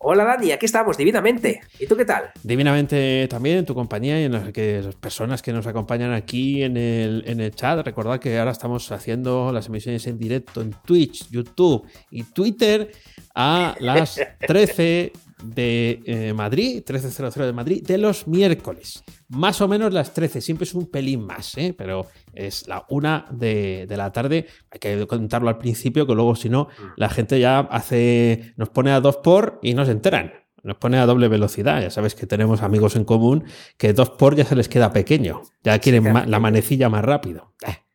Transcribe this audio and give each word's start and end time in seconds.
Hola 0.00 0.24
Dani, 0.24 0.52
aquí 0.52 0.64
estamos, 0.64 0.96
divinamente. 0.96 1.60
¿Y 1.80 1.86
tú 1.86 1.96
qué 1.96 2.04
tal? 2.04 2.30
Divinamente 2.44 3.26
también 3.28 3.58
en 3.58 3.66
tu 3.66 3.74
compañía 3.74 4.20
y 4.20 4.24
en 4.24 4.32
las, 4.32 4.52
que, 4.52 4.80
las 4.80 4.94
personas 4.94 5.42
que 5.42 5.52
nos 5.52 5.66
acompañan 5.66 6.12
aquí 6.12 6.62
en 6.62 6.76
el, 6.76 7.24
en 7.26 7.40
el 7.40 7.52
chat. 7.52 7.84
Recordad 7.84 8.20
que 8.20 8.38
ahora 8.38 8.52
estamos 8.52 8.92
haciendo 8.92 9.50
las 9.52 9.66
emisiones 9.66 10.06
en 10.06 10.16
directo 10.16 10.62
en 10.62 10.72
Twitch, 10.84 11.28
YouTube 11.30 11.84
y 12.12 12.22
Twitter 12.22 12.92
a 13.34 13.74
las 13.80 14.20
13 14.46 15.12
de 15.42 16.00
eh, 16.04 16.32
Madrid, 16.32 16.82
13.00 16.84 17.46
de 17.46 17.52
Madrid, 17.52 17.86
de 17.86 17.98
los 17.98 18.26
miércoles. 18.26 19.04
Más 19.28 19.60
o 19.60 19.68
menos 19.68 19.92
las 19.92 20.12
13, 20.14 20.40
siempre 20.40 20.64
es 20.64 20.74
un 20.74 20.90
pelín 20.90 21.24
más, 21.24 21.56
¿eh? 21.56 21.74
pero 21.76 22.06
es 22.32 22.66
la 22.68 22.84
una 22.88 23.26
de, 23.30 23.86
la 23.88 24.12
tarde. 24.12 24.46
Hay 24.70 24.78
que 24.78 25.06
contarlo 25.06 25.48
al 25.48 25.58
principio, 25.58 26.06
que 26.06 26.14
luego 26.14 26.34
si 26.34 26.48
no, 26.48 26.64
mm. 26.64 26.84
la 26.96 27.08
gente 27.08 27.38
ya 27.38 27.60
hace, 27.60 28.54
nos 28.56 28.70
pone 28.70 28.90
a 28.90 29.00
dos 29.00 29.16
por 29.16 29.58
y 29.62 29.74
no 29.74 29.84
se 29.84 29.92
enteran. 29.92 30.32
Nos 30.62 30.76
pone 30.76 30.98
a 30.98 31.06
doble 31.06 31.28
velocidad. 31.28 31.80
Ya 31.80 31.90
sabes 31.90 32.14
que 32.14 32.26
tenemos 32.26 32.62
amigos 32.62 32.96
en 32.96 33.04
común 33.04 33.44
que 33.76 33.92
dos 33.92 34.10
por 34.10 34.34
ya 34.34 34.44
se 34.44 34.56
les 34.56 34.68
queda 34.68 34.92
pequeño. 34.92 35.42
Ya 35.62 35.78
quieren 35.78 36.04
la 36.04 36.40
manecilla 36.40 36.88
más 36.88 37.04
rápido. 37.04 37.54
Eh. 37.66 37.87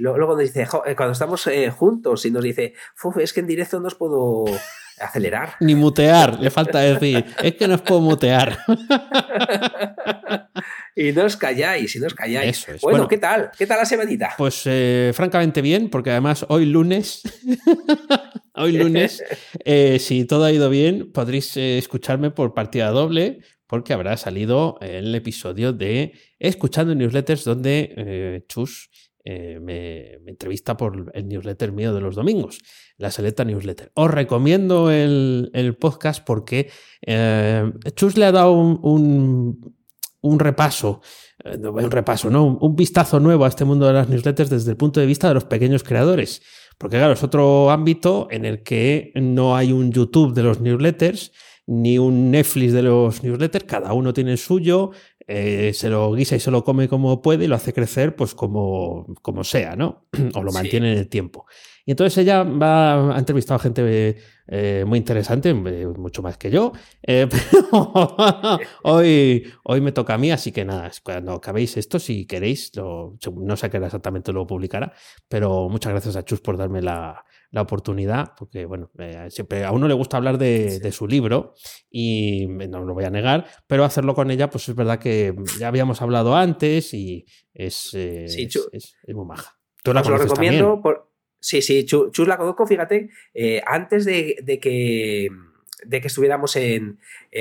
Luego 0.00 0.34
nos 0.34 0.38
dice, 0.38 0.62
eh, 0.62 0.96
cuando 0.96 1.12
estamos 1.12 1.48
juntos 1.76 2.24
y 2.26 2.30
nos 2.30 2.42
dice, 2.42 2.74
es 3.20 3.32
que 3.32 3.40
en 3.40 3.46
directo 3.46 3.80
no 3.80 3.88
os 3.88 3.94
puedo 3.94 4.44
acelerar. 4.98 5.54
Ni 5.60 5.74
mutear, 5.74 6.40
le 6.40 6.50
falta 6.50 6.80
decir. 6.80 7.24
Es 7.42 7.54
que 7.54 7.68
no 7.68 7.74
os 7.74 7.82
puedo 7.82 8.00
mutear. 8.00 8.58
y 10.96 11.12
no 11.12 11.24
os 11.24 11.36
calláis, 11.36 11.94
y 11.94 11.98
no 11.98 12.06
os 12.06 12.14
calláis. 12.14 12.66
Bueno, 12.82 13.06
¿qué 13.08 13.18
tal? 13.18 13.50
¿Qué 13.56 13.66
tal 13.66 13.78
la 13.78 13.84
semanita? 13.84 14.34
Pues 14.36 14.62
eh, 14.66 15.12
francamente 15.14 15.60
bien, 15.60 15.90
porque 15.90 16.10
además 16.10 16.46
hoy 16.48 16.66
lunes, 16.66 17.22
hoy 18.54 18.72
lunes, 18.72 19.22
eh, 19.64 19.98
si 19.98 20.24
todo 20.24 20.44
ha 20.44 20.52
ido 20.52 20.70
bien, 20.70 21.12
podréis 21.12 21.56
eh, 21.56 21.78
escucharme 21.78 22.30
por 22.30 22.54
partida 22.54 22.90
doble, 22.90 23.40
porque 23.66 23.92
habrá 23.92 24.16
salido 24.16 24.78
el 24.80 25.14
episodio 25.14 25.72
de 25.72 26.12
Escuchando 26.38 26.94
Newsletters, 26.94 27.44
donde 27.44 28.44
Chus 28.48 28.90
eh, 29.28 29.58
me, 29.60 30.30
entrevista 30.30 30.76
por 30.76 31.10
el 31.12 31.26
newsletter 31.26 31.72
mío 31.72 31.92
de 31.92 32.00
los 32.00 32.14
domingos, 32.14 32.60
la 32.96 33.10
Selecta 33.10 33.44
Newsletter. 33.44 33.90
Os 33.94 34.08
recomiendo 34.08 34.88
el, 34.92 35.76
podcast 35.80 36.24
porque 36.24 36.70
eh, 37.04 37.72
Chus 37.96 38.16
le 38.16 38.24
ha 38.24 38.30
dado 38.30 38.52
un, 38.52 39.74
repaso, 40.38 41.00
eh, 41.42 41.58
un 41.58 41.90
repaso, 41.90 42.30
¿no? 42.30 42.56
Un, 42.56 42.76
vistazo 42.76 43.18
nuevo 43.18 43.44
a 43.44 43.48
este 43.48 43.64
mundo 43.64 43.88
de 43.88 43.94
las 43.94 44.08
newsletters 44.08 44.48
desde 44.48 44.70
el 44.70 44.76
punto 44.76 45.00
de 45.00 45.06
vista 45.06 45.26
de 45.26 45.34
los 45.34 45.44
pequeños 45.44 45.82
creadores. 45.82 46.40
Porque 46.78 46.98
claro, 46.98 47.14
es 47.14 47.24
otro 47.24 47.72
ámbito 47.72 48.28
en 48.30 48.44
el 48.44 48.62
que 48.62 49.10
no 49.16 49.56
hay 49.56 49.72
un 49.72 49.90
YouTube 49.90 50.34
de 50.34 50.44
los 50.44 50.60
newsletters, 50.60 51.32
ni 51.66 51.98
un 51.98 52.30
Netflix 52.30 52.72
de 52.72 52.82
los 52.82 53.24
newsletters, 53.24 53.64
cada 53.64 53.92
uno 53.92 54.12
tiene 54.12 54.30
el 54.30 54.38
suyo, 54.38 54.92
eh, 55.26 55.72
se 55.74 55.88
lo 55.88 56.12
guisa 56.14 56.36
y 56.36 56.40
se 56.40 56.50
lo 56.50 56.62
come 56.62 56.88
como 56.88 57.20
puede 57.20 57.44
y 57.44 57.48
lo 57.48 57.56
hace 57.56 57.72
crecer 57.72 58.14
pues 58.14 58.34
como, 58.34 59.06
como 59.22 59.42
sea, 59.44 59.74
¿no? 59.74 60.06
o 60.34 60.42
lo 60.42 60.52
mantiene 60.52 60.92
en 60.92 60.98
el 60.98 61.08
tiempo. 61.08 61.46
Y 61.84 61.92
entonces 61.92 62.18
ella 62.18 62.42
va, 62.42 63.14
ha 63.14 63.18
entrevistado 63.18 63.56
a 63.56 63.62
gente 63.62 64.16
eh, 64.48 64.84
muy 64.86 64.98
interesante, 64.98 65.50
eh, 65.50 65.86
mucho 65.86 66.22
más 66.22 66.38
que 66.38 66.50
yo, 66.50 66.72
pero 67.02 67.28
hoy, 68.82 69.52
hoy 69.64 69.80
me 69.80 69.92
toca 69.92 70.14
a 70.14 70.18
mí, 70.18 70.30
así 70.30 70.52
que 70.52 70.64
nada, 70.64 70.90
cuando 71.02 71.32
acabéis 71.32 71.76
esto, 71.76 71.98
si 71.98 72.26
queréis, 72.26 72.72
no 72.76 73.56
sé 73.56 73.70
qué 73.70 73.78
exactamente 73.78 74.32
lo 74.32 74.46
publicará, 74.46 74.92
pero 75.28 75.68
muchas 75.68 75.92
gracias 75.92 76.16
a 76.16 76.24
Chus 76.24 76.40
por 76.40 76.56
darme 76.56 76.82
la, 76.82 77.24
la 77.50 77.62
oportunidad, 77.62 78.32
porque 78.36 78.66
bueno, 78.66 78.90
eh, 78.98 79.28
siempre 79.30 79.64
a 79.64 79.72
uno 79.72 79.88
le 79.88 79.94
gusta 79.94 80.16
hablar 80.16 80.38
de, 80.38 80.92
su 80.92 81.06
libro 81.06 81.54
y 81.90 82.46
no 82.46 82.84
lo 82.84 82.94
voy 82.94 83.04
a 83.04 83.10
negar, 83.10 83.46
pero 83.66 83.84
hacerlo 83.84 84.14
con 84.14 84.30
ella, 84.30 84.50
pues 84.50 84.68
es 84.68 84.74
verdad 84.74 84.98
que 84.98 85.34
ya 85.58 85.68
habíamos 85.68 86.02
hablado 86.02 86.36
antes 86.36 86.92
y 86.94 87.24
es, 87.54 87.94
eh, 87.94 88.26
es, 88.26 88.96
muy 89.08 89.24
maja. 89.24 89.58
Tú 89.82 89.92
la 89.92 90.02
lo 90.02 90.18
recomiendo. 90.18 90.80
Por... 90.82 91.10
Sí, 91.40 91.62
sí, 91.62 91.84
Chus, 91.84 92.26
la 92.26 92.36
conozco, 92.36 92.66
fíjate, 92.66 93.10
eh, 93.34 93.62
antes 93.66 94.04
de, 94.04 94.58
que 94.60 95.28
de 95.84 96.00
que 96.00 96.06
estuviéramos 96.08 96.56
en, 96.56 96.98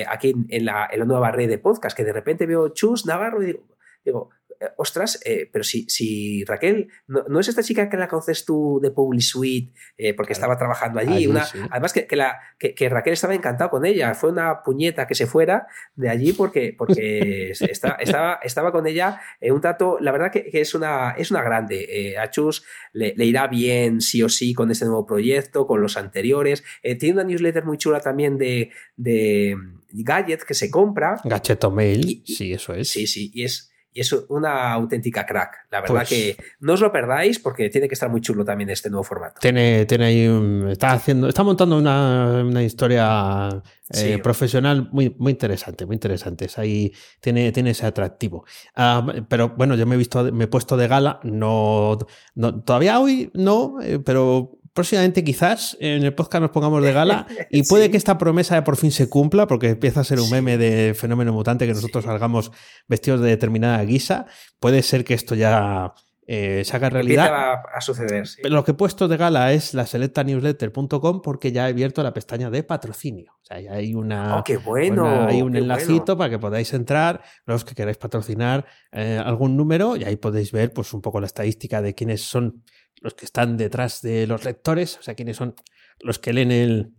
aquí 0.07 0.35
en 0.49 0.65
la, 0.65 0.87
en 0.91 0.99
la, 0.99 1.05
nueva 1.05 1.31
red 1.31 1.49
de 1.49 1.57
podcast, 1.57 1.97
que 1.97 2.03
de 2.03 2.13
repente 2.13 2.45
veo 2.45 2.69
Chus 2.69 3.05
Navarro 3.05 3.41
y 3.41 3.47
digo, 3.47 3.63
digo 4.03 4.29
eh, 4.44 4.44
ostras, 4.77 5.19
eh, 5.25 5.49
pero 5.51 5.63
si, 5.63 5.87
si 5.89 6.43
Raquel, 6.45 6.89
no, 7.07 7.39
es 7.39 7.47
esta 7.47 7.63
chica 7.63 7.89
que 7.89 7.97
la 7.97 8.07
conoces 8.07 8.45
tú 8.45 8.79
de 8.81 8.91
Publish 8.91 9.29
Suite 9.29 9.73
eh, 9.97 10.13
porque 10.13 10.33
estaba 10.33 10.57
trabajando 10.57 10.99
allí? 10.99 11.29
Además 11.69 11.93
que, 11.93 12.15
la, 12.15 12.39
que, 12.57 12.89
Raquel 12.89 13.13
estaba 13.13 13.35
encantado 13.35 13.69
con 13.69 13.85
ella, 13.85 14.13
fue 14.13 14.31
una 14.31 14.63
puñeta 14.63 15.07
que 15.07 15.15
se 15.15 15.27
fuera 15.27 15.67
de 15.95 16.09
allí 16.09 16.33
porque, 16.33 16.73
porque 16.77 17.51
estaba, 17.51 18.39
estaba 18.41 18.71
con 18.71 18.87
ella 18.87 19.19
en 19.39 19.53
un 19.53 19.61
trato, 19.61 19.97
la 19.99 20.11
verdad 20.11 20.31
que, 20.31 20.49
es, 20.53 20.73
una, 20.75 21.11
es 21.11 21.31
una 21.31 21.41
grande. 21.41 22.15
a 22.19 22.29
Chus 22.29 22.63
le, 22.93 23.13
irá 23.17 23.47
bien 23.47 24.01
sí 24.01 24.23
o 24.23 24.29
sí 24.29 24.53
con 24.53 24.71
este 24.71 24.85
nuevo 24.85 25.05
proyecto, 25.05 25.67
con 25.67 25.81
los 25.81 25.97
anteriores. 25.97 26.63
tiene 26.99 27.13
una 27.13 27.23
newsletter 27.23 27.65
muy 27.65 27.77
chula 27.77 27.99
también 27.99 28.37
de, 28.37 28.71
de 28.95 29.57
Gadget 29.91 30.43
que 30.43 30.53
se 30.53 30.69
compra. 30.69 31.19
Gacheto 31.23 31.71
Mail, 31.71 32.23
sí, 32.25 32.53
eso 32.53 32.73
es. 32.73 32.89
Sí, 32.89 33.07
sí, 33.07 33.31
y 33.33 33.43
es 33.43 33.71
y 33.95 34.01
es 34.01 34.11
una 34.27 34.73
auténtica 34.73 35.25
crack. 35.25 35.67
La 35.71 35.79
verdad 35.79 35.95
pues 35.95 36.09
que 36.09 36.37
no 36.59 36.73
os 36.73 36.81
lo 36.81 36.91
perdáis 36.91 37.39
porque 37.39 37.69
tiene 37.69 37.87
que 37.87 37.93
estar 37.93 38.09
muy 38.09 38.19
chulo 38.19 38.43
también 38.43 38.69
este 38.69 38.89
nuevo 38.89 39.05
formato. 39.05 39.39
Tiene, 39.39 39.85
tiene 39.85 40.05
ahí 40.05 40.69
está 40.69 40.91
haciendo, 40.91 41.29
está 41.29 41.43
montando 41.43 41.77
una, 41.77 42.61
historia 42.61 43.63
eh, 43.93 44.19
profesional 44.21 44.89
muy, 44.91 45.15
muy 45.17 45.31
interesante, 45.31 45.85
muy 45.85 45.93
interesante. 45.93 46.49
ahí, 46.57 46.91
tiene, 47.21 47.53
tiene 47.53 47.69
ese 47.69 47.85
atractivo. 47.85 48.43
Ah, 48.75 49.05
pero 49.29 49.55
bueno, 49.55 49.75
yo 49.75 49.85
me 49.85 49.95
he 49.95 49.97
visto, 49.97 50.29
me 50.33 50.43
he 50.43 50.47
puesto 50.47 50.75
de 50.75 50.89
gala, 50.89 51.21
no, 51.23 51.97
no 52.35 52.61
todavía 52.63 52.99
hoy 52.99 53.31
no, 53.33 53.77
eh, 53.81 53.99
pero 53.99 54.59
próximamente 54.75 55.23
quizás 55.23 55.77
en 55.79 56.03
el 56.03 56.13
podcast 56.13 56.41
nos 56.41 56.51
pongamos 56.51 56.83
de 56.83 56.91
gala 56.91 57.25
y 57.49 57.63
puede 57.63 57.89
que 57.89 57.97
esta 57.97 58.17
promesa 58.17 58.61
por 58.63 58.75
fin 58.75 58.91
se 58.91 59.09
cumpla 59.09 59.47
porque 59.47 59.69
empieza 59.69 60.01
a 60.01 60.03
ser 60.03 60.19
un 60.19 60.29
meme 60.29 60.57
de 60.57 60.93
fenómeno 60.93 61.33
mutante 61.33 61.65
que 61.65 61.73
nosotros 61.73 62.03
salgamos 62.03 62.51
vestidos 62.87 63.21
de 63.21 63.29
determinada 63.29 63.81
guisa. 63.83 64.25
Puede 64.59 64.83
ser 64.83 65.05
que 65.05 65.13
esto 65.13 65.33
ya 65.33 65.93
eh, 66.27 66.63
se 66.65 66.75
haga 66.75 66.89
realidad. 66.89 67.33
A, 67.33 67.63
a 67.73 67.81
suceder. 67.81 68.27
Lo 68.43 68.63
que 68.63 68.71
he 68.71 68.73
puesto 68.73 69.07
de 69.07 69.15
gala 69.15 69.53
es 69.53 69.73
la 69.73 69.85
selectanewsletter.com 69.85 71.21
porque 71.21 71.53
ya 71.53 71.67
he 71.67 71.69
abierto 71.71 72.03
la 72.03 72.13
pestaña 72.13 72.49
de 72.49 72.63
patrocinio. 72.63 73.33
O 73.41 73.45
sea, 73.45 73.61
ya 73.61 73.73
hay 73.73 73.93
una. 73.93 74.39
Oh, 74.39 74.43
qué 74.43 74.57
bueno! 74.57 75.27
hay 75.27 75.41
un 75.41 75.55
enlacito 75.55 76.17
para 76.17 76.31
que 76.31 76.39
podáis 76.39 76.73
entrar, 76.73 77.21
los 77.45 77.63
que 77.63 77.75
queráis 77.75 77.97
patrocinar 77.97 78.65
eh, 78.91 79.21
algún 79.23 79.55
número, 79.55 79.95
y 79.95 80.03
ahí 80.03 80.17
podéis 80.17 80.51
ver 80.51 80.73
pues 80.73 80.93
un 80.93 81.01
poco 81.01 81.21
la 81.21 81.27
estadística 81.27 81.81
de 81.81 81.93
quiénes 81.93 82.21
son 82.21 82.63
los 83.05 83.13
que 83.13 83.25
están 83.25 83.55
detrás 83.55 84.01
de 84.01 84.25
los 84.25 84.43
lectores, 84.45 84.97
o 84.97 85.03
sea, 85.03 85.13
quiénes 85.13 85.37
son 85.37 85.53
los 85.99 86.17
que 86.17 86.33
leen 86.33 86.51
el, 86.51 86.91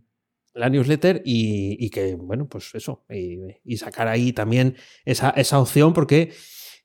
la 0.55 0.69
newsletter 0.69 1.21
y, 1.25 1.91
que, 1.91 2.15
bueno, 2.15 2.47
pues 2.49 2.73
eso, 2.77 3.05
y, 3.11 3.77
sacar 3.77 4.07
ahí 4.07 4.33
también 4.33 4.77
esa, 5.05 5.31
esa, 5.31 5.59
opción, 5.59 5.93
porque 5.93 6.33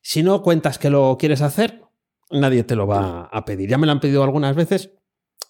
si 0.02 0.24
no 0.24 0.42
cuentas 0.42 0.76
que 0.80 0.90
lo 0.90 1.16
quieres 1.20 1.40
hacer, 1.40 1.84
nadie 2.32 2.64
te 2.64 2.74
lo 2.74 2.88
va 2.88 3.26
a 3.26 3.44
pedir. 3.44 3.70
Ya 3.70 3.78
me 3.78 3.86
lo 3.86 3.92
han 3.92 4.00
pedido 4.00 4.24
algunas 4.24 4.56
veces, 4.56 4.90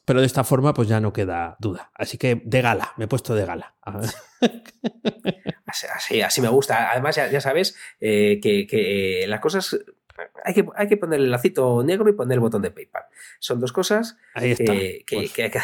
pero 0.04 0.20
de 0.20 0.26
esta 0.26 0.44
forma 0.44 0.74
pues 0.74 0.86
ya 0.86 1.00
no 1.00 1.14
queda 1.14 1.56
duda. 1.58 1.92
Así 1.94 2.18
que 2.18 2.42
de 2.44 2.60
gala, 2.60 2.92
me 2.98 3.06
he 3.06 3.08
puesto 3.08 3.34
de 3.34 3.46
gala. 3.46 3.74
así, 5.96 6.20
así 6.20 6.42
me 6.42 6.48
gusta. 6.48 6.90
Además, 6.92 7.16
ya, 7.16 7.40
sabes 7.40 7.74
eh, 8.00 8.38
que, 8.42 8.66
que 8.66 9.24
las 9.26 9.40
cosas 9.40 9.78
hay 10.44 10.54
que, 10.54 10.66
hay 10.76 10.88
que 10.88 10.96
poner 10.96 11.20
el 11.20 11.30
lacito 11.30 11.82
negro 11.82 12.08
y 12.08 12.12
poner 12.12 12.34
el 12.34 12.40
botón 12.40 12.62
de 12.62 12.70
PayPal. 12.70 13.04
Son 13.38 13.60
dos 13.60 13.72
cosas 13.72 14.16
Ahí 14.34 14.52
está, 14.52 14.72
que, 14.72 15.04
pues. 15.08 15.38
hay 15.38 15.50
que 15.50 15.60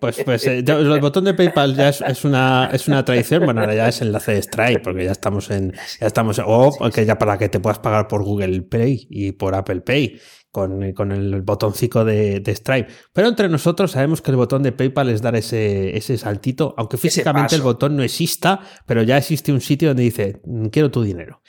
Pues, 0.00 0.22
pues 0.24 0.46
eh, 0.46 0.58
el 0.66 1.00
botón 1.00 1.24
de 1.24 1.34
PayPal 1.34 1.76
ya 1.76 1.88
es, 1.90 2.24
una, 2.24 2.68
es 2.72 2.88
una 2.88 3.04
tradición. 3.04 3.44
Bueno, 3.44 3.60
ahora 3.60 3.74
ya 3.74 3.88
es 3.88 4.02
enlace 4.02 4.32
de 4.32 4.42
Stripe, 4.42 4.80
porque 4.80 5.04
ya 5.04 5.12
estamos 5.12 5.50
en. 5.50 5.72
Ya 6.00 6.06
estamos. 6.08 6.40
O 6.44 6.90
que 6.92 7.06
ya 7.06 7.16
para 7.16 7.38
que 7.38 7.48
te 7.48 7.60
puedas 7.60 7.78
pagar 7.78 8.08
por 8.08 8.24
Google 8.24 8.62
Pay 8.62 9.06
y 9.08 9.32
por 9.32 9.54
Apple 9.54 9.82
Pay. 9.82 10.20
Con, 10.50 10.92
con 10.92 11.10
el 11.10 11.42
botoncito 11.42 12.04
de, 12.04 12.38
de, 12.38 12.54
Stripe. 12.54 12.86
Pero 13.12 13.26
entre 13.26 13.48
nosotros 13.48 13.90
sabemos 13.90 14.22
que 14.22 14.30
el 14.30 14.36
botón 14.36 14.62
de 14.62 14.70
PayPal 14.70 15.08
es 15.08 15.20
dar 15.20 15.34
ese, 15.34 15.96
ese 15.96 16.16
saltito, 16.16 16.76
aunque 16.78 16.96
físicamente 16.96 17.56
el 17.56 17.62
botón 17.62 17.96
no 17.96 18.04
exista, 18.04 18.60
pero 18.86 19.02
ya 19.02 19.18
existe 19.18 19.50
un 19.52 19.60
sitio 19.60 19.88
donde 19.88 20.04
dice, 20.04 20.40
mm, 20.44 20.66
quiero 20.66 20.92
tu 20.92 21.02
dinero. 21.02 21.42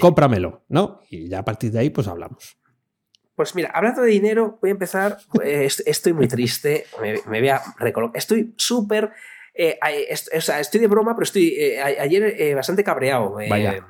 Cómpramelo, 0.00 0.64
¿no? 0.68 1.00
Y 1.10 1.28
ya 1.28 1.40
a 1.40 1.44
partir 1.44 1.72
de 1.72 1.80
ahí, 1.80 1.90
pues 1.90 2.08
hablamos. 2.08 2.58
Pues 3.36 3.54
mira, 3.54 3.70
hablando 3.74 4.00
de 4.00 4.10
dinero, 4.10 4.58
voy 4.60 4.70
a 4.70 4.72
empezar. 4.72 5.18
Pues, 5.30 5.82
estoy 5.86 6.14
muy 6.14 6.26
triste, 6.26 6.86
me, 7.00 7.40
voy 7.40 7.48
a 7.48 7.60
recolocar. 7.78 8.16
Estoy 8.16 8.54
súper. 8.56 9.10
Eh, 9.54 9.78
o 10.34 10.40
sea, 10.40 10.60
estoy 10.60 10.80
de 10.80 10.86
broma, 10.86 11.14
pero 11.14 11.24
estoy 11.24 11.54
eh, 11.58 11.80
ayer 11.80 12.34
eh, 12.38 12.54
bastante 12.54 12.82
cabreado. 12.82 13.36
Vaya. 13.48 13.86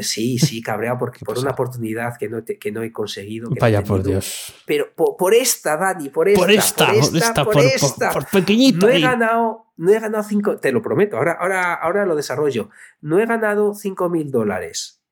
sí, 0.00 0.38
sí, 0.38 0.62
cabreado 0.62 0.98
porque 0.98 1.18
por 1.24 1.38
una 1.38 1.50
oportunidad 1.50 2.16
que 2.18 2.28
no, 2.28 2.44
que 2.44 2.72
no 2.72 2.82
he 2.82 2.92
conseguido. 2.92 3.50
Vaya 3.60 3.82
por 3.82 4.02
Dios. 4.02 4.54
Pero 4.64 4.94
por, 4.94 5.34
esta, 5.34 5.76
Dani, 5.76 6.08
por 6.08 6.28
esta. 6.28 6.40
Por 6.40 6.50
esta, 6.52 6.86
por 6.86 6.96
esta, 6.96 7.44
por, 7.44 7.58
esta. 7.58 8.10
Por, 8.10 8.26
pequeñito. 8.26 8.86
No 8.86 8.92
he 8.92 9.00
ganado, 9.00 9.65
no 9.76 9.90
he 9.90 10.00
ganado 10.00 10.22
cinco, 10.22 10.58
te 10.58 10.72
lo 10.72 10.82
prometo, 10.82 11.16
ahora, 11.16 11.32
ahora, 11.32 11.74
ahora 11.74 12.06
lo 12.06 12.16
desarrollo. 12.16 12.70
No 13.00 13.18
he 13.18 13.26
ganado 13.26 13.74
cinco 13.74 14.08
mil 14.08 14.30
dólares 14.30 15.02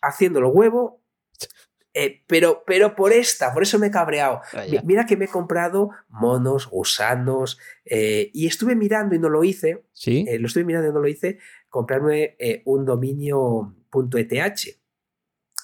haciéndolo 0.00 0.50
huevo 0.50 1.00
eh, 1.96 2.24
pero, 2.26 2.64
pero 2.66 2.96
por 2.96 3.12
esta, 3.12 3.54
por 3.54 3.62
eso 3.62 3.78
me 3.78 3.86
he 3.86 3.90
cabreado. 3.92 4.40
Mira 4.82 5.06
que 5.06 5.16
me 5.16 5.26
he 5.26 5.28
comprado 5.28 5.90
monos, 6.08 6.68
gusanos, 6.68 7.60
eh, 7.84 8.32
y 8.34 8.48
estuve 8.48 8.74
mirando 8.74 9.14
y 9.14 9.20
no 9.20 9.28
lo 9.28 9.44
hice. 9.44 9.84
Sí. 9.92 10.26
Eh, 10.28 10.40
lo 10.40 10.48
estuve 10.48 10.64
mirando 10.64 10.90
y 10.90 10.92
no 10.92 10.98
lo 10.98 11.06
hice, 11.06 11.38
comprarme 11.68 12.36
un 12.64 12.84
dominio.eth. 12.84 14.83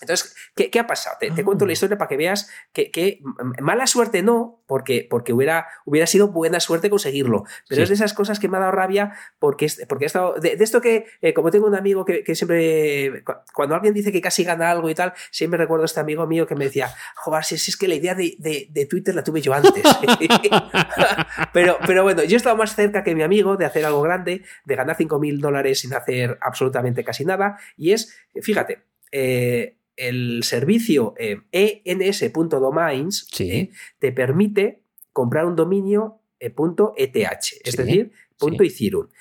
Entonces, 0.00 0.35
¿qué, 0.55 0.79
ha 0.79 0.87
pasado? 0.87 1.17
Te, 1.20 1.44
cuento 1.44 1.67
la 1.67 1.70
ah. 1.70 1.75
historia 1.75 1.99
para 1.99 2.08
que 2.08 2.17
veas 2.17 2.50
que, 2.73 3.20
mala 3.61 3.87
suerte 3.87 4.23
no, 4.23 4.62
porque, 4.67 5.06
porque 5.08 5.32
hubiera, 5.32 5.67
hubiera 5.85 6.06
sido 6.06 6.29
buena 6.29 6.61
suerte 6.61 6.91
conseguirlo, 6.91 7.44
pero 7.69 7.82
es 7.82 7.88
de 7.88 7.94
esas 7.94 8.14
cosas 8.14 8.38
que 8.38 8.49
me 8.49 8.56
ha 8.56 8.61
dado 8.61 8.73
rabia 8.73 9.12
porque, 9.38 9.69
porque 9.88 10.05
he 10.05 10.06
estado, 10.06 10.35
de, 10.35 10.56
esto 10.61 10.81
que, 10.81 11.06
eh, 11.20 11.35
como 11.35 11.50
tengo 11.50 11.67
un 11.67 11.75
amigo 11.75 12.05
que, 12.05 12.35
siempre, 12.35 13.25
cuando 13.52 13.75
alguien 13.75 13.94
dice 13.94 14.12
que 14.12 14.20
casi 14.20 14.44
gana 14.44 14.70
algo 14.70 14.88
y 14.88 14.94
tal, 14.94 15.12
siempre 15.31 15.58
recuerdo 15.58 15.82
a 15.82 15.87
este 15.87 16.00
amigo 16.00 16.26
mío 16.26 16.47
que 16.47 16.55
me 16.55 16.64
decía, 16.64 16.88
joder, 17.17 17.44
si, 17.44 17.56
es 17.56 17.76
que 17.76 17.88
la 17.88 17.94
idea 17.94 18.14
de, 18.14 18.87
Twitter 18.88 19.14
la 19.14 19.23
tuve 19.23 19.41
yo 19.41 19.52
antes. 19.52 19.82
pero, 21.52 21.79
pero 21.87 22.02
bueno, 22.02 22.25
yo 22.25 22.37
he 22.37 22.37
estado 22.37 22.56
más 22.56 22.75
cerca 22.75 23.05
que 23.05 23.14
mi 23.14 23.23
amigo 23.23 23.56
de 23.56 23.67
hacer 23.67 23.85
algo 23.85 24.02
grande, 24.02 24.43
de 24.64 24.76
ganar 24.76 24.97
5.000 24.97 25.41
dólares 25.41 25.81
sin 25.81 25.94
hacer 25.94 26.38
absolutamente 26.41 27.05
casi 27.05 27.25
nada, 27.25 27.58
y 27.76 27.93
es, 27.93 28.17
fíjate, 28.41 28.82
eh, 29.12 29.76
el 30.00 30.43
servicio 30.44 31.14
eh, 31.19 31.43
ens.domains 31.52 33.29
eh, 33.38 33.70
te 33.99 34.12
permite 34.12 34.82
comprar 35.12 35.44
un 35.44 35.56
dominio 35.56 36.17
.eth, 36.41 37.17
es 37.64 37.76
decir, 37.76 38.12
punto 38.38 38.64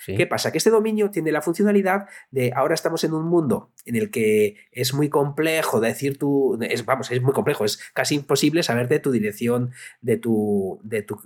¿Qué 0.06 0.26
pasa? 0.26 0.54
Que 0.54 0.58
este 0.58 0.70
dominio 0.70 1.12
tiene 1.12 1.34
la 1.34 1.42
funcionalidad 1.42 2.08
de 2.32 2.54
ahora 2.56 2.74
estamos 2.74 3.04
en 3.04 3.14
un 3.14 3.26
mundo 3.26 3.74
en 3.84 3.98
el 3.98 4.10
que 4.10 4.56
es 4.72 4.94
muy 4.94 5.10
complejo 5.10 5.82
decir 5.82 6.18
tu. 6.18 6.58
Es, 6.62 6.86
vamos, 6.86 7.12
es 7.12 7.22
muy 7.22 7.34
complejo, 7.34 7.66
es 7.66 7.78
casi 7.94 8.16
imposible 8.16 8.64
saber 8.64 8.88
de 8.88 9.00
tu 9.00 9.12
dirección 9.12 9.72
de 10.00 10.16
tu. 10.16 10.80
de 10.84 11.02
tu 11.02 11.20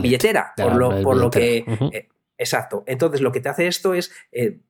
billetera. 0.00 0.52
por, 0.56 0.76
lo, 0.76 1.28
que. 1.28 1.64
Eh, 1.92 2.08
exacto. 2.38 2.84
Entonces, 2.86 3.20
lo 3.20 3.32
que 3.32 3.40
te 3.40 3.48
hace 3.48 3.66
esto 3.66 3.94
es, 3.94 4.12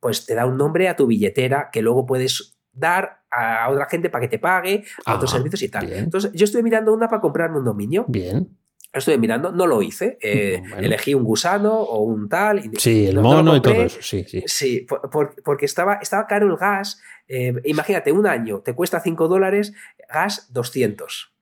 pues 0.00 0.24
te 0.24 0.34
da 0.34 0.46
un 0.46 0.56
nombre 0.56 0.88
a 0.88 0.96
tu 0.96 1.06
billetera 1.06 1.68
que 1.70 1.82
luego 1.82 2.06
puedes 2.06 2.56
dar 2.74 3.22
a 3.30 3.68
otra 3.70 3.86
gente 3.86 4.10
para 4.10 4.22
que 4.22 4.28
te 4.28 4.38
pague, 4.38 4.84
a 5.04 5.14
otros 5.14 5.30
servicios 5.30 5.62
y 5.62 5.68
tal. 5.68 5.92
Entonces, 5.92 6.32
yo 6.32 6.44
estuve 6.44 6.62
mirando 6.62 6.92
una 6.92 7.08
para 7.08 7.20
comprarme 7.20 7.58
un 7.58 7.64
dominio. 7.64 8.04
Bien. 8.08 8.48
Estuve 8.92 9.18
mirando, 9.18 9.50
no 9.50 9.66
lo 9.66 9.82
hice. 9.82 10.18
Eh, 10.22 10.62
elegí 10.78 11.14
un 11.14 11.24
gusano 11.24 11.74
o 11.74 12.02
un 12.02 12.28
tal. 12.28 12.70
Sí, 12.78 13.08
el 13.08 13.18
mono 13.20 13.56
y 13.56 13.60
todo 13.60 13.74
eso. 13.74 13.98
Sí, 14.00 14.24
sí. 14.24 14.44
Sí, 14.46 14.86
porque 15.44 15.66
estaba, 15.66 15.94
estaba 15.94 16.28
caro 16.28 16.46
el 16.46 16.56
gas. 16.56 17.00
Eh, 17.26 17.54
imagínate, 17.64 18.12
un 18.12 18.26
año 18.26 18.60
te 18.60 18.72
cuesta 18.72 19.00
5 19.00 19.26
dólares, 19.26 19.72
gas 20.12 20.52
200. 20.52 21.34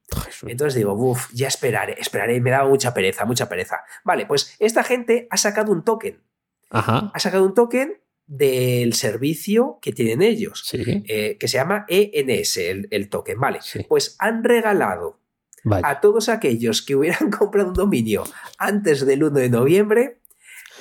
Entonces 0.46 0.74
digo, 0.74 0.94
uff, 0.94 1.30
ya 1.32 1.48
esperaré, 1.48 1.96
esperaré. 1.98 2.40
Me 2.40 2.50
daba 2.50 2.68
mucha 2.68 2.94
pereza, 2.94 3.26
mucha 3.26 3.48
pereza. 3.48 3.80
Vale, 4.02 4.24
pues 4.24 4.56
esta 4.58 4.82
gente 4.82 5.26
ha 5.30 5.36
sacado 5.36 5.72
un 5.72 5.84
token. 5.84 6.22
Ajá. 6.70 7.10
Ha 7.12 7.18
sacado 7.18 7.44
un 7.44 7.54
token 7.54 8.01
del 8.32 8.94
servicio 8.94 9.78
que 9.82 9.92
tienen 9.92 10.22
ellos, 10.22 10.66
eh, 10.72 11.36
que 11.38 11.48
se 11.48 11.58
llama 11.58 11.84
ENS, 11.86 12.56
el, 12.56 13.08
token. 13.10 13.38
Vale, 13.38 13.58
pues 13.88 14.16
han 14.20 14.42
regalado 14.42 15.20
a 15.70 16.00
todos 16.00 16.30
aquellos 16.30 16.80
que 16.80 16.96
hubieran 16.96 17.30
comprado 17.38 17.68
un 17.68 17.74
dominio 17.74 18.24
antes 18.56 19.04
del 19.04 19.22
1 19.22 19.38
de 19.38 19.50
noviembre, 19.50 20.20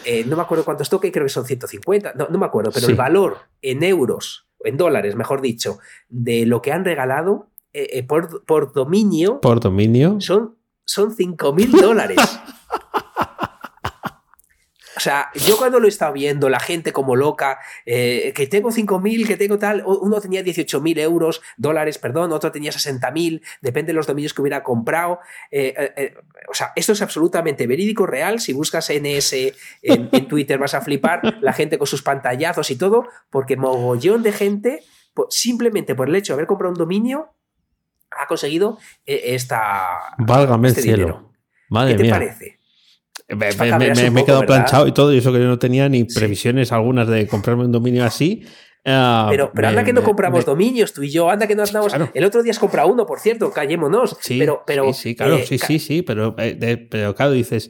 eh, 0.05 0.23
no 0.25 0.37
me 0.37 0.43
acuerdo 0.43 0.63
cuántos 0.63 0.89
toques, 0.89 1.11
creo 1.11 1.25
que 1.25 1.29
son 1.29 1.45
150, 1.45 2.13
no, 2.13 2.29
no 2.29 2.39
me 2.39 2.45
acuerdo, 2.45 2.71
pero 2.71 2.87
el 2.87 2.95
valor 2.95 3.39
en 3.61 3.83
euros, 3.83 4.47
en 4.63 4.77
dólares, 4.77 5.17
mejor 5.17 5.41
dicho, 5.41 5.79
de 6.07 6.45
lo 6.45 6.61
que 6.61 6.71
han 6.71 6.85
regalado 6.85 7.49
eh, 7.73 8.01
por, 8.03 8.45
por, 8.45 8.71
dominio, 8.71 9.41
por 9.41 9.59
dominio, 9.59 10.21
son, 10.21 10.55
son 10.85 11.13
5 11.13 11.53
mil 11.53 11.69
dólares. 11.69 12.17
O 15.01 15.03
sea, 15.03 15.31
yo 15.33 15.57
cuando 15.57 15.79
lo 15.79 15.87
he 15.87 15.89
estado 15.89 16.13
viendo, 16.13 16.47
la 16.47 16.59
gente 16.59 16.93
como 16.93 17.15
loca, 17.15 17.57
eh, 17.87 18.33
que 18.35 18.45
tengo 18.45 18.69
5.000, 18.69 19.25
que 19.25 19.35
tengo 19.35 19.57
tal, 19.57 19.83
uno 19.83 20.21
tenía 20.21 20.43
18.000 20.43 20.99
euros, 20.99 21.41
dólares, 21.57 21.97
perdón, 21.97 22.31
otro 22.31 22.51
tenía 22.51 22.71
60.000, 22.71 23.41
depende 23.61 23.93
de 23.93 23.93
los 23.95 24.05
dominios 24.05 24.35
que 24.35 24.43
hubiera 24.43 24.61
comprado. 24.61 25.17
Eh, 25.49 25.73
eh, 25.97 26.13
o 26.47 26.53
sea, 26.53 26.71
esto 26.75 26.91
es 26.91 27.01
absolutamente 27.01 27.65
verídico, 27.65 28.05
real. 28.05 28.39
Si 28.39 28.53
buscas 28.53 28.91
NS 28.91 29.33
en, 29.81 30.09
en 30.11 30.27
Twitter 30.27 30.59
vas 30.59 30.75
a 30.75 30.81
flipar, 30.81 31.39
la 31.41 31.53
gente 31.53 31.79
con 31.79 31.87
sus 31.87 32.03
pantallazos 32.03 32.69
y 32.69 32.75
todo, 32.75 33.07
porque 33.31 33.57
mogollón 33.57 34.21
de 34.21 34.33
gente, 34.33 34.83
simplemente 35.29 35.95
por 35.95 36.09
el 36.09 36.15
hecho 36.15 36.33
de 36.33 36.35
haber 36.35 36.45
comprado 36.45 36.73
un 36.73 36.77
dominio, 36.77 37.33
ha 38.11 38.27
conseguido 38.27 38.77
esta. 39.03 40.13
Válgame 40.19 40.67
el 40.67 40.75
este 40.75 40.83
cielo. 40.83 41.33
Madre 41.69 41.95
¿Qué 41.95 42.03
te 42.03 42.09
parece? 42.11 42.60
Me, 43.35 43.49
he 43.49 44.25
quedado 44.25 44.45
planchado 44.45 44.87
y 44.87 44.91
todo, 44.91 45.13
y 45.13 45.17
eso 45.17 45.31
que 45.31 45.39
yo 45.39 45.45
no 45.45 45.59
tenía 45.59 45.87
ni 45.89 46.03
previsiones 46.03 46.71
algunas 46.71 47.07
de 47.07 47.27
comprarme 47.27 47.65
un 47.65 47.71
dominio 47.71 48.05
así. 48.05 48.43
Ah, 48.83 49.27
pero, 49.29 49.51
pero 49.53 49.67
anda 49.67 49.83
que 49.83 49.93
no 49.93 50.03
compramos 50.03 50.43
dominios, 50.43 50.91
tú 50.91 51.03
y 51.03 51.11
yo, 51.11 51.29
anda 51.29 51.47
que 51.47 51.55
no 51.55 51.63
andamos. 51.63 51.93
El 52.13 52.23
otro 52.23 52.41
día 52.41 52.51
has 52.51 52.59
comprado 52.59 52.89
uno, 52.89 53.05
por 53.05 53.19
cierto, 53.19 53.51
callémonos. 53.51 54.17
Sí, 54.19 54.39
pero, 54.39 54.63
pero, 54.65 54.91
sí, 54.93 55.15
claro, 55.15 55.35
eh, 55.37 55.45
sí, 55.45 55.59
sí, 55.59 55.79
sí, 55.79 56.01
pero, 56.01 56.35
eh, 56.39 56.87
pero 56.89 57.13
claro, 57.13 57.31
dices, 57.31 57.69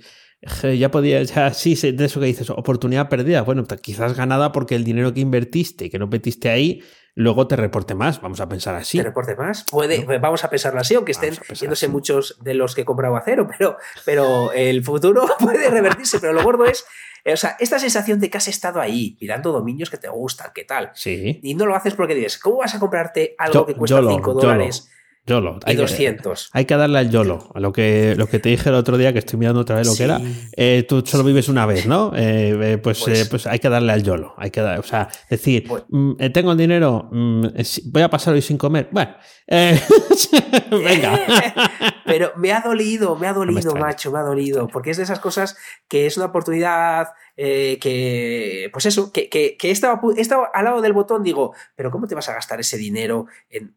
ya 0.63 0.89
podía, 0.89 1.21
ya, 1.23 1.53
sí, 1.53 1.75
de 1.75 2.05
eso 2.05 2.19
que 2.19 2.27
dices, 2.27 2.49
oportunidad 2.49 3.09
perdida. 3.09 3.41
Bueno, 3.41 3.65
quizás 3.81 4.15
ganada 4.15 4.51
porque 4.51 4.75
el 4.75 4.83
dinero 4.83 5.13
que 5.13 5.19
invertiste, 5.19 5.89
que 5.89 5.99
no 5.99 6.07
metiste 6.07 6.49
ahí, 6.49 6.81
luego 7.15 7.47
te 7.47 7.55
reporte 7.55 7.95
más, 7.95 8.21
vamos 8.21 8.39
a 8.39 8.49
pensar 8.49 8.75
así. 8.75 8.97
¿Te 8.97 9.03
reporte 9.03 9.35
más? 9.35 9.65
Puede, 9.69 10.05
vamos 10.19 10.43
a 10.43 10.49
pensarlo 10.49 10.79
así, 10.79 10.95
aunque 10.95 11.11
estén 11.11 11.35
yéndose 11.59 11.87
muchos 11.87 12.37
de 12.41 12.53
los 12.53 12.75
que 12.75 12.81
he 12.81 12.85
comprado 12.85 13.15
a 13.15 13.21
cero, 13.23 13.47
pero, 13.57 13.77
pero 14.05 14.51
el 14.53 14.83
futuro 14.83 15.27
puede 15.39 15.69
revertirse, 15.69 16.19
pero 16.19 16.33
lo 16.33 16.43
gordo 16.43 16.65
es 16.65 16.85
o 17.23 17.37
sea, 17.37 17.55
esta 17.59 17.77
sensación 17.77 18.19
de 18.19 18.29
que 18.29 18.37
has 18.37 18.47
estado 18.47 18.81
ahí 18.81 19.15
mirando 19.21 19.51
dominios 19.51 19.89
que 19.89 19.97
te 19.97 20.09
gustan, 20.09 20.51
¿qué 20.55 20.63
tal? 20.63 20.91
Sí. 20.95 21.39
Y 21.43 21.53
no 21.53 21.65
lo 21.65 21.75
haces 21.75 21.93
porque 21.93 22.15
dices, 22.15 22.39
¿cómo 22.39 22.57
vas 22.57 22.73
a 22.73 22.79
comprarte 22.79 23.35
algo 23.37 23.65
que 23.65 23.75
cuesta 23.75 24.01
5 24.01 24.33
dólares? 24.33 24.89
YOLO. 25.31 25.59
Hay 25.63 25.75
200. 25.75 26.49
Que, 26.51 26.57
hay 26.57 26.65
que 26.65 26.75
darle 26.75 26.99
al 26.99 27.09
YOLO, 27.09 27.51
a 27.55 27.59
lo 27.59 27.71
que, 27.71 28.15
lo 28.17 28.27
que 28.27 28.39
te 28.39 28.49
dije 28.49 28.67
el 28.67 28.75
otro 28.75 28.97
día, 28.97 29.13
que 29.13 29.19
estoy 29.19 29.39
mirando 29.39 29.61
otra 29.61 29.77
vez 29.77 29.87
lo 29.87 29.95
que 29.95 30.03
era. 30.03 30.19
Eh, 30.57 30.85
tú 30.87 31.03
solo 31.05 31.23
vives 31.23 31.47
una 31.47 31.65
vez, 31.65 31.85
¿no? 31.85 32.11
Eh, 32.15 32.73
eh, 32.73 32.77
pues, 32.77 33.01
pues, 33.03 33.29
pues, 33.29 33.47
hay 33.47 33.59
que 33.59 33.69
darle 33.69 33.93
al 33.93 34.03
YOLO. 34.03 34.33
Hay 34.37 34.51
que 34.51 34.61
dar, 34.61 34.79
o 34.79 34.83
sea, 34.83 35.07
decir, 35.29 35.63
pues 35.67 35.83
mm, 35.89 36.15
tengo 36.33 36.51
el 36.51 36.57
dinero, 36.57 37.07
mm, 37.11 37.45
voy 37.85 38.01
a 38.01 38.09
pasar 38.09 38.33
hoy 38.33 38.41
sin 38.41 38.57
comer. 38.57 38.89
Bueno, 38.91 39.15
venga. 39.47 41.19
Pero 42.05 42.33
me 42.35 42.51
ha 42.51 42.59
dolido, 42.59 43.15
me 43.15 43.27
ha 43.27 43.33
dolido, 43.33 43.73
macho, 43.75 44.11
me 44.11 44.19
ha 44.19 44.23
dolido, 44.23 44.67
porque 44.67 44.89
es 44.89 44.97
de 44.97 45.03
esas 45.03 45.19
cosas 45.19 45.55
que 45.87 46.07
es 46.07 46.17
una 46.17 46.25
oportunidad 46.25 47.07
que, 47.37 48.69
pues 48.73 48.85
eso, 48.85 49.11
que, 49.13 49.29
que, 49.29 49.55
que 49.57 49.69
he, 49.69 49.71
estado, 49.71 49.99
he 50.15 50.21
estado 50.21 50.47
al 50.53 50.65
lado 50.65 50.81
del 50.81 50.93
botón, 50.93 51.23
digo, 51.23 51.55
pero 51.75 51.89
¿cómo 51.89 52.07
te 52.07 52.15
vas 52.15 52.27
a 52.27 52.33
gastar 52.33 52.59
ese 52.59 52.77
dinero 52.77 53.27
en 53.49 53.73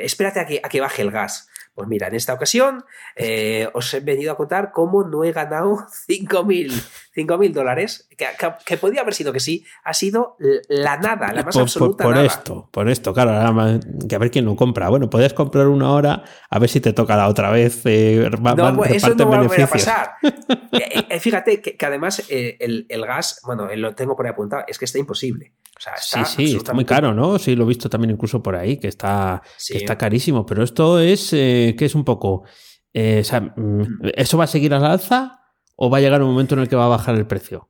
espérate 0.00 0.40
a 0.40 0.46
que, 0.46 0.60
a 0.62 0.68
que 0.68 0.80
baje 0.80 1.02
el 1.02 1.10
gas. 1.10 1.48
Pues 1.76 1.88
mira, 1.88 2.08
en 2.08 2.14
esta 2.14 2.32
ocasión 2.32 2.86
eh, 3.16 3.68
os 3.74 3.92
he 3.92 4.00
venido 4.00 4.32
a 4.32 4.36
contar 4.38 4.72
cómo 4.72 5.04
no 5.04 5.24
he 5.24 5.32
ganado 5.32 5.76
5.000 6.08 7.38
mil 7.38 7.52
dólares, 7.52 8.08
que, 8.16 8.26
que, 8.64 8.76
podía 8.78 9.02
haber 9.02 9.12
sido 9.12 9.30
que 9.30 9.40
sí, 9.40 9.66
ha 9.84 9.92
sido 9.92 10.36
la 10.68 10.96
nada, 10.96 11.34
la 11.34 11.42
más 11.42 11.54
por, 11.54 11.62
absoluta 11.62 12.04
por, 12.04 12.14
nada. 12.14 12.26
esto, 12.26 12.68
por 12.70 12.88
esto, 12.88 13.12
claro, 13.12 13.78
que 14.08 14.14
a 14.14 14.18
ver 14.18 14.30
quién 14.30 14.46
lo 14.46 14.56
compra. 14.56 14.88
Bueno, 14.88 15.10
puedes 15.10 15.34
comprar 15.34 15.66
una 15.68 15.90
hora, 15.90 16.24
a 16.48 16.58
ver 16.58 16.70
si 16.70 16.80
te 16.80 16.94
toca 16.94 17.14
la 17.14 17.28
otra 17.28 17.50
vez. 17.50 17.82
Eh, 17.84 18.30
no, 18.40 18.76
pues 18.76 18.92
eso 18.92 19.14
no 19.14 19.28
va 19.28 19.36
a 19.36 19.42
volver 19.42 19.62
a 19.62 19.66
pasar. 19.66 20.12
Eh, 20.72 21.06
eh, 21.08 21.20
fíjate 21.20 21.62
que, 21.62 21.86
además 21.86 22.22
el, 22.28 22.86
el, 22.88 23.06
gas, 23.06 23.40
bueno, 23.44 23.68
lo 23.74 23.94
tengo 23.94 24.14
por 24.14 24.26
ahí 24.26 24.32
apuntado, 24.32 24.64
es 24.66 24.78
que 24.78 24.84
está 24.84 24.98
imposible. 24.98 25.52
Sí, 25.96 26.24
sí, 26.24 26.56
está 26.56 26.72
muy 26.72 26.84
caro, 26.84 27.14
¿no? 27.14 27.38
Sí, 27.38 27.54
lo 27.54 27.64
he 27.64 27.68
visto 27.68 27.88
también 27.88 28.10
incluso 28.10 28.42
por 28.42 28.56
ahí, 28.56 28.78
que 28.78 28.88
está, 28.88 29.42
que 29.68 29.78
está 29.78 29.96
carísimo. 29.96 30.46
Pero 30.46 30.62
esto 30.62 30.98
es, 30.98 31.30
que 31.30 31.76
es 31.78 31.94
un 31.94 32.04
poco... 32.04 32.44
o 32.94 33.24
sea, 33.24 33.40
mm, 33.40 33.80
mm. 33.80 34.00
¿eso 34.14 34.38
va 34.38 34.44
a 34.44 34.48
seguir 34.48 34.74
al 34.74 34.84
alza 34.84 35.40
o 35.76 35.90
va 35.90 35.98
a 35.98 36.00
llegar 36.00 36.22
un 36.22 36.30
momento 36.30 36.54
en 36.54 36.62
el 36.62 36.68
que 36.68 36.76
va 36.76 36.86
a 36.86 36.88
bajar 36.88 37.14
el 37.14 37.26
precio? 37.26 37.68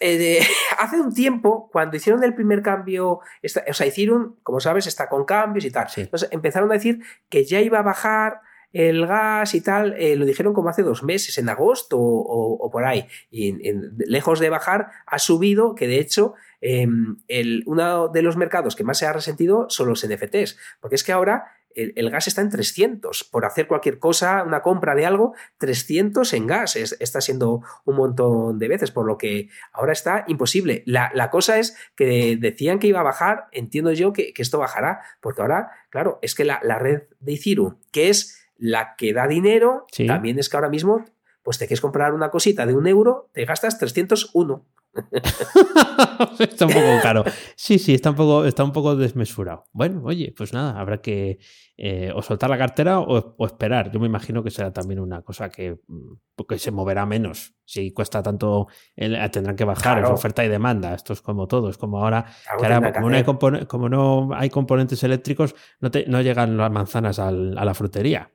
Eh, 0.00 0.40
hace 0.78 1.00
un 1.00 1.14
tiempo, 1.14 1.70
cuando 1.72 1.96
hicieron 1.96 2.22
el 2.24 2.34
primer 2.34 2.62
cambio, 2.62 3.20
o 3.20 3.74
sea, 3.74 3.86
hicieron, 3.86 4.36
como 4.42 4.60
sabes, 4.60 4.86
está 4.86 5.08
con 5.08 5.24
cambios 5.24 5.64
y 5.64 5.70
tal. 5.70 5.86
Entonces 5.96 6.28
empezaron 6.30 6.70
a 6.70 6.74
decir 6.74 7.00
que 7.28 7.44
ya 7.44 7.60
iba 7.60 7.78
a 7.78 7.82
bajar 7.82 8.40
el 8.72 9.06
gas 9.06 9.54
y 9.54 9.60
tal, 9.60 9.94
eh, 9.98 10.16
lo 10.16 10.26
dijeron 10.26 10.52
como 10.52 10.68
hace 10.68 10.82
dos 10.82 11.04
meses, 11.04 11.38
en 11.38 11.48
agosto 11.48 11.96
o, 11.98 12.70
por 12.70 12.84
ahí. 12.84 13.06
Y 13.30 13.56
lejos 13.98 14.40
de 14.40 14.50
bajar, 14.50 14.88
ha 15.06 15.18
subido, 15.20 15.76
que 15.76 15.86
de 15.86 16.00
hecho, 16.00 16.34
el, 16.64 17.62
uno 17.66 18.08
de 18.08 18.22
los 18.22 18.36
mercados 18.36 18.74
que 18.74 18.84
más 18.84 18.98
se 18.98 19.06
ha 19.06 19.12
resentido 19.12 19.66
son 19.68 19.88
los 19.88 20.06
NFTs, 20.06 20.56
porque 20.80 20.96
es 20.96 21.04
que 21.04 21.12
ahora 21.12 21.44
el, 21.74 22.10
gas 22.10 22.28
está 22.28 22.40
en 22.40 22.50
300. 22.50 23.24
Por 23.24 23.44
hacer 23.44 23.66
cualquier 23.66 23.98
cosa, 23.98 24.42
una 24.44 24.62
compra 24.62 24.94
de 24.94 25.04
algo, 25.04 25.34
300 25.58 26.32
en 26.32 26.46
gas. 26.46 26.76
está 26.76 27.20
siendo 27.20 27.62
un 27.84 27.96
montón 27.96 28.58
de 28.58 28.68
veces, 28.68 28.90
por 28.90 29.06
lo 29.06 29.18
que 29.18 29.48
ahora 29.72 29.92
está 29.92 30.24
imposible. 30.26 30.82
La, 30.86 31.30
cosa 31.30 31.58
es 31.58 31.76
que 31.96 32.36
decían 32.40 32.78
que 32.78 32.86
iba 32.86 33.00
a 33.00 33.04
bajar, 33.04 33.48
entiendo 33.52 33.92
yo 33.92 34.12
que, 34.12 34.32
esto 34.36 34.58
bajará, 34.58 35.00
porque 35.20 35.42
ahora, 35.42 35.70
claro, 35.90 36.18
es 36.22 36.34
que 36.34 36.44
la, 36.44 36.60
red 36.78 37.02
de 37.20 37.32
Iciru, 37.32 37.78
que 37.90 38.08
es 38.08 38.48
la 38.56 38.94
que 38.96 39.12
da 39.12 39.26
dinero, 39.26 39.86
también 40.06 40.38
es 40.38 40.48
que 40.48 40.56
ahora 40.56 40.68
mismo, 40.68 41.04
pues 41.42 41.58
te 41.58 41.66
quieres 41.66 41.80
comprar 41.80 42.14
una 42.14 42.30
cosita 42.30 42.64
de 42.66 42.74
un 42.74 42.86
euro, 42.86 43.28
te 43.32 43.44
gastas 43.44 43.78
301. 43.78 44.64
está 46.38 46.66
un 46.66 46.72
poco 46.72 47.00
caro. 47.02 47.24
Sí, 47.56 47.78
sí, 47.78 47.94
está 47.94 48.10
un 48.10 48.16
poco, 48.16 48.44
está 48.44 48.64
un 48.64 48.72
poco 48.72 48.96
desmesurado. 48.96 49.64
Bueno, 49.72 50.02
oye, 50.04 50.32
pues 50.36 50.52
nada, 50.52 50.78
habrá 50.78 51.00
que 51.00 51.38
eh, 51.76 52.12
o 52.14 52.22
soltar 52.22 52.50
la 52.50 52.58
cartera 52.58 53.00
o, 53.00 53.46
esperar. 53.46 53.90
Yo 53.90 53.98
me 53.98 54.06
imagino 54.06 54.42
que 54.42 54.50
será 54.50 54.72
también 54.72 55.00
una 55.00 55.22
cosa 55.22 55.48
que, 55.48 55.80
mm, 55.86 56.42
que 56.48 56.58
se 56.58 56.70
moverá 56.70 57.06
menos. 57.06 57.54
Si 57.64 57.92
cuesta 57.92 58.22
tanto, 58.22 58.68
tendrán 58.96 59.56
que 59.56 59.64
bajar, 59.64 60.04
es 60.04 60.10
oferta 60.10 60.44
y 60.44 60.48
demanda. 60.48 60.94
Esto 60.94 61.12
es 61.12 61.20
como 61.20 61.48
todo, 61.48 61.70
es 61.70 61.78
como 61.78 61.98
ahora, 61.98 62.26
como, 62.56 63.10
no 63.10 63.16
hay 63.16 63.24
como, 63.24 63.88
no 63.88 64.30
hay 64.34 64.50
componentes 64.50 65.02
eléctricos, 65.02 65.54
no, 65.80 65.90
te, 65.90 66.06
no 66.06 66.20
llegan 66.20 66.56
las 66.56 66.70
manzanas 66.70 67.18
al, 67.18 67.56
a 67.58 67.64
la 67.64 67.74
frutería. 67.74 68.30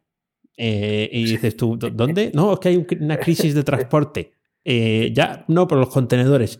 Eh, 0.61 1.09
y 1.13 1.23
dices 1.23 1.55
tú, 1.55 1.77
¿dónde? 1.77 2.31
No, 2.33 2.53
es 2.53 2.59
que 2.59 2.67
hay 2.67 2.85
una 2.99 3.17
crisis 3.17 3.55
de 3.55 3.63
transporte. 3.63 4.38
Eh, 4.71 5.11
ya, 5.15 5.45
no, 5.47 5.67
por 5.67 5.79
los 5.79 5.89
contenedores. 5.89 6.59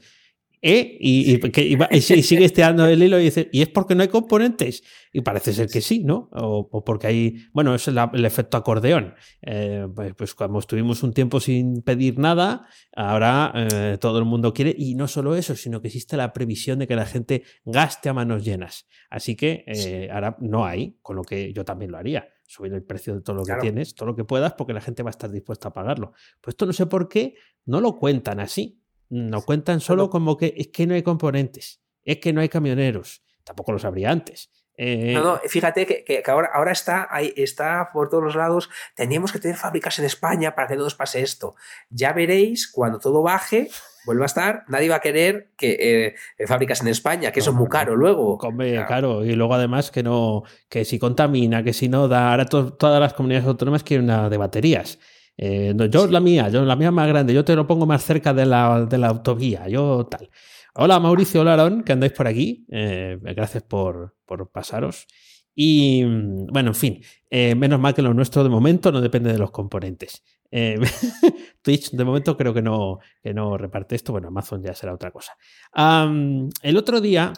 ¿Eh? 0.61 0.97
Y, 0.99 1.39
y, 1.39 2.01
sigue 2.01 2.43
esteando 2.43 2.85
el 2.85 3.01
hilo 3.01 3.17
y 3.19 3.23
dice, 3.23 3.49
¿y 3.53 3.61
es 3.61 3.69
porque 3.69 3.95
no 3.95 4.01
hay 4.01 4.09
componentes? 4.09 4.83
Y 5.13 5.21
parece 5.21 5.53
ser 5.53 5.69
que 5.69 5.79
sí, 5.79 6.03
¿no? 6.03 6.29
O, 6.33 6.83
porque 6.83 7.07
hay, 7.07 7.35
bueno, 7.53 7.73
es 7.73 7.87
el, 7.87 7.97
efecto 8.25 8.57
acordeón. 8.57 9.13
Eh, 9.41 9.87
pues, 9.95 10.13
pues, 10.15 10.35
como 10.35 10.59
estuvimos 10.59 11.01
un 11.03 11.13
tiempo 11.13 11.39
sin 11.39 11.81
pedir 11.81 12.19
nada, 12.19 12.67
ahora 12.93 13.53
eh, 13.55 13.97
todo 14.01 14.19
el 14.19 14.25
mundo 14.25 14.53
quiere, 14.53 14.75
y 14.77 14.95
no 14.95 15.07
solo 15.07 15.35
eso, 15.35 15.55
sino 15.55 15.81
que 15.81 15.87
existe 15.87 16.17
la 16.17 16.33
previsión 16.33 16.79
de 16.79 16.87
que 16.87 16.95
la 16.95 17.05
gente 17.05 17.43
gaste 17.63 18.09
a 18.09 18.13
manos 18.13 18.43
llenas. 18.43 18.87
Así 19.09 19.35
que 19.35 20.09
ahora 20.11 20.35
no 20.41 20.65
hay, 20.65 20.97
con 21.01 21.15
lo 21.15 21.23
que 21.23 21.53
yo 21.53 21.63
también 21.63 21.91
lo 21.91 21.97
haría 21.97 22.27
subir 22.49 22.73
el 22.73 22.83
precio 22.83 23.13
de 23.13 23.21
todo 23.21 23.35
lo 23.35 23.43
que 23.43 23.53
tienes, 23.61 23.93
todo 23.93 24.09
lo 24.09 24.15
que 24.15 24.23
puedas, 24.23 24.53
porque 24.53 24.73
la 24.73 24.81
gente 24.81 25.03
va 25.03 25.09
a 25.09 25.11
estar 25.11 25.29
dispuesta 25.29 25.67
a 25.67 25.73
pagarlo. 25.73 26.13
Pues 26.41 26.53
esto 26.53 26.65
no 26.65 26.73
sé 26.73 26.87
por 26.87 27.07
qué 27.07 27.35
no 27.65 27.79
lo 27.79 27.95
cuentan 27.97 28.39
así. 28.39 28.78
No 29.09 29.41
cuentan 29.41 29.81
solo 29.81 30.09
como 30.09 30.37
que 30.37 30.53
es 30.57 30.67
que 30.67 30.85
no 30.85 30.93
hay 30.93 31.03
componentes, 31.03 31.81
es 32.03 32.17
que 32.17 32.31
no 32.33 32.41
hay 32.41 32.49
camioneros. 32.49 33.23
Tampoco 33.43 33.71
lo 33.71 33.79
sabría 33.79 34.11
antes. 34.11 34.51
Eh, 34.81 35.13
no, 35.13 35.23
no, 35.23 35.41
fíjate 35.45 35.85
que, 35.85 36.23
ahora, 36.25 36.51
ahora 36.53 36.71
está, 36.71 37.07
ahí, 37.11 37.33
está 37.35 37.89
por 37.91 38.07
todos 38.07 38.23
los 38.23 38.35
lados. 38.35 38.69
Teníamos 38.95 39.33
que 39.33 39.39
tener 39.39 39.57
fábricas 39.57 39.99
en 39.99 40.05
España 40.05 40.55
para 40.55 40.69
que 40.69 40.77
no 40.77 40.83
nos 40.83 40.95
pase 40.95 41.21
esto. 41.21 41.55
Ya 41.89 42.13
veréis, 42.13 42.71
cuando 42.71 42.97
todo 42.97 43.21
baje, 43.21 43.69
vuelva 44.05 44.23
a 44.23 44.27
estar, 44.27 44.63
nadie 44.69 44.87
va 44.87 44.95
a 44.95 45.01
querer 45.01 45.49
que 45.57 46.15
eh, 46.39 46.47
fábricas 46.47 46.79
en 46.79 46.87
España, 46.87 47.33
que 47.33 47.41
eso 47.41 47.49
es 47.49 47.57
muy 47.57 47.67
caro 47.67 47.97
luego. 47.97 48.37
claro. 48.85 49.25
y 49.25 49.35
luego 49.35 49.53
además 49.53 49.91
que 49.91 50.01
no, 50.01 50.43
que 50.69 50.85
si 50.85 50.97
contamina, 50.97 51.61
que 51.61 51.73
si 51.73 51.89
no 51.89 52.07
da, 52.07 52.31
ahora 52.31 52.45
todas 52.45 53.01
las 53.01 53.13
comunidades 53.13 53.47
autónomas 53.47 53.83
quieren 53.83 54.05
una 54.05 54.29
de 54.29 54.37
baterías. 54.37 54.97
Eh, 55.41 55.73
yo 55.89 56.05
la 56.07 56.19
mía, 56.19 56.49
yo 56.49 56.65
la 56.65 56.75
mía 56.75 56.91
más 56.91 57.07
grande, 57.07 57.33
yo 57.33 57.45
te 57.45 57.55
lo 57.55 57.65
pongo 57.65 57.85
más 57.85 58.03
cerca 58.03 58.33
de 58.33 58.45
la, 58.45 58.85
de 58.85 58.97
la 58.97 59.07
autovía, 59.07 59.69
yo 59.69 60.05
tal. 60.05 60.29
Hola 60.75 60.99
Mauricio, 60.99 61.39
hola 61.41 61.81
que 61.85 61.93
andáis 61.93 62.11
por 62.11 62.27
aquí. 62.27 62.65
Eh, 62.69 63.17
gracias 63.21 63.63
por, 63.63 64.17
por, 64.25 64.51
pasaros. 64.51 65.07
Y 65.55 66.03
bueno, 66.03 66.71
en 66.71 66.75
fin, 66.75 67.01
eh, 67.29 67.55
menos 67.55 67.79
mal 67.79 67.93
que 67.93 68.01
lo 68.01 68.13
nuestro 68.13 68.43
de 68.43 68.49
momento 68.49 68.91
no 68.91 68.99
depende 68.99 69.31
de 69.31 69.39
los 69.39 69.51
componentes. 69.51 70.23
Twitch 71.61 71.91
de 71.91 72.03
momento 72.03 72.35
creo 72.35 72.53
que 72.53 72.61
no, 72.61 72.99
que 73.23 73.33
no 73.33 73.57
reparte 73.57 73.95
esto. 73.95 74.11
Bueno, 74.11 74.27
Amazon 74.27 74.61
ya 74.61 74.73
será 74.73 74.93
otra 74.93 75.11
cosa. 75.11 75.37
el 75.73 76.77
otro 76.77 76.99
día 76.99 77.31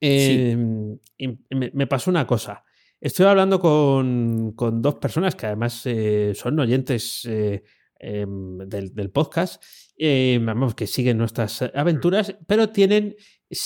me 0.00 1.86
pasó 1.86 2.10
una 2.10 2.26
cosa. 2.26 2.64
Estoy 3.00 3.26
hablando 3.26 3.58
con, 3.60 4.54
dos 4.82 4.94
personas 4.96 5.34
que 5.34 5.46
además 5.46 5.80
eh, 5.86 6.32
son 6.34 6.60
oyentes 6.60 7.24
eh, 7.24 7.62
em, 7.98 8.58
del, 8.58 9.10
podcast, 9.10 9.62
em, 9.96 10.46
que 10.76 10.86
siguen 10.86 11.16
nuestras 11.16 11.62
aventuras, 11.74 12.36
pero 12.46 12.68
tienen 12.68 13.16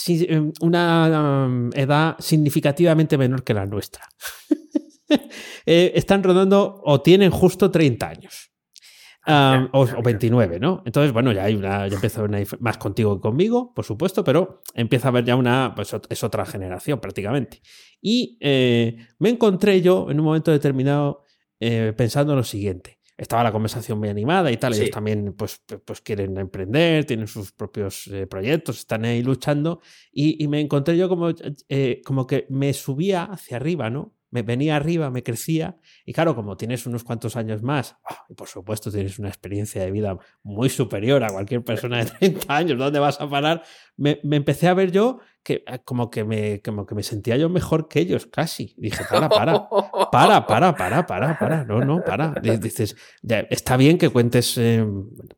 em, 0.07 0.53
una 0.61 1.69
edad 1.73 2.15
significativamente 2.19 3.17
menor 3.17 3.43
que 3.43 3.53
la 3.53 3.65
nuestra. 3.65 4.07
Eh, 5.67 5.93
están 5.95 6.23
rodando 6.23 6.81
o 6.83 7.01
tienen 7.01 7.29
justo 7.29 7.69
30 7.69 8.07
años. 8.07 8.54
Ah, 9.27 9.67
o, 9.71 10.03
29, 10.03 10.59
¿no? 10.59 10.83
Entonces, 10.85 11.11
bueno, 11.11 11.31
ya 11.31 11.45
hay 11.45 11.55
una, 11.55 11.87
ya 11.87 11.95
empieza 11.95 12.19
a 12.19 12.23
haber 12.23 12.37
una 12.37 12.57
más 12.59 12.77
contigo 12.77 13.15
que 13.15 13.21
conmigo, 13.21 13.73
por 13.73 13.83
supuesto, 13.83 14.23
pero 14.23 14.61
empieza 14.75 15.07
a 15.07 15.09
haber 15.09 15.25
ya 15.25 15.35
una, 15.35 15.73
pues 15.75 15.95
es 16.09 16.23
otra 16.23 16.45
generación 16.45 16.99
prácticamente. 16.99 17.61
Y 18.01 18.37
eh, 18.39 18.97
me 19.17 19.29
encontré 19.29 19.81
yo 19.81 20.11
en 20.11 20.19
un 20.19 20.25
momento 20.25 20.51
determinado 20.51 21.23
eh, 21.59 21.93
pensando 21.97 22.33
en 22.33 22.37
lo 22.37 22.43
siguiente. 22.43 22.99
Estaba 23.17 23.43
la 23.43 23.51
conversación 23.51 23.97
muy 23.97 24.09
animada 24.09 24.51
y 24.51 24.57
tal, 24.57 24.73
ellos 24.73 24.91
también 24.91 25.33
pues, 25.33 25.63
pues 25.85 26.01
quieren 26.01 26.37
emprender, 26.37 27.05
tienen 27.05 27.27
sus 27.27 27.53
propios 27.53 28.07
eh, 28.07 28.27
proyectos, 28.27 28.79
están 28.79 29.05
ahí 29.05 29.23
luchando 29.23 29.79
y, 30.11 30.43
y 30.43 30.47
me 30.49 30.59
encontré 30.59 30.97
yo 30.97 31.07
como, 31.07 31.33
como 32.05 32.27
que 32.27 32.45
me 32.49 32.73
subía 32.73 33.23
hacia 33.23 33.55
arriba, 33.55 33.89
¿no? 33.89 34.13
Me 34.35 34.43
venía 34.43 34.75
arriba, 34.75 35.09
me 35.09 35.23
crecía. 35.23 35.77
Y 36.05 36.11
claro, 36.11 36.35
como 36.35 36.57
tienes 36.57 36.85
unos 36.85 37.05
cuantos 37.05 37.37
años 37.37 37.63
más, 37.63 37.95
ah, 38.05 38.25
y 38.27 38.33
por 38.33 38.49
supuesto 38.49 38.91
tienes 38.91 39.17
una 39.17 39.29
experiencia 39.29 39.81
de 39.81 39.91
vida 39.91 40.17
muy 40.43 40.67
superior 40.67 41.23
a 41.23 41.29
cualquier 41.29 41.63
persona 41.63 42.03
de 42.03 42.11
30 42.11 42.53
años, 42.53 42.77
¿dónde 42.77 42.99
vas 42.99 43.21
a 43.21 43.29
parar? 43.29 43.63
Me, 43.97 44.19
me 44.23 44.35
empecé 44.35 44.67
a 44.67 44.73
ver 44.73 44.91
yo 44.91 45.19
que 45.45 45.63
eh, 45.67 45.79
como 45.85 46.09
que 46.09 46.23
me, 46.23 46.59
como 46.63 46.87
que 46.87 46.95
me 46.95 47.03
sentía 47.03 47.37
yo 47.37 47.49
mejor 47.49 47.87
que 47.87 47.99
ellos, 47.99 48.25
casi. 48.25 48.73
Dije, 48.77 49.03
para, 49.07 49.29
para, 49.29 49.69
para, 50.11 50.47
para, 50.47 50.75
para, 50.75 51.05
para, 51.05 51.37
para, 51.37 51.63
no, 51.63 51.81
no, 51.81 52.03
para. 52.03 52.33
Dices, 52.41 52.97
ya, 53.21 53.41
está 53.51 53.77
bien 53.77 53.99
que 53.99 54.09
cuentes, 54.09 54.57
eh, 54.57 54.83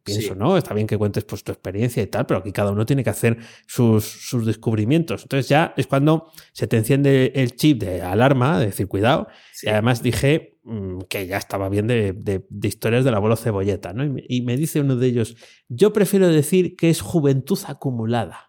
pienso, 0.04 0.34
¿no? 0.34 0.58
Está 0.58 0.74
bien 0.74 0.88
que 0.88 0.98
cuentes 0.98 1.26
pues 1.26 1.44
tu 1.44 1.52
experiencia 1.52 2.02
y 2.02 2.08
tal, 2.08 2.26
pero 2.26 2.40
aquí 2.40 2.54
cada 2.54 2.72
uno 2.72 2.86
tiene 2.86 3.04
que 3.04 3.10
hacer 3.10 3.38
sus, 3.68 4.06
sus 4.06 4.46
descubrimientos. 4.46 5.24
Entonces 5.24 5.50
ya 5.50 5.74
es 5.76 5.88
cuando 5.88 6.32
se 6.54 6.68
te 6.68 6.78
enciende 6.78 7.34
el 7.36 7.58
chip 7.58 7.84
de 7.84 8.02
alarma, 8.02 8.60
de 8.60 8.68
decir, 8.68 8.88
cuidado. 8.88 9.28
Y 9.62 9.68
además 9.68 10.02
dije 10.02 10.58
mm, 10.64 11.00
que 11.10 11.28
ya 11.28 11.36
estaba 11.36 11.68
bien 11.68 11.86
de, 11.86 12.14
de, 12.14 12.68
historias 12.68 13.04
del 13.04 13.14
abuelo 13.14 13.36
cebolleta, 13.36 13.92
¿no? 13.92 14.06
y 14.06 14.42
me 14.42 14.56
dice 14.56 14.80
uno 14.80 14.96
de 14.96 15.08
ellos, 15.08 15.36
yo 15.68 15.92
prefiero 15.92 16.30
decir 16.30 16.78
que 16.78 16.90
es 16.90 17.02
juventud 17.02 17.60
acumulada. 17.68 18.47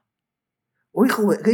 Uy, 1.00 1.08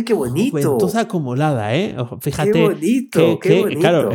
qué 0.06 0.14
bonito. 0.14 0.50
Juventud 0.58 0.96
acumulada, 0.96 1.74
¿eh? 1.74 1.94
Fíjate. 2.22 2.50
Qué 2.52 2.62
bonito, 2.62 3.38
qué 3.40 3.60
bonito. 3.60 3.80
Claro, 3.80 4.08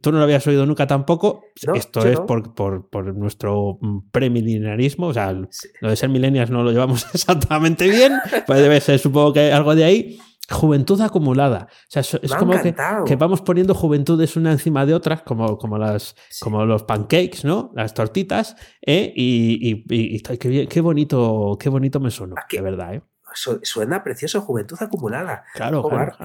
tú 0.00 0.12
no 0.12 0.18
lo 0.18 0.24
habías 0.24 0.46
oído 0.46 0.64
nunca 0.64 0.86
tampoco. 0.86 1.42
Esto 1.74 2.06
es 2.06 2.20
por, 2.20 2.54
por, 2.54 2.88
por, 2.88 3.12
nuestro 3.16 3.78
premilenarismo. 4.12 5.08
O 5.08 5.12
sea, 5.12 5.32
lo 5.32 5.90
de 5.90 5.96
ser 5.96 6.08
millennials 6.08 6.50
no 6.50 6.62
lo 6.62 6.70
llevamos 6.70 7.04
exactamente 7.14 7.88
bien. 7.88 8.12
Pues 8.46 8.60
debe 8.60 8.80
ser, 8.80 9.00
supongo 9.00 9.32
que 9.32 9.52
algo 9.52 9.74
de 9.74 9.82
ahí. 9.84 10.18
Juventud 10.48 11.00
acumulada. 11.00 11.66
O 11.68 11.76
sea, 11.88 12.02
es, 12.02 12.20
Me 12.22 12.28
como 12.38 12.52
que, 12.62 12.72
que 13.04 13.16
vamos 13.16 13.40
poniendo 13.42 13.74
juventudes 13.74 14.36
una 14.36 14.52
encima 14.52 14.86
de 14.86 14.94
otras, 14.94 15.22
como, 15.22 15.58
como, 15.58 15.76
las, 15.78 16.14
Sí. 16.30 16.44
como 16.44 16.64
los 16.64 16.84
pancakes, 16.84 17.40
¿no? 17.42 17.72
Las 17.74 17.92
tortitas, 17.94 18.54
¿eh? 18.86 19.12
Y, 19.16 19.58
y- 19.60 19.84
y- 19.90 20.16
y 20.16 20.66
qué, 20.68 20.80
bonito, 20.80 21.56
qué 21.58 21.68
bonito 21.68 21.98
me 21.98 22.12
sonó, 22.12 22.36
de 22.52 22.60
verdad, 22.60 22.94
¿eh? 22.94 23.02
Su- 23.36 23.60
Suena 23.62 24.02
precioso, 24.02 24.40
juventud 24.40 24.76
acumulada. 24.80 25.44
Claro, 25.54 25.82
claro. 25.88 26.16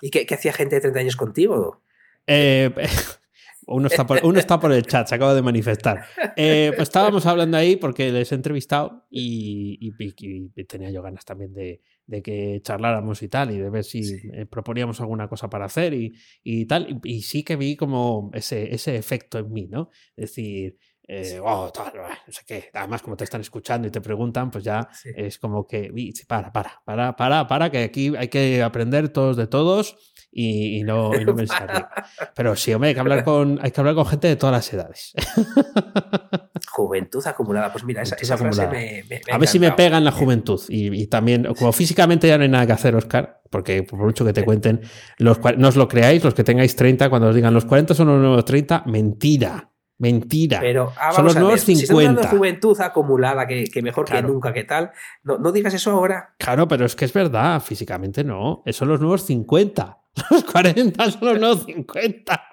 ¿Y 0.00 0.10
qué, 0.10 0.24
qué 0.26 0.34
hacía 0.34 0.52
gente 0.52 0.76
de 0.76 0.80
30 0.82 1.00
años 1.00 1.16
contigo? 1.16 1.82
Eh, 2.26 2.70
uno, 3.66 3.86
está 3.88 4.06
por, 4.06 4.20
uno 4.24 4.38
está 4.38 4.60
por 4.60 4.72
el 4.72 4.84
chat, 4.86 5.06
se 5.08 5.14
acaba 5.14 5.34
de 5.34 5.42
manifestar. 5.42 6.04
Eh, 6.36 6.72
pues 6.76 6.88
estábamos 6.88 7.26
hablando 7.26 7.56
ahí 7.56 7.76
porque 7.76 8.10
les 8.12 8.30
he 8.32 8.34
entrevistado 8.34 9.06
y, 9.10 9.78
y- 9.80 10.04
y- 10.26 10.50
y 10.54 10.64
tenía 10.64 10.90
yo 10.90 11.02
ganas 11.02 11.24
también 11.24 11.52
de, 11.52 11.82
de 12.06 12.22
que 12.22 12.60
charláramos 12.62 13.22
y 13.22 13.28
tal, 13.28 13.50
y 13.50 13.58
de 13.58 13.68
ver 13.70 13.84
si 13.84 14.04
Sí. 14.04 14.28
eh, 14.32 14.46
proponíamos 14.46 15.00
alguna 15.00 15.28
cosa 15.28 15.50
para 15.50 15.66
hacer 15.66 15.92
y, 15.94 16.14
y 16.42 16.66
tal. 16.66 17.00
Y, 17.04 17.16
y 17.16 17.22
sí 17.22 17.42
que 17.44 17.56
vi 17.56 17.76
como 17.76 18.30
ese, 18.32 18.74
ese 18.74 18.96
efecto 18.96 19.38
en 19.38 19.52
mí, 19.52 19.66
¿no? 19.68 19.90
Es 20.16 20.30
decir, 20.30 20.76
eh, 21.08 21.40
oh, 21.42 21.70
tal, 21.72 21.90
bah, 21.96 22.18
no 22.26 22.32
sé 22.32 22.42
qué. 22.46 22.70
Además, 22.74 23.00
como 23.02 23.16
te 23.16 23.24
están 23.24 23.40
escuchando 23.40 23.88
y 23.88 23.90
te 23.90 24.00
preguntan, 24.00 24.50
pues 24.50 24.62
ya 24.62 24.88
Sí. 24.92 25.10
es 25.16 25.38
como 25.38 25.66
que, 25.66 25.90
"Uy, 25.92 26.12
sí, 26.12 26.24
para, 26.26 26.52
para, 26.52 26.80
para, 26.84 27.16
para, 27.16 27.46
para, 27.48 27.70
que 27.70 27.78
aquí 27.84 28.12
hay 28.16 28.28
que 28.28 28.62
aprender 28.62 29.08
todos 29.08 29.36
de 29.38 29.46
todos 29.46 29.96
y, 30.30 30.78
y 30.78 30.82
no, 30.84 31.18
y 31.18 31.24
no. 31.24 31.34
Pero 32.36 32.54
sí, 32.54 32.74
hombre, 32.74 32.88
hay 32.90 32.94
que 32.94 33.00
hablar 33.00 33.24
con, 33.24 33.58
hay 33.62 33.70
que 33.70 33.80
hablar 33.80 33.94
con 33.94 34.04
gente 34.06 34.28
de 34.28 34.36
todas 34.36 34.52
las 34.54 34.72
edades. 34.72 35.14
Juventud 36.70 37.26
acumulada. 37.26 37.72
Pues 37.72 37.84
mira, 37.84 38.02
esa, 38.02 38.16
esa 38.16 38.36
frase 38.36 38.66
me, 38.68 39.04
me- 39.08 39.20
A 39.32 39.38
ver 39.38 39.48
si 39.48 39.58
me 39.58 39.66
encantado. 39.66 39.86
pega 39.88 39.98
en 39.98 40.04
la 40.04 40.12
juventud. 40.12 40.60
Y, 40.68 41.02
y 41.02 41.06
también, 41.06 41.44
como 41.58 41.72
físicamente 41.72 42.28
ya 42.28 42.36
no 42.38 42.44
hay 42.44 42.50
nada 42.50 42.66
que 42.66 42.72
hacer, 42.72 42.94
Oscar, 42.94 43.40
porque 43.50 43.82
por 43.82 43.98
mucho 43.98 44.24
que 44.24 44.32
te 44.32 44.44
cuenten, 44.44 44.80
los, 45.18 45.38
no 45.56 45.68
os 45.68 45.76
lo 45.76 45.88
creáis, 45.88 46.22
los 46.22 46.34
que 46.34 46.44
tengáis 46.44 46.76
30, 46.76 47.08
cuando 47.10 47.28
os 47.28 47.34
digan 47.34 47.54
los 47.54 47.64
40 47.64 47.94
son 47.94 48.08
los 48.08 48.18
nuevos 48.20 48.44
30, 48.44 48.82
mentira. 48.86 49.70
Mentira. 49.98 50.60
Pero 50.60 50.92
ah, 50.96 51.12
Son 51.12 51.24
los 51.24 51.34
nuevos 51.34 51.52
ver, 51.66 51.76
si 51.76 51.86
50. 51.86 52.28
juventud 52.28 52.80
acumulada, 52.80 53.46
que, 53.46 53.64
que 53.64 53.82
mejor 53.82 54.06
Claro. 54.06 54.28
que 54.28 54.32
nunca, 54.32 54.52
que 54.52 54.64
tal, 54.64 54.92
no, 55.24 55.38
no 55.38 55.50
digas 55.52 55.74
eso 55.74 55.90
ahora. 55.90 56.34
Claro, 56.38 56.68
pero 56.68 56.86
es 56.86 56.94
que 56.94 57.04
es 57.04 57.12
verdad, 57.12 57.60
físicamente 57.60 58.22
no. 58.24 58.62
Son 58.70 58.88
los 58.88 59.00
nuevos 59.00 59.22
50. 59.26 59.98
Los 60.30 60.44
40 60.44 61.10
son 61.12 61.20
los 61.28 61.38
nuevos 61.38 61.64
50. 61.64 62.42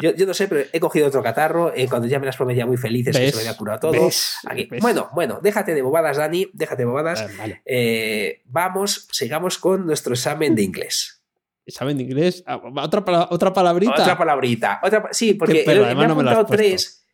Yo, 0.00 0.10
yo 0.16 0.26
no 0.26 0.34
sé, 0.34 0.48
pero 0.48 0.62
he 0.72 0.80
cogido 0.80 1.06
otro 1.06 1.22
catarro. 1.22 1.72
eh, 1.74 1.86
cuando 1.88 2.08
ya 2.08 2.18
me 2.18 2.26
las 2.26 2.36
prometía 2.36 2.66
muy 2.66 2.76
felices 2.76 3.16
que 3.16 3.30
se 3.30 3.36
me 3.36 3.42
había 3.42 3.56
curado 3.56 3.78
todo. 3.78 3.92
¿Ves? 3.92 4.34
Aquí. 4.46 4.66
¿Ves? 4.68 4.80
Bueno, 4.82 5.08
bueno, 5.14 5.38
déjate 5.40 5.74
de 5.74 5.82
bobadas, 5.82 6.16
Dani, 6.16 6.48
déjate 6.52 6.82
de 6.82 6.86
bobadas. 6.86 7.20
Ah, 7.22 7.28
vale. 7.38 7.62
Eh, 7.64 8.42
vamos, 8.46 9.06
sigamos 9.12 9.58
con 9.58 9.86
nuestro 9.86 10.14
examen 10.14 10.56
de 10.56 10.62
inglés. 10.62 11.21
¿Saben 11.66 11.96
de 11.96 12.04
inglés? 12.04 12.42
Ah, 12.46 12.56
Otra, 12.56 13.28
otra 13.30 13.52
palabrita. 13.52 13.92
Otra 14.02 14.18
palabrita. 14.18 14.80
Otra, 14.82 15.08
sí, 15.12 15.34
porque 15.34 15.62
perra, 15.64 15.92
he- 15.92 15.94
me 15.94 16.06
no 16.08 16.46
tres. 16.46 17.06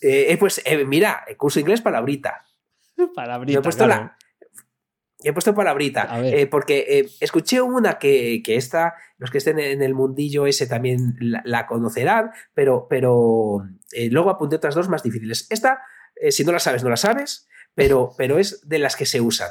Eh, 0.00 0.26
eh, 0.32 0.36
pues 0.36 0.60
eh, 0.64 0.84
mira, 0.84 1.24
curso 1.36 1.58
inglés 1.58 1.80
palabrita. 1.80 2.44
Palabrita, 3.14 3.58
Me 3.58 3.60
he 3.60 3.62
puesto 3.62 3.84
claro. 3.84 4.02
la- 4.04 4.16
He 5.22 5.32
puesto 5.32 5.54
palabrita, 5.54 6.20
eh, 6.24 6.46
porque 6.46 7.08
escuché 7.20 7.60
una 7.62 7.98
que, 7.98 8.42
que 8.44 8.56
esta, 8.56 8.94
los 9.16 9.30
que 9.30 9.38
estén 9.38 9.58
en 9.58 9.80
el 9.82 9.94
mundillo 9.94 10.46
ese 10.46 10.66
también 10.66 11.16
la, 11.18 11.40
la 11.46 11.66
conocerán, 11.66 12.30
pero, 12.52 12.86
pero 12.88 13.66
luego 14.10 14.30
apunté 14.30 14.56
otras 14.56 14.74
dos 14.74 14.88
más 14.90 15.02
difíciles. 15.02 15.46
Esta, 15.50 15.80
si 16.30 16.44
no 16.44 16.52
la 16.52 16.58
sabes, 16.60 16.84
no 16.84 16.90
la 16.90 16.98
sabes, 16.98 17.48
pero, 17.74 18.12
pero 18.18 18.38
es 18.38 18.68
de 18.68 18.78
las 18.78 18.94
que 18.94 19.06
se 19.06 19.20
usan. 19.22 19.48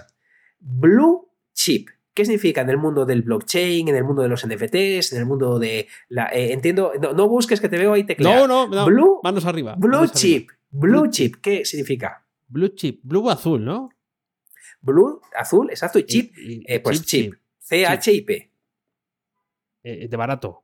Blue 0.59 1.31
chip. 1.53 1.89
¿Qué 2.15 2.25
significa 2.25 2.61
en 2.61 2.69
el 2.71 2.77
mundo 2.77 3.05
del 3.05 3.21
blockchain, 3.21 3.87
en 3.89 3.95
el 3.95 4.03
mundo 4.03 4.23
de 4.23 4.29
los 4.29 4.47
NFTs, 4.47 5.13
en 5.13 5.19
el 5.19 5.25
mundo 5.27 5.59
de 5.59 5.87
la... 6.09 6.27
eh, 6.33 6.53
entiendo, 6.53 6.93
no, 7.01 7.13
no 7.13 7.27
busques 7.27 7.59
que 7.61 7.69
te 7.69 7.77
veo 7.77 7.93
ahí 7.93 8.03
teclear. 8.05 8.39
No, 8.39 8.47
no, 8.47 8.67
no. 8.67 8.85
Blue- 8.85 9.19
manos 9.21 9.45
arriba. 9.45 9.75
Blue 9.75 9.89
manos 9.97 10.11
arriba. 10.11 10.19
chip. 10.19 10.49
Blue 10.71 11.01
Blue 11.01 11.11
chip. 11.11 11.35
¿Qué 11.41 11.65
significa? 11.65 12.25
Blue 12.47 12.69
chip. 12.69 13.01
Blue 13.03 13.29
azul, 13.29 13.63
¿no? 13.63 13.89
Blue, 14.81 15.19
azul, 15.37 15.69
exacto, 15.69 15.99
y 15.99 16.05
chip, 16.05 16.31
Y- 16.37 16.53
y- 16.53 16.63
eh, 16.67 16.79
pues 16.79 17.03
chip. 17.03 17.33
chip. 17.33 17.41
C-H-I-P. 17.59 18.51
Eh, 19.83 20.07
de 20.07 20.17
barato. 20.17 20.63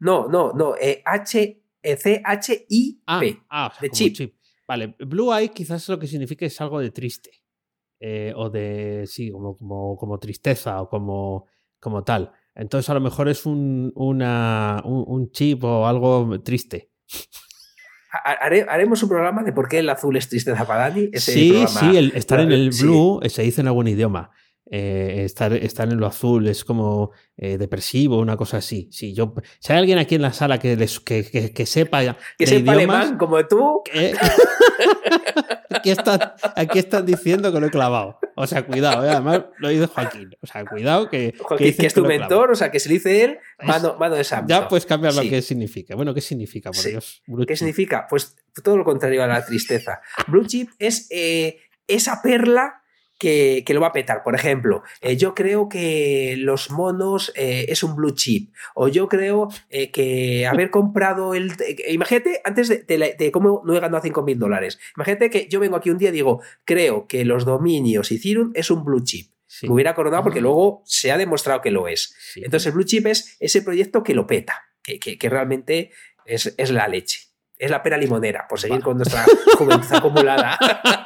No, 0.00 0.28
no, 0.28 0.52
no. 0.52 0.74
eh, 0.76 1.02
H, 1.04 1.62
C-H-I-P. 1.82 3.02
Ah, 3.06 3.20
ah, 3.48 3.66
o 3.68 3.70
sea, 3.72 3.80
de 3.80 3.90
chip. 3.90 4.34
Vale, 4.68 4.96
Blue 4.98 5.32
Eye 5.32 5.48
quizás 5.50 5.88
lo 5.88 5.98
que 5.98 6.06
significa 6.06 6.44
es 6.44 6.60
algo 6.60 6.80
de 6.80 6.90
triste. 6.90 7.30
Eh, 8.00 8.32
o 8.36 8.50
de, 8.50 9.04
sí, 9.06 9.30
como, 9.30 9.56
como, 9.56 9.96
como 9.96 10.18
tristeza 10.18 10.80
o 10.82 10.88
como, 10.88 11.46
como 11.80 12.04
tal. 12.04 12.32
Entonces 12.54 12.88
a 12.90 12.94
lo 12.94 13.00
mejor 13.00 13.28
es 13.28 13.44
un, 13.46 13.92
una, 13.94 14.80
un, 14.84 15.04
un 15.06 15.30
chip 15.30 15.62
o 15.64 15.86
algo 15.86 16.40
triste. 16.42 16.90
Ha- 18.12 18.32
hare- 18.46 18.66
haremos 18.68 19.02
un 19.02 19.08
programa 19.10 19.42
de 19.42 19.52
por 19.52 19.68
qué 19.68 19.80
el 19.80 19.88
azul 19.90 20.16
es 20.16 20.28
tristeza 20.28 20.64
para 20.66 20.88
Dani. 20.88 21.10
Ese 21.12 21.32
sí, 21.32 21.50
programa- 21.50 21.80
sí, 21.80 21.96
el, 21.96 22.12
estar 22.14 22.40
en 22.40 22.52
el 22.52 22.70
blue 22.70 23.20
eh, 23.22 23.28
se 23.28 23.42
dice 23.42 23.60
en 23.60 23.66
algún 23.66 23.88
idioma. 23.88 24.30
Eh, 24.68 25.22
estar, 25.24 25.52
estar 25.52 25.88
en 25.88 25.98
lo 26.00 26.06
azul 26.06 26.48
es 26.48 26.64
como 26.64 27.12
eh, 27.36 27.56
depresivo, 27.58 28.18
una 28.18 28.36
cosa 28.36 28.56
así. 28.56 28.88
Sí, 28.90 29.14
yo, 29.14 29.34
si 29.60 29.72
hay 29.72 29.78
alguien 29.78 29.98
aquí 29.98 30.14
en 30.16 30.22
la 30.22 30.32
sala 30.32 30.58
que, 30.58 30.74
les, 30.76 30.98
que, 30.98 31.24
que, 31.30 31.52
que 31.52 31.66
sepa 31.66 32.00
Que 32.00 32.14
de 32.38 32.46
sepa 32.46 32.74
idiomas, 32.74 32.96
alemán 33.02 33.18
como 33.18 33.46
tú. 33.46 33.82
aquí, 35.76 35.90
están, 35.90 36.20
aquí 36.56 36.78
están 36.78 37.06
diciendo 37.06 37.52
que 37.52 37.60
lo 37.60 37.66
he 37.66 37.70
clavado. 37.70 38.18
O 38.34 38.46
sea, 38.46 38.66
cuidado, 38.66 39.04
¿eh? 39.04 39.10
además 39.10 39.42
lo 39.58 39.68
dice 39.68 39.86
Joaquín. 39.86 40.30
O 40.42 40.46
sea, 40.46 40.64
cuidado 40.64 41.08
que, 41.08 41.34
Joaquín, 41.38 41.56
que, 41.58 41.64
que, 41.64 41.70
dicen 41.70 41.86
es 41.86 41.94
tu 41.94 42.04
mentor, 42.04 42.50
o 42.50 42.54
sea, 42.54 42.70
que 42.70 42.80
se 42.80 42.88
le 42.88 42.94
dice 42.94 43.24
él, 43.24 43.38
mano, 43.62 43.96
mano 43.98 44.14
de 44.14 44.24
santo. 44.24 44.48
Ya 44.48 44.68
puedes 44.68 44.84
cambiar 44.86 45.14
lo 45.14 45.22
Sí. 45.22 45.30
que 45.30 45.42
significa. 45.42 45.94
Bueno, 45.94 46.12
¿qué 46.12 46.20
significa? 46.20 46.70
Por 46.70 46.76
Sí. 46.82 46.90
Dios. 46.90 47.22
¿Qué 47.26 47.46
chip. 47.46 47.56
significa? 47.56 48.06
Pues 48.08 48.36
todo 48.62 48.76
lo 48.76 48.84
contrario 48.84 49.22
a 49.22 49.26
la 49.26 49.44
tristeza. 49.44 50.00
Blue 50.26 50.46
chip 50.46 50.70
es 50.78 51.06
eh, 51.10 51.60
esa 51.86 52.20
perla 52.22 52.82
que, 53.18 53.62
que 53.66 53.74
lo 53.74 53.80
va 53.80 53.88
a 53.88 53.92
petar. 53.92 54.22
Por 54.22 54.34
ejemplo, 54.34 54.82
eh, 55.00 55.16
yo 55.16 55.34
creo 55.34 55.68
que 55.68 56.34
los 56.38 56.70
monos 56.70 57.32
eh, 57.36 57.66
es 57.68 57.82
un 57.82 57.96
blue 57.96 58.14
chip. 58.14 58.52
O 58.74 58.88
yo 58.88 59.08
creo 59.08 59.48
eh, 59.70 59.90
que 59.90 60.46
haber 60.50 60.70
comprado 60.70 61.34
el... 61.34 61.52
imagínate, 61.88 62.40
antes 62.44 62.68
de, 62.68 62.78
de 62.84 63.16
de 63.18 63.30
cómo 63.32 63.62
no 63.64 63.76
he 63.76 63.80
ganado 63.80 64.02
5 64.02 64.22
mil 64.22 64.38
dólares. 64.38 64.78
Imagínate 64.96 65.30
que 65.30 65.48
yo 65.48 65.60
vengo 65.60 65.76
aquí 65.76 65.90
un 65.90 65.98
día 65.98 66.08
y 66.10 66.12
digo, 66.12 66.42
creo 66.64 67.06
que 67.06 67.24
los 67.24 67.44
dominios 67.44 68.10
Ethereum 68.10 68.52
es 68.54 68.70
un 68.70 68.84
blue 68.84 69.02
chip. 69.02 69.30
Sí, 69.48 69.68
Me 69.68 69.74
hubiera 69.74 69.92
acordado 69.92 70.24
porque 70.24 70.40
luego 70.40 70.82
se 70.84 71.12
ha 71.12 71.16
demostrado 71.16 71.60
que 71.62 71.70
lo 71.70 71.86
es. 71.88 72.14
sí. 72.18 72.42
Entonces, 72.44 72.66
el 72.66 72.72
Blue 72.72 72.84
Chip 72.84 73.06
es 73.06 73.36
ese 73.38 73.62
proyecto 73.62 74.02
que 74.02 74.12
lo 74.12 74.26
peta, 74.26 74.66
que, 74.82 74.98
que- 74.98 75.16
que 75.16 75.30
realmente 75.30 75.92
es, 76.26 76.52
es 76.58 76.70
la 76.72 76.88
leche. 76.88 77.20
Es 77.58 77.70
la 77.70 77.82
pera 77.82 77.96
limonera, 77.96 78.46
por 78.48 78.60
seguir 78.60 78.80
Va. 78.80 78.84
con 78.84 78.96
nuestra 78.98 79.24
juventud 79.58 79.92
acumulada. 79.94 80.58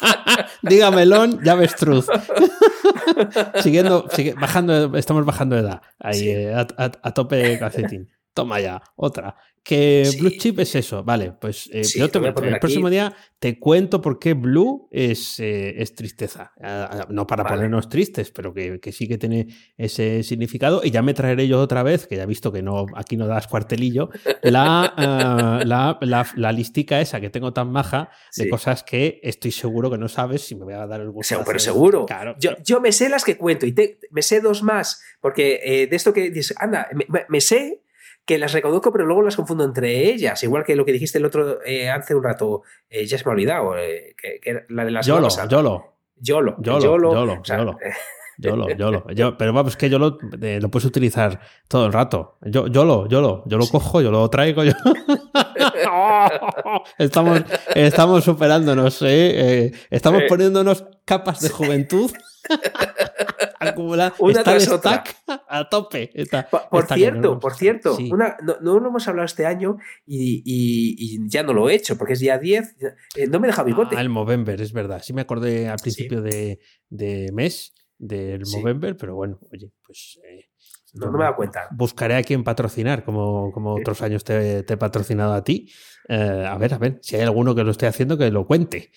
Diga 0.62 0.90
melón, 0.90 1.40
ya 1.44 1.52
avestruz. 1.52 2.06
Siguiendo, 3.62 4.08
sigue- 4.10 4.34
bajando, 4.34 4.96
estamos 4.96 5.24
bajando 5.24 5.56
de 5.56 5.62
edad. 5.62 5.82
Ahí, 5.98 6.18
Sí. 6.18 6.30
eh, 6.30 6.54
a, 6.54 6.60
a- 6.76 6.90
a 7.02 7.14
tope 7.14 7.58
calcetín. 7.58 8.08
Toma 8.34 8.60
ya, 8.60 8.80
otra. 8.96 9.36
Que 9.62 10.06
Sí. 10.06 10.18
Blue 10.20 10.30
Chip 10.38 10.58
es 10.60 10.74
eso, 10.74 11.04
vale. 11.04 11.32
Pues 11.38 11.68
eh, 11.72 11.84
Sí, 11.84 11.98
yo 11.98 12.08
te 12.10 12.18
el 12.18 12.32
próximo 12.58 12.88
día 12.88 13.14
te 13.38 13.58
cuento 13.58 14.00
por 14.00 14.18
qué 14.18 14.32
Blue 14.32 14.88
es, 14.90 15.38
eh, 15.38 15.74
es 15.82 15.94
tristeza. 15.94 16.52
Ah, 16.62 16.88
ah, 16.90 17.06
No 17.10 17.26
para 17.26 17.42
Vale. 17.42 17.56
ponernos 17.56 17.88
tristes, 17.90 18.30
pero 18.30 18.54
que, 18.54 18.80
que 18.80 18.90
sí 18.90 19.06
que 19.06 19.18
tiene 19.18 19.48
ese 19.76 20.22
significado. 20.22 20.80
Y 20.82 20.90
ya 20.90 21.02
me 21.02 21.12
traeré 21.12 21.46
yo 21.46 21.60
otra 21.60 21.82
vez, 21.82 22.06
que 22.06 22.16
ya 22.16 22.22
he 22.22 22.26
visto 22.26 22.50
que 22.50 22.62
no 22.62 22.86
aquí 22.96 23.18
no 23.18 23.26
das 23.26 23.48
cuartelillo, 23.48 24.08
la, 24.42 24.94
ah, 24.96 25.62
la, 25.64 25.98
la, 26.00 26.26
la 26.36 26.52
listica 26.52 27.00
esa 27.02 27.20
que 27.20 27.28
tengo 27.28 27.52
tan 27.52 27.70
maja 27.70 28.08
de 28.36 28.44
Sí. 28.44 28.48
cosas 28.48 28.82
que 28.82 29.20
estoy 29.22 29.50
seguro 29.52 29.90
que 29.90 29.98
no 29.98 30.08
sabes 30.08 30.40
si 30.40 30.54
me 30.54 30.64
voy 30.64 30.74
a 30.74 30.86
dar 30.86 31.02
el 31.02 31.10
gusto. 31.10 31.42
Pero 31.44 31.58
seguro. 31.58 32.06
Claro, 32.06 32.34
Yo, 32.40 32.52
yo 32.64 32.80
me 32.80 32.92
sé 32.92 33.10
las 33.10 33.24
que 33.24 33.36
cuento 33.36 33.66
y 33.66 33.72
te- 33.72 33.98
me 34.10 34.22
sé 34.22 34.40
dos 34.40 34.62
más, 34.62 35.02
porque 35.20 35.60
eh, 35.62 35.86
de 35.86 35.96
esto 35.96 36.14
que 36.14 36.30
dices, 36.30 36.56
anda, 36.58 36.88
me 37.28 37.40
sé 37.42 37.82
que 38.24 38.38
las 38.38 38.52
reconozco, 38.52 38.92
pero 38.92 39.06
luego 39.06 39.22
las 39.22 39.37
confundo 39.37 39.64
entre 39.64 40.09
ellas, 40.11 40.42
igual 40.44 40.64
que 40.64 40.76
lo 40.76 40.85
que 40.85 40.92
dijiste 40.92 41.18
el 41.18 41.24
otro 41.24 41.59
eh, 41.64 41.90
hace 41.90 42.14
un 42.14 42.22
rato, 42.22 42.62
eh, 42.88 43.06
ya 43.06 43.18
se 43.18 43.24
me 43.24 43.30
ha 43.30 43.33
olvidado, 43.35 43.76
eh, 43.76 44.14
que, 44.20 44.38
que 44.40 44.50
era 44.50 44.64
la 44.68 44.85
de 44.85 44.90
las 44.92 45.06
Yolo. 45.06 45.28
Yolo, 45.48 45.94
Yolo, 46.16 46.56
Yolo, 46.61 46.80
Yolo, 46.80 47.12
Yolo, 47.14 47.33
o 47.40 47.44
sea, 47.44 47.59
Yolo. 47.59 47.78
Yolo, 48.38 48.68
Yolo. 48.70 49.04
Yo, 49.11 49.37
pero 49.37 49.52
vamos, 49.52 49.76
que 49.76 49.90
Yolo 49.90 50.16
eh, 50.40 50.61
lo 50.62 50.70
puedes 50.70 50.87
utilizar 50.87 51.40
todo 51.68 51.85
el 51.87 51.92
rato. 51.92 52.38
Yo, 52.40 52.68
Yolo, 52.68 53.06
Yolo. 53.06 53.42
Yo 53.46 53.59
lo 53.59 53.66
cojo, 53.66 54.00
yo 54.00 54.11
lo 54.11 54.30
traigo. 54.30 54.64
Yo... 54.64 54.72
estamos, 56.98 57.42
estamos 57.74 58.24
superándonos, 58.24 59.02
¿eh? 59.02 59.66
Eh, 59.66 59.72
estamos 59.90 60.22
Eh. 60.22 60.26
poniéndonos 60.28 60.87
capas 61.04 61.40
de 61.40 61.50
juventud. 61.50 62.11
Acumular. 63.61 64.14
Una 64.18 64.42
tras 64.42 64.68
otra. 64.68 65.05
stack 65.05 65.16
a 65.48 65.68
tope. 65.68 66.11
Está- 66.14 66.48
Por, 66.48 66.68
por 66.70 66.83
está 66.85 66.94
bien, 66.94 67.12
cierto, 67.12 67.35
¿no? 67.35 67.40
por 67.40 67.55
cierto, 67.55 67.96
Sí. 67.96 68.11
una, 68.12 68.37
no, 68.42 68.57
no 68.61 68.81
lo 68.81 68.88
hemos 68.88 69.07
hablado 69.09 69.26
este 69.26 69.46
año 69.46 69.76
y, 70.07 70.42
y- 70.44 70.96
y 70.98 71.29
ya 71.29 71.42
no 71.42 71.53
lo 71.53 71.68
he 71.68 71.74
hecho 71.74 71.96
porque 71.98 72.14
es 72.14 72.20
día 72.20 72.38
10. 72.38 72.76
eh, 73.16 73.26
no 73.29 73.38
me 73.40 73.48
deja 73.48 73.62
bigote. 73.62 73.96
Ah, 73.96 74.00
el 74.00 74.09
Movember, 74.09 74.61
es 74.61 74.72
verdad. 74.72 75.03
Sí 75.05 75.12
me 75.12 75.20
acordé 75.22 75.68
al 75.68 75.79
principio 75.79 76.22
de, 76.22 76.59
de 76.88 77.31
mes 77.33 77.74
del 77.98 78.42
Movember, 78.50 78.96
pero 78.96 79.14
bueno, 79.14 79.38
oye, 79.53 79.70
pues... 79.85 80.18
Eh, 80.24 80.46
no, 80.94 81.12
me 81.12 81.22
da 81.22 81.37
cuenta. 81.37 81.68
Buscaré 81.70 82.16
a 82.16 82.22
quien 82.24 82.42
patrocinar, 82.42 83.05
como, 83.05 83.53
como 83.53 83.74
otros 83.76 84.03
años 84.03 84.24
te, 84.24 84.59
he 84.59 84.76
patrocinado 84.76 85.35
a 85.35 85.44
ti. 85.44 85.70
Eh, 86.09 86.44
a 86.48 86.59
ver, 86.59 86.74
a 86.74 86.79
ver, 86.79 86.98
si 87.00 87.14
hay 87.14 87.22
alguno 87.22 87.55
que 87.55 87.62
lo 87.62 87.70
esté 87.70 87.87
haciendo, 87.87 88.18
que 88.18 88.29
lo 88.33 88.44
cuente. 88.44 88.90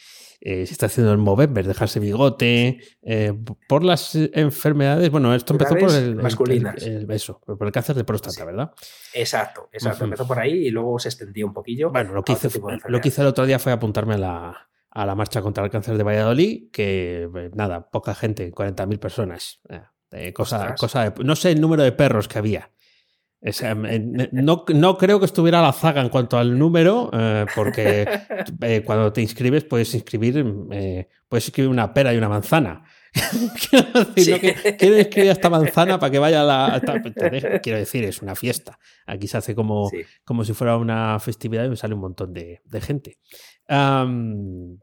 Eh, 0.46 0.66
se 0.66 0.74
está 0.74 0.88
haciendo 0.88 1.14
el 1.14 1.20
Movember, 1.20 1.66
dejarse 1.66 2.02
bigote, 2.02 2.78
eh, 3.02 3.34
por 3.70 3.82
las 3.82 4.14
enfermedades, 4.14 5.10
bueno, 5.10 5.34
esto 5.34 5.54
empezó 5.54 5.78
por 5.78 5.90
el, 5.90 6.18
masculinas. 6.18 6.84
El, 6.84 7.08
por 7.08 7.66
el 7.66 7.72
cáncer 7.72 7.96
de 7.96 8.04
próstata, 8.04 8.44
¿verdad? 8.44 8.74
Exacto, 9.14 9.70
exacto, 9.72 10.04
empezó 10.04 10.28
por 10.28 10.38
ahí 10.40 10.68
y 10.68 10.70
luego 10.70 11.00
se 11.00 11.08
extendió 11.08 11.48
un 11.48 11.54
poquillo. 11.54 11.92
Bueno, 11.92 12.12
lo 12.12 12.26
que, 12.26 12.34
hice, 12.34 12.50
lo 12.90 13.00
que 13.00 13.08
hice 13.08 13.22
el 13.22 13.28
otro 13.28 13.46
día 13.46 13.58
fue 13.58 13.72
apuntarme 13.72 14.16
a 14.16 14.18
la, 14.18 14.70
a 14.90 15.06
la 15.06 15.16
marcha 15.16 15.42
contra 15.42 15.64
el 15.64 15.72
cáncer 15.72 15.96
de 15.96 16.04
Valladolid, 16.04 16.70
que 16.74 17.30
nada, 17.54 17.90
poca 17.90 18.14
gente, 18.14 18.52
40.000 18.52 19.00
personas. 19.00 19.62
cosa, 20.34 20.76
cosa 20.76 21.14
no 21.24 21.38
sé 21.38 21.52
el 21.52 21.62
número 21.62 21.84
de 21.84 21.94
perros 21.94 22.28
que 22.28 22.40
había. 22.40 22.70
No, 24.32 24.64
no, 24.74 24.98
creo 24.98 25.20
que 25.20 25.26
estuviera 25.26 25.62
la 25.62 25.74
zaga 25.74 26.02
en 26.02 26.08
cuanto 26.08 26.38
al 26.38 26.58
número, 26.58 27.10
eh, 27.12 27.46
porque 27.54 28.08
eh, 28.62 28.84
cuando 28.86 29.12
te 29.12 29.22
inscribes 29.22 29.66
puedes 29.66 29.94
inscribir, 29.94 30.46
eh, 30.72 31.10
puedes 31.28 31.46
inscribir 31.48 31.70
una 31.70 31.94
pera 31.94 32.14
y 32.14 32.18
una 32.18 32.30
manzana. 32.30 32.84
quiero 33.70 34.96
decir, 34.96 35.28
esta 35.30 35.50
manzana 35.50 36.00
para 36.00 36.10
que 36.10 36.20
vaya 36.20 36.42
a 36.42 36.44
la. 36.46 37.60
Quiero 37.62 37.78
decir, 37.78 38.06
es 38.06 38.22
una 38.22 38.34
fiesta. 38.34 38.80
Aquí 39.06 39.28
se 39.28 39.38
hace 39.38 39.54
como, 39.54 39.92
como 40.24 40.46
si 40.46 40.54
fuera 40.54 40.78
una 40.78 41.20
festividad 41.20 41.66
y 41.66 41.70
me 41.70 41.76
sale 41.76 41.94
un 41.96 42.00
montón 42.00 42.34
de, 42.34 42.62
gente. 42.82 43.20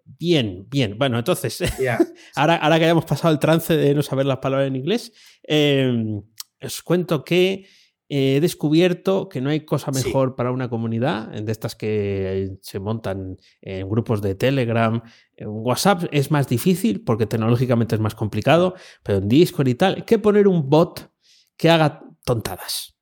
bien, 0.05 0.67
bien. 0.69 0.99
Bueno, 0.99 1.19
entonces, 1.19 1.61
ahora, 2.37 2.57
ahora 2.57 2.79
que 2.79 2.85
hayamos 2.85 3.07
pasado 3.07 3.33
el 3.33 3.41
trance 3.41 3.75
de 3.75 3.95
no 3.95 4.03
saber 4.03 4.27
las 4.27 4.39
palabras 4.39 4.69
en 4.69 4.77
inglés, 4.77 5.13
os 6.63 6.83
cuento 6.83 7.25
que 7.25 7.67
he 8.13 8.41
descubierto 8.41 9.29
que 9.29 9.41
no 9.41 9.51
hay 9.51 9.65
cosa 9.65 9.93
mejor 9.93 10.35
para 10.35 10.51
una 10.51 10.69
comunidad, 10.69 11.29
de 11.29 11.53
estas 11.53 11.77
que 11.77 12.57
se 12.61 12.81
montan 12.81 13.37
en 13.63 13.89
grupos 13.89 14.21
de 14.21 14.35
Telegram. 14.35 15.01
En 15.37 15.49
WhatsApp 15.49 16.05
es 16.11 16.33
más 16.33 16.49
difícil 16.49 17.05
porque 17.05 17.27
tecnológicamente 17.27 17.95
es 17.95 18.01
más 18.01 18.17
complicado, 18.17 18.75
pero 19.05 19.19
en 19.19 19.29
Discord 19.29 19.69
y 19.69 19.77
tal, 19.77 20.05
que 20.05 20.19
poner 20.19 20.49
un 20.49 20.69
bot 20.69 21.09
que 21.57 21.71
haga 21.71 22.03
tontadas. 22.25 22.99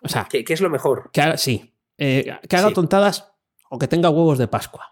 O 0.00 0.08
sea, 0.08 0.28
¿qué, 0.30 0.44
es 0.46 0.60
lo 0.60 0.70
mejor? 0.70 1.10
Que 1.12 1.22
haga, 1.22 1.36
sí, 1.38 1.74
eh, 1.98 2.38
que 2.48 2.56
haga 2.56 2.70
tontadas 2.70 3.32
o 3.68 3.78
que 3.78 3.88
tenga 3.88 4.10
huevos 4.10 4.38
de 4.38 4.46
Pascua. 4.46 4.91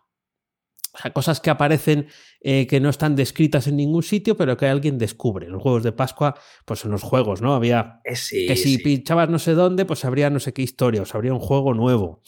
O 0.92 0.98
sea, 0.98 1.12
cosas 1.12 1.40
que 1.40 1.50
aparecen 1.50 2.08
eh, 2.40 2.66
que 2.66 2.80
no 2.80 2.88
están 2.88 3.14
descritas 3.14 3.66
en 3.66 3.76
ningún 3.76 4.02
sitio, 4.02 4.36
pero 4.36 4.56
que 4.56 4.66
alguien 4.66 4.98
descubre. 4.98 5.48
Los 5.48 5.62
juegos 5.62 5.82
de 5.82 5.92
Pascua, 5.92 6.34
pues 6.64 6.84
en 6.84 6.90
los 6.90 7.02
juegos, 7.02 7.42
¿no? 7.42 7.54
Había 7.54 8.00
eh, 8.04 8.14
que 8.46 8.56
si 8.56 8.78
pinchabas 8.78 9.28
no 9.28 9.38
sé 9.38 9.54
dónde, 9.54 9.84
pues 9.84 10.04
habría 10.04 10.30
no 10.30 10.40
sé 10.40 10.52
qué 10.52 10.62
historia, 10.62 11.02
o 11.02 11.16
habría 11.16 11.32
un 11.32 11.40
juego 11.40 11.74
nuevo. 11.74 12.22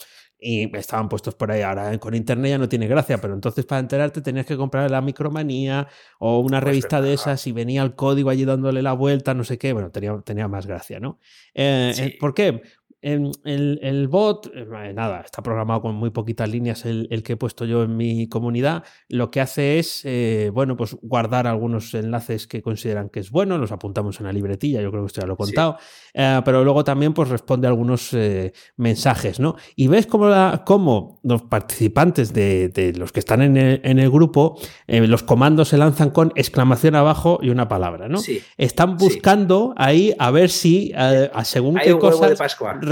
Y 0.45 0.75
estaban 0.77 1.07
puestos 1.07 1.35
por 1.35 1.51
ahí. 1.51 1.61
Ahora 1.61 1.97
con 1.99 2.13
internet 2.13 2.51
ya 2.51 2.57
no 2.57 2.67
tiene 2.67 2.85
gracia, 2.87 3.19
pero 3.19 3.33
entonces 3.33 3.65
para 3.65 3.79
enterarte 3.79 4.21
tenías 4.21 4.45
que 4.45 4.57
comprar 4.57 4.91
la 4.91 4.99
micromanía 4.99 5.87
o 6.19 6.39
una 6.39 6.59
pues 6.59 6.71
revista 6.71 7.01
de 7.01 7.13
esas 7.13 7.47
y 7.47 7.53
venía 7.53 7.81
el 7.81 7.95
código 7.95 8.29
allí 8.29 8.43
dándole 8.43 8.81
la 8.81 8.91
vuelta, 8.91 9.33
no 9.33 9.45
sé 9.45 9.57
qué. 9.57 9.71
Bueno, 9.71 9.89
tenía, 9.89 10.21
tenía 10.25 10.49
más 10.49 10.67
gracia, 10.67 10.99
¿no? 10.99 11.17
Eh, 11.53 12.17
¿Por 12.19 12.33
qué? 12.33 12.61
El, 13.03 13.79
el, 13.81 14.07
bot, 14.07 14.49
eh, 14.55 14.93
nada, 14.93 15.21
está 15.21 15.43
programado 15.43 15.81
con 15.81 15.95
muy 15.95 16.09
poquitas 16.09 16.47
líneas 16.49 16.85
el, 16.85 17.07
el, 17.11 17.21
que 17.21 17.33
he 17.33 17.35
puesto 17.35 17.65
yo 17.65 17.83
en 17.83 17.97
mi 17.97 18.29
comunidad. 18.29 18.83
Lo 19.09 19.29
que 19.29 19.41
hace 19.41 19.77
es, 19.77 20.01
eh, 20.05 20.51
bueno, 20.53 20.77
pues 20.77 20.95
guardar 21.01 21.45
algunos 21.45 21.93
enlaces 21.93 22.47
que 22.47 22.61
consideran 22.61 23.09
que 23.09 23.19
es 23.19 23.29
bueno, 23.29 23.57
los 23.57 23.73
apuntamos 23.73 24.19
en 24.19 24.27
la 24.27 24.31
libretilla, 24.31 24.81
yo 24.81 24.89
creo 24.89 25.03
que 25.03 25.07
esto 25.07 25.19
ya 25.19 25.27
lo 25.27 25.33
he 25.33 25.37
contado, 25.37 25.77
eh, 26.13 26.41
pero 26.45 26.63
luego 26.63 26.85
también 26.85 27.13
pues 27.13 27.27
responde 27.27 27.67
algunos 27.67 28.15
mensajes, 28.77 29.39
¿no? 29.39 29.55
Y 29.75 29.87
ves 29.87 30.07
cómo, 30.07 30.29
la, 30.29 30.63
cómo 30.65 31.19
los 31.23 31.41
participantes 31.43 32.33
de, 32.33 32.69
de, 32.69 32.93
los 32.93 33.11
que 33.11 33.19
están 33.19 33.41
en 33.41 33.57
el, 33.57 33.81
en 33.83 33.99
el 33.99 34.09
grupo, 34.09 34.57
los 34.87 35.23
comandos 35.23 35.69
se 35.69 35.77
lanzan 35.77 36.11
con 36.11 36.31
exclamación 36.35 36.95
abajo 36.95 37.39
y 37.41 37.49
una 37.49 37.67
palabra, 37.67 38.07
¿no? 38.07 38.19
Están 38.57 38.95
buscando 38.97 39.73
ahí 39.75 40.13
a 40.19 40.31
ver 40.31 40.49
si, 40.49 40.93
según 41.43 41.75
qué 41.75 41.97
cosas 41.97 42.39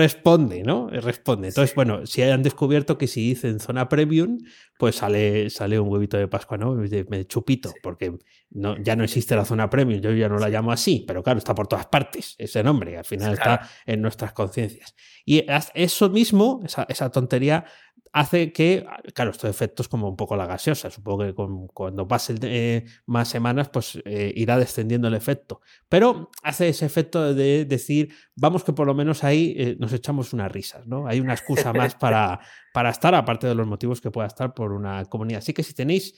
responde, 0.01 0.63
¿no? 0.63 0.89
Responde. 0.89 1.49
Entonces, 1.49 1.75
bueno, 1.75 2.07
si 2.07 2.23
hayan 2.23 2.41
descubierto 2.41 2.97
que 2.97 3.07
si 3.07 3.29
dicen 3.29 3.59
zona 3.59 3.87
premium, 3.87 4.39
pues 4.79 4.95
sale, 4.95 5.51
sale 5.51 5.79
un 5.79 5.89
huevito 5.89 6.17
de 6.17 6.27
Pascua, 6.27 6.57
¿no? 6.57 6.73
Me 6.73 7.25
chupito, 7.25 7.71
porque 7.83 8.17
no, 8.49 8.77
ya 8.81 8.95
no 8.95 9.03
existe 9.03 9.35
la 9.35 9.45
zona 9.45 9.69
premium, 9.69 10.01
yo 10.01 10.11
ya 10.11 10.27
no 10.27 10.39
la 10.39 10.49
llamo 10.49 10.71
así, 10.71 11.05
pero 11.07 11.21
claro, 11.21 11.37
está 11.37 11.53
por 11.53 11.67
todas 11.67 11.85
partes 11.85 12.33
ese 12.39 12.63
nombre, 12.63 12.97
al 12.97 13.05
final 13.05 13.33
está 13.33 13.69
en 13.85 14.01
nuestras 14.01 14.33
conciencias. 14.33 14.95
Y 15.23 15.45
eso 15.75 16.09
mismo, 16.09 16.61
esa, 16.65 16.87
esa 16.89 17.11
tontería, 17.11 17.65
hace 18.13 18.51
que, 18.51 18.85
claro, 19.13 19.31
estos 19.31 19.49
efectos 19.49 19.87
como 19.87 20.09
un 20.09 20.17
poco 20.17 20.35
la 20.35 20.45
gaseosa, 20.45 20.89
supongo 20.89 21.19
que 21.23 21.33
cuando 21.73 22.07
pasen 22.07 22.39
eh, 22.43 22.85
más 23.05 23.29
semanas, 23.29 23.69
pues 23.69 24.01
eh, 24.05 24.33
irá 24.35 24.57
descendiendo 24.57 25.07
el 25.07 25.13
efecto, 25.13 25.61
pero 25.87 26.29
hace 26.43 26.69
ese 26.69 26.85
efecto 26.85 27.33
de 27.33 27.65
decir, 27.65 28.13
vamos 28.35 28.63
que 28.63 28.73
por 28.73 28.85
lo 28.85 28.93
menos 28.93 29.23
ahí 29.23 29.55
eh, 29.57 29.77
nos 29.79 29.93
echamos 29.93 30.33
unas 30.33 30.51
risas, 30.51 30.85
¿no? 30.87 31.07
Hay 31.07 31.21
una 31.21 31.33
excusa 31.33 31.71
más 31.71 31.95
para, 31.95 32.41
para 32.73 32.89
estar, 32.89 33.15
aparte 33.15 33.47
de 33.47 33.55
los 33.55 33.65
motivos 33.65 34.01
que 34.01 34.11
pueda 34.11 34.27
estar 34.27 34.53
por 34.53 34.73
una 34.73 35.05
comunidad. 35.05 35.39
Así 35.39 35.53
que 35.53 35.63
si 35.63 35.73
tenéis 35.73 36.13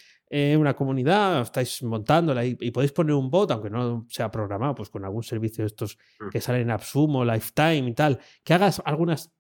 una 0.58 0.76
comunidad, 0.76 1.44
estáis 1.44 1.84
montándola 1.84 2.44
y, 2.44 2.72
podéis 2.72 2.92
poner 2.92 3.14
un 3.14 3.30
bot, 3.30 3.52
aunque 3.52 3.70
no 3.70 4.08
sea 4.10 4.32
programado, 4.32 4.74
pues 4.74 4.90
con 4.90 5.06
algún 5.06 5.22
servicio 5.22 5.64
de 5.64 5.68
estos 5.68 6.00
mm. 6.20 6.30
que 6.30 6.42
salen 6.42 6.64
en 6.64 6.72
Absumo, 6.72 7.24
Lifetime 7.24 7.88
y 7.88 7.94
tal, 7.94 8.20
que 8.44 8.56
hagas 8.56 8.82
algunas 8.84 9.32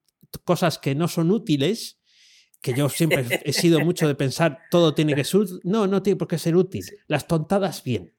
cosas 0.43 0.77
que 0.77 0.93
no 0.93 1.07
son 1.07 1.31
útiles, 1.31 1.99
que 2.63 2.73
yo 2.73 2.89
siempre 2.89 3.25
he 3.43 3.53
sido 3.53 3.81
mucho 3.81 4.07
de 4.07 4.15
pensar 4.15 4.59
todo 4.71 4.95
tiene 4.95 5.13
que 5.13 5.23
ser 5.23 5.41
No, 5.63 5.85
no 5.85 6.01
tiene 6.01 6.17
por 6.17 6.27
qué 6.27 6.39
ser 6.39 6.55
útil. 6.55 6.83
Las 7.07 7.27
tontadas, 7.27 7.83
bien. 7.83 8.13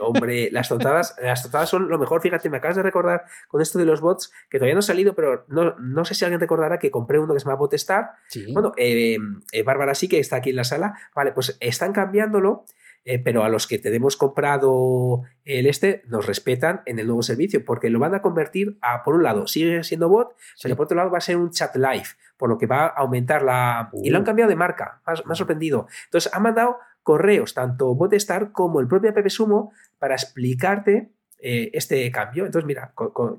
Hombre, 0.00 0.48
las 0.50 0.68
tontadas, 0.68 1.14
las 1.20 1.42
tontadas 1.42 1.68
son 1.68 1.88
lo 1.88 1.98
mejor. 1.98 2.22
Fíjate, 2.22 2.48
me 2.48 2.56
acabas 2.56 2.76
de 2.76 2.82
recordar 2.82 3.24
con 3.48 3.60
esto 3.60 3.78
de 3.78 3.84
los 3.84 4.00
bots, 4.00 4.32
que 4.48 4.58
todavía 4.58 4.74
no 4.74 4.78
ha 4.78 4.82
salido, 4.82 5.14
pero 5.14 5.44
no, 5.48 5.74
no 5.78 6.04
sé 6.04 6.14
si 6.14 6.24
alguien 6.24 6.40
recordará 6.40 6.78
que 6.78 6.90
compré 6.90 7.18
uno 7.18 7.34
que 7.34 7.40
se 7.40 7.44
llama 7.44 7.58
Botestar. 7.58 8.12
Bueno, 8.52 8.72
eh, 8.76 9.18
eh, 9.52 9.62
Bárbara 9.62 9.94
sí 9.94 10.08
que 10.08 10.20
está 10.20 10.36
aquí 10.36 10.50
en 10.50 10.56
la 10.56 10.64
sala. 10.64 10.94
Vale, 11.14 11.32
pues 11.32 11.56
están 11.60 11.92
cambiándolo. 11.92 12.64
Eh, 13.06 13.18
pero 13.18 13.44
a 13.44 13.50
los 13.50 13.66
que 13.66 13.78
tenemos 13.78 14.16
comprado 14.16 15.24
el 15.44 15.66
este 15.66 16.02
nos 16.06 16.26
respetan 16.26 16.80
en 16.86 16.98
el 16.98 17.06
nuevo 17.06 17.22
servicio 17.22 17.62
porque 17.62 17.90
lo 17.90 17.98
van 17.98 18.14
a 18.14 18.22
convertir 18.22 18.78
a, 18.80 19.04
por 19.04 19.16
un 19.16 19.22
lado, 19.22 19.46
sigue 19.46 19.84
siendo 19.84 20.08
bot, 20.08 20.34
pero 20.62 20.74
por 20.74 20.84
otro 20.84 20.96
lado 20.96 21.10
va 21.10 21.18
a 21.18 21.20
ser 21.20 21.36
un 21.36 21.50
chat 21.50 21.76
live 21.76 22.06
por 22.36 22.48
lo 22.48 22.58
que 22.58 22.66
va 22.66 22.86
a 22.86 22.88
aumentar 22.88 23.42
la... 23.42 23.90
Y 24.02 24.10
lo 24.10 24.16
han 24.16 24.22
uh. 24.22 24.26
cambiado 24.26 24.48
de 24.48 24.56
marca, 24.56 25.00
me 25.06 25.32
ha, 25.32 25.34
sorprendido. 25.34 25.86
Entonces, 26.06 26.32
han 26.32 26.42
mandado 26.42 26.78
correos, 27.02 27.54
tanto 27.54 27.94
Botestar 27.94 28.52
como 28.52 28.80
el 28.80 28.88
propio 28.88 29.14
Pepe 29.14 29.30
Sumo, 29.30 29.72
para 29.98 30.14
explicarte 30.14 31.10
eh, 31.38 31.70
este 31.74 32.10
cambio. 32.10 32.46
Entonces, 32.46 32.66
mira, 32.66 32.92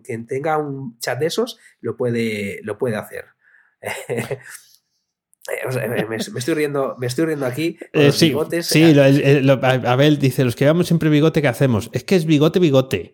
quien 0.04 0.28
tenga 0.28 0.58
un 0.58 0.98
chat 1.00 1.20
de 1.20 1.26
esos 1.26 1.60
lo 1.82 1.98
puede, 1.98 2.60
lo 2.64 2.78
puede 2.78 2.96
hacer. 2.96 3.26
Eh, 5.48 6.06
me, 6.10 6.16
estoy 6.16 6.56
riendo, 6.56 6.96
me 6.98 7.06
estoy 7.06 7.26
riendo 7.26 7.46
aquí. 7.46 7.78
Eh, 7.94 8.12
sí, 8.12 8.30
bigotes, 8.30 8.66
sí 8.66 8.98
Abel 8.98 10.18
dice: 10.18 10.44
Los 10.44 10.56
que 10.56 10.66
llevamos 10.66 10.88
siempre 10.88 11.08
bigote, 11.10 11.40
¿qué 11.40 11.48
hacemos? 11.48 11.92
Es 11.94 12.04
que 12.04 12.16
es 12.16 12.26
bigote, 12.26 12.58
bigote. 12.58 13.14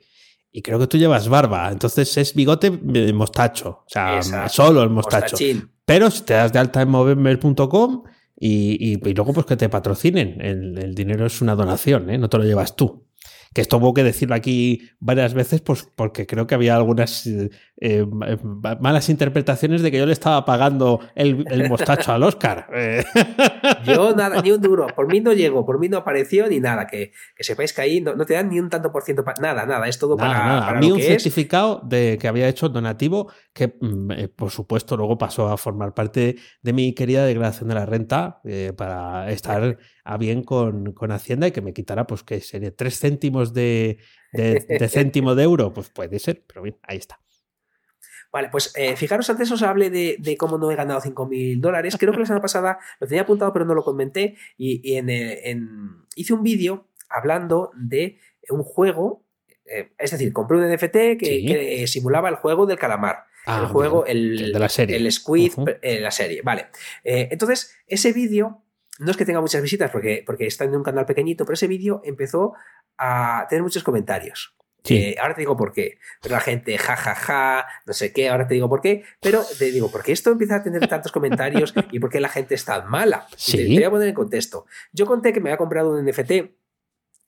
Y 0.51 0.61
creo 0.61 0.79
que 0.79 0.87
tú 0.87 0.97
llevas 0.97 1.29
barba, 1.29 1.69
entonces 1.71 2.17
es 2.17 2.33
bigote 2.33 2.71
mostacho, 3.13 3.69
o 3.69 3.85
sea, 3.87 4.21
solo 4.49 4.83
el 4.83 4.89
mostacho. 4.89 5.37
Pero 5.85 6.11
si 6.11 6.23
te 6.23 6.33
das 6.33 6.51
de 6.51 6.59
alta 6.59 6.81
en 6.81 6.89
movember.com 6.89 8.03
y, 8.37 8.93
y, 8.93 9.13
luego 9.13 9.33
pues 9.33 9.45
que 9.45 9.55
te 9.55 9.69
patrocinen, 9.69 10.41
el, 10.41 10.77
el 10.77 10.93
dinero 10.93 11.25
es 11.25 11.41
una 11.41 11.55
donación, 11.55 12.09
¿eh? 12.09 12.17
no 12.17 12.27
te 12.29 12.37
lo 12.37 12.43
llevas 12.43 12.75
tú 12.75 13.05
que 13.53 13.61
esto 13.61 13.77
hubo 13.77 13.93
que 13.93 14.03
decirlo 14.03 14.35
aquí 14.35 14.89
varias 14.99 15.33
veces 15.33 15.61
pues, 15.61 15.85
porque 15.95 16.25
creo 16.25 16.47
que 16.47 16.55
había 16.55 16.75
algunas 16.75 17.27
eh, 17.27 17.49
eh, 17.81 18.05
malas 18.79 19.09
interpretaciones 19.09 19.81
de 19.81 19.91
que 19.91 19.97
yo 19.97 20.05
le 20.05 20.13
estaba 20.13 20.45
pagando 20.45 21.01
el, 21.15 21.67
mostacho 21.67 22.13
al 22.13 22.23
Oscar. 22.23 22.67
Eh. 22.73 23.03
Yo 23.83 24.15
nada, 24.15 24.41
ni 24.41 24.51
un 24.51 24.61
duro. 24.61 24.87
Por 24.95 25.07
mí 25.07 25.19
no 25.19 25.33
llegó, 25.33 25.65
por 25.65 25.79
mí 25.79 25.89
no 25.89 25.97
apareció 25.97 26.47
ni 26.47 26.61
nada. 26.61 26.87
Que, 26.87 27.11
sepáis 27.39 27.73
que 27.73 27.81
ahí 27.81 27.99
no, 27.99 28.15
te 28.25 28.35
dan 28.35 28.49
ni 28.49 28.59
un 28.59 28.69
tanto 28.69 28.91
por 28.91 29.03
ciento. 29.03 29.25
Nada, 29.41 29.65
nada, 29.65 29.87
es 29.87 29.99
todo 29.99 30.15
para, 30.15 30.33
nada. 30.33 30.69
a 30.69 30.73
mí 30.75 30.91
un 30.91 31.01
certificado 31.01 31.81
de 31.83 32.17
que 32.21 32.29
había 32.29 32.47
hecho 32.47 32.69
donativo 32.69 33.31
que, 33.53 33.75
mm, 33.81 34.11
por 34.35 34.51
supuesto, 34.51 34.95
luego 34.95 35.17
pasó 35.17 35.49
a 35.49 35.57
formar 35.57 35.93
parte 35.93 36.37
de 36.61 36.73
mi 36.73 36.93
querida 36.93 37.25
declaración 37.25 37.67
de 37.67 37.75
la 37.75 37.85
renta 37.85 38.41
para 38.77 39.29
estar 39.29 39.77
a 40.03 40.17
bien 40.17 40.43
con, 40.43 40.93
Hacienda 41.11 41.47
y 41.47 41.51
que 41.51 41.61
me 41.61 41.73
quitara, 41.73 42.07
pues, 42.07 42.23
que 42.23 42.41
sería 42.41 42.75
tres 42.75 42.99
céntimos 42.99 43.53
de, 43.53 43.99
céntimo 44.89 45.35
de 45.35 45.43
euro. 45.43 45.73
Pues 45.73 45.89
puede 45.89 46.19
ser, 46.19 46.43
pero 46.47 46.61
bien, 46.61 46.77
ahí 46.83 46.97
está. 46.97 47.19
Vale, 48.31 48.47
pues 48.49 48.73
eh, 48.77 48.95
fijaros, 48.95 49.29
antes 49.29 49.51
os 49.51 49.61
hablé 49.61 49.89
de, 49.89 50.37
cómo 50.37 50.57
no 50.57 50.71
he 50.71 50.75
ganado 50.75 51.01
5.000 51.01 51.59
dólares. 51.59 51.97
Creo 51.99 52.13
que 52.13 52.19
la 52.19 52.25
semana 52.25 52.41
pasada 52.41 52.79
lo 52.99 53.07
tenía 53.07 53.23
apuntado, 53.23 53.51
pero 53.51 53.65
no 53.65 53.73
lo 53.73 53.83
comenté. 53.83 54.37
Y, 54.57 54.95
en, 54.95 56.05
hice 56.15 56.33
un 56.33 56.43
vídeo 56.43 56.87
hablando 57.09 57.71
de 57.75 58.19
un 58.49 58.63
juego 58.63 59.25
eh, 59.65 59.91
es 59.97 60.11
decir, 60.11 60.33
compré 60.33 60.57
un 60.57 60.69
NFT 60.69 61.17
que, 61.17 61.17
Sí. 61.19 61.45
que 61.45 61.87
simulaba 61.87 62.29
el 62.29 62.35
juego 62.35 62.65
del 62.65 62.77
calamar. 62.77 63.25
Ah, 63.45 63.61
el 63.61 63.67
juego, 63.67 64.05
el, 64.05 64.39
El 64.39 64.53
de 64.53 64.59
la 64.59 64.69
serie. 64.69 64.97
El 64.97 65.11
Squid, 65.11 65.53
eh, 65.81 65.99
la 65.99 66.11
serie. 66.11 66.41
Vale. 66.43 66.67
Eh, 67.03 67.29
entonces, 67.31 67.75
ese 67.87 68.13
vídeo, 68.13 68.63
no 69.01 69.11
es 69.11 69.17
que 69.17 69.25
tenga 69.25 69.41
muchas 69.41 69.61
visitas 69.61 69.91
porque, 69.91 70.23
porque 70.25 70.47
está 70.47 70.63
en 70.65 70.75
un 70.75 70.83
canal 70.83 71.05
pequeñito, 71.05 71.45
pero 71.45 71.53
ese 71.55 71.67
vídeo 71.67 72.01
empezó 72.05 72.53
a 72.97 73.45
tener 73.49 73.63
muchos 73.63 73.83
comentarios. 73.83 74.55
Sí. 74.83 74.95
Eh, 74.97 75.15
ahora 75.21 75.35
te 75.35 75.41
digo 75.41 75.55
por 75.55 75.73
qué. 75.73 75.99
Pero 76.21 76.33
la 76.35 76.41
gente, 76.41 76.75
ja, 76.77 76.95
ja, 76.95 77.13
ja, 77.13 77.67
no 77.85 77.93
sé 77.93 78.11
qué, 78.13 78.29
ahora 78.29 78.47
te 78.47 78.55
digo 78.55 78.67
por 78.67 78.81
qué. 78.81 79.03
Pero 79.21 79.43
te 79.59 79.65
digo, 79.65 79.91
¿por 79.91 80.01
qué 80.03 80.11
esto 80.11 80.31
empieza 80.31 80.55
a 80.55 80.63
tener 80.63 80.87
tantos 80.87 81.11
comentarios 81.11 81.73
y 81.91 81.99
por 81.99 82.09
qué 82.09 82.19
la 82.19 82.29
gente 82.29 82.55
es 82.55 82.65
tan 82.65 82.89
mala? 82.89 83.27
Sí. 83.37 83.57
Te, 83.57 83.63
te 83.65 83.73
voy 83.75 83.83
a 83.83 83.89
poner 83.91 84.07
en 84.07 84.15
contexto. 84.15 84.65
Yo 84.91 85.05
conté 85.05 85.33
que 85.33 85.39
me 85.39 85.49
había 85.49 85.57
comprado 85.57 85.91
un 85.91 86.03
NFT 86.05 86.31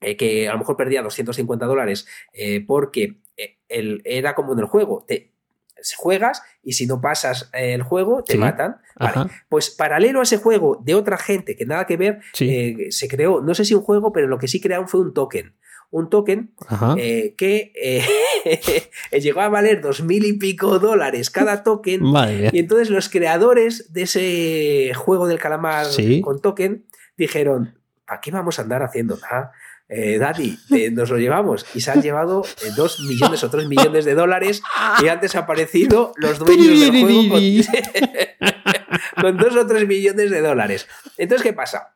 eh, 0.00 0.16
que 0.16 0.48
a 0.48 0.52
lo 0.52 0.58
mejor 0.58 0.76
perdía 0.76 1.02
250 1.02 1.66
dólares 1.66 2.06
eh, 2.32 2.64
porque 2.66 3.20
el- 3.68 4.02
era 4.04 4.34
como 4.34 4.52
en 4.54 4.58
el 4.58 4.66
juego. 4.66 5.04
Te, 5.06 5.33
juegas 5.96 6.42
y 6.62 6.72
si 6.72 6.86
no 6.86 7.00
pasas 7.00 7.50
eh, 7.52 7.74
el 7.74 7.82
juego 7.82 8.24
te 8.24 8.32
Sí. 8.34 8.38
matan. 8.38 8.78
Vale. 8.98 9.30
Pues 9.48 9.70
paralelo 9.70 10.20
a 10.20 10.22
ese 10.22 10.38
juego 10.38 10.80
de 10.84 10.94
otra 10.94 11.18
gente 11.18 11.56
que 11.56 11.66
nada 11.66 11.86
que 11.86 11.96
ver, 11.96 12.20
Sí. 12.32 12.48
eh, 12.48 12.86
se 12.92 13.08
creó, 13.08 13.40
no 13.42 13.54
sé 13.54 13.64
si 13.64 13.74
un 13.74 13.82
juego, 13.82 14.12
pero 14.12 14.26
lo 14.26 14.38
que 14.38 14.48
sí 14.48 14.60
crearon 14.60 14.88
fue 14.88 15.00
un 15.00 15.12
token. 15.12 15.54
Un 15.90 16.10
token 16.10 16.52
eh, 16.98 17.34
que 17.36 17.72
eh, 17.80 18.02
llegó 19.20 19.42
a 19.42 19.48
valer 19.48 19.80
dos 19.80 20.02
mil 20.02 20.24
y 20.24 20.32
pico 20.32 20.78
dólares 20.78 21.30
cada 21.30 21.62
token. 21.62 22.00
Y 22.52 22.58
entonces 22.58 22.90
los 22.90 23.08
creadores 23.08 23.92
de 23.92 24.02
ese 24.02 24.92
juego 24.94 25.26
del 25.28 25.38
calamar 25.38 25.86
Sí. 25.86 26.20
con 26.20 26.40
token 26.40 26.84
dijeron, 27.16 27.78
¿para 28.06 28.20
qué 28.20 28.30
vamos 28.32 28.58
a 28.58 28.62
andar 28.62 28.82
haciendo 28.82 29.16
nada? 29.18 29.52
Eh, 29.96 30.18
Daddy, 30.18 30.58
eh, 30.72 30.90
nos 30.90 31.08
lo 31.08 31.18
llevamos 31.18 31.64
y 31.72 31.80
se 31.80 31.92
han 31.92 32.02
llevado 32.02 32.44
eh, 32.64 32.70
dos 32.76 32.98
millones 32.98 33.44
o 33.44 33.50
tres 33.50 33.68
millones 33.68 34.04
de 34.04 34.14
dólares 34.16 34.60
y 35.00 35.06
han 35.06 35.20
desaparecido 35.20 36.12
los 36.16 36.40
dueños 36.40 36.80
del 36.80 36.90
juego 36.90 37.28
con, 37.28 39.22
con 39.22 39.36
dos 39.36 39.54
o 39.54 39.64
tres 39.64 39.86
millones 39.86 40.32
de 40.32 40.40
dólares. 40.40 40.88
Entonces, 41.16 41.44
¿qué 41.44 41.52
pasa? 41.52 41.94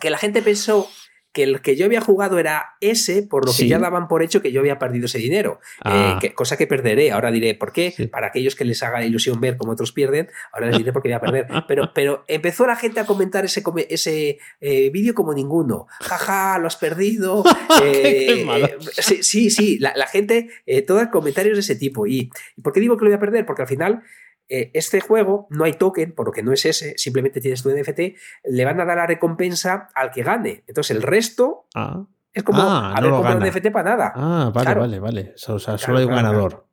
Que 0.00 0.10
la 0.10 0.18
gente 0.18 0.42
pensó 0.42 0.90
que 1.32 1.42
el 1.44 1.60
que 1.62 1.76
yo 1.76 1.86
había 1.86 2.00
jugado 2.00 2.38
era 2.38 2.76
ese, 2.80 3.22
por 3.22 3.44
lo 3.46 3.52
que 3.52 3.58
Sí. 3.58 3.68
ya 3.68 3.78
daban 3.78 4.08
por 4.08 4.22
hecho 4.22 4.42
que 4.42 4.50
yo 4.52 4.60
había 4.60 4.78
perdido 4.78 5.06
ese 5.06 5.18
dinero. 5.18 5.60
Ah. 5.84 6.14
Eh, 6.16 6.18
que- 6.20 6.34
cosa 6.34 6.56
que 6.56 6.66
perderé. 6.66 7.12
Ahora 7.12 7.30
diré 7.30 7.54
por 7.54 7.72
qué. 7.72 7.92
Sí. 7.96 8.06
Para 8.06 8.28
aquellos 8.28 8.54
que 8.56 8.64
les 8.64 8.82
haga 8.82 9.04
ilusión 9.04 9.40
ver 9.40 9.56
cómo 9.56 9.72
otros 9.72 9.92
pierden, 9.92 10.28
ahora 10.52 10.68
les 10.68 10.78
diré 10.78 10.92
por 10.92 11.02
qué 11.02 11.08
voy 11.08 11.14
a 11.14 11.20
perder. 11.20 11.46
Pero, 11.68 11.92
pero 11.94 12.24
empezó 12.28 12.66
la 12.66 12.74
gente 12.76 13.00
a 13.00 13.06
comentar 13.06 13.44
ese, 13.44 13.62
ese 13.88 14.38
eh, 14.60 14.90
vídeo 14.90 15.14
como 15.14 15.32
ninguno. 15.34 15.86
Jaja, 16.00 16.58
lo 16.58 16.66
has 16.66 16.76
perdido. 16.76 17.44
Qué 17.80 18.42
Eh, 18.42 18.76
sí, 18.90 19.22
sí, 19.22 19.50
sí, 19.50 19.78
la, 19.78 19.92
la 19.96 20.06
gente, 20.06 20.48
todos 20.86 21.08
comentarios 21.08 21.56
de 21.56 21.60
ese 21.60 21.76
tipo. 21.76 22.06
¿Y 22.06 22.30
¿y 22.56 22.60
por 22.60 22.72
qué 22.72 22.80
digo 22.80 22.96
que 22.96 23.04
lo 23.04 23.10
voy 23.10 23.16
a 23.16 23.20
perder? 23.20 23.46
Porque 23.46 23.62
al 23.62 23.68
final 23.68 24.02
eh, 24.50 24.70
este 24.74 25.00
juego 25.00 25.46
no 25.50 25.64
hay 25.64 25.72
token, 25.74 26.12
por 26.14 26.26
lo 26.26 26.32
que 26.32 26.42
no 26.42 26.52
es 26.52 26.64
ese, 26.66 26.94
simplemente 26.98 27.40
tienes 27.40 27.62
tu 27.62 27.70
NFT, 27.70 28.00
le 28.44 28.64
van 28.64 28.80
a 28.80 28.84
dar 28.84 28.96
la 28.98 29.06
recompensa 29.06 29.88
al 29.94 30.10
que 30.10 30.22
gane. 30.22 30.64
Entonces 30.66 30.94
el 30.96 31.02
resto 31.02 31.66
Ah, 31.74 32.04
es 32.32 32.42
como 32.42 32.60
Ah, 32.62 32.90
no 32.92 32.96
haber 32.98 33.10
comprado 33.10 33.38
un. 33.38 33.44
NFT 33.48 33.70
para 33.72 33.90
nada. 33.90 34.12
Ah, 34.14 34.50
vale, 34.54 34.64
Claro. 34.66 34.80
vale, 34.82 34.98
vale. 34.98 35.34
O 35.48 35.58
sea, 35.58 35.58
solo 35.58 35.78
Claro, 35.78 35.98
hay 35.98 36.04
un 36.04 36.10
ganador. 36.14 36.66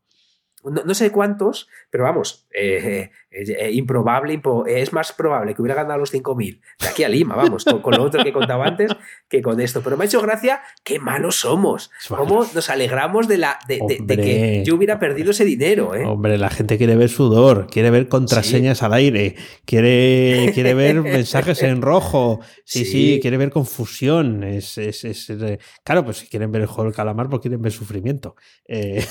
No, 0.71 0.83
no 0.83 0.93
sé 0.93 1.11
cuántos, 1.11 1.67
pero 1.89 2.03
vamos, 2.03 2.47
eh, 2.53 3.09
eh, 3.31 3.55
eh, 3.59 3.71
improbable, 3.71 4.41
es 4.67 4.93
más 4.93 5.11
probable 5.13 5.53
que 5.53 5.61
hubiera 5.61 5.75
ganado 5.81 5.99
los 5.99 6.11
5.000 6.13 6.59
de 6.79 6.87
aquí 6.87 7.03
a 7.03 7.09
Lima, 7.09 7.35
vamos, 7.35 7.63
con, 7.65 7.81
con 7.81 7.95
lo 7.95 8.03
otro 8.03 8.23
que 8.23 8.33
contaba 8.33 8.65
antes 8.65 8.91
que 9.27 9.41
con 9.41 9.59
esto. 9.61 9.81
Pero 9.81 9.97
me 9.97 10.03
ha 10.03 10.07
hecho 10.07 10.21
gracia 10.21 10.61
qué 10.83 10.99
malos 10.99 11.35
somos. 11.37 11.91
Cómo 12.07 12.45
nos 12.53 12.69
alegramos 12.69 13.27
de, 13.27 13.37
la, 13.37 13.59
de, 13.67 13.75
de- 13.87 13.95
de 13.95 13.99
Hombre. 13.99 14.15
que 14.17 14.63
yo 14.65 14.75
hubiera 14.75 14.99
perdido 14.99 15.31
ese 15.31 15.45
dinero. 15.45 15.93
¿eh? 15.95 16.03
Hombre, 16.05 16.37
la 16.37 16.49
gente 16.49 16.77
quiere 16.77 16.95
ver 16.95 17.09
sudor, 17.09 17.67
quiere 17.71 17.91
ver 17.91 18.07
contraseñas 18.07 18.81
al 18.83 18.93
aire, 18.93 19.35
quiere, 19.65 20.51
quiere 20.53 20.73
ver 20.73 21.01
mensajes 21.03 21.61
en 21.63 21.81
rojo, 21.81 22.39
sí, 22.65 22.85
sí, 22.85 22.91
Sí. 23.15 23.19
quiere 23.21 23.37
ver 23.37 23.51
confusión. 23.51 24.43
Es, 24.43 24.77
es- 24.77 25.03
es, 25.05 25.31
claro, 25.83 26.03
pues 26.03 26.17
si 26.17 26.27
quieren 26.27 26.51
ver 26.51 26.61
el 26.63 26.67
juego 26.67 26.85
del 26.85 26.93
calamar, 26.95 27.29
pues 27.29 27.41
quieren 27.41 27.61
ver 27.61 27.71
sufrimiento. 27.71 28.35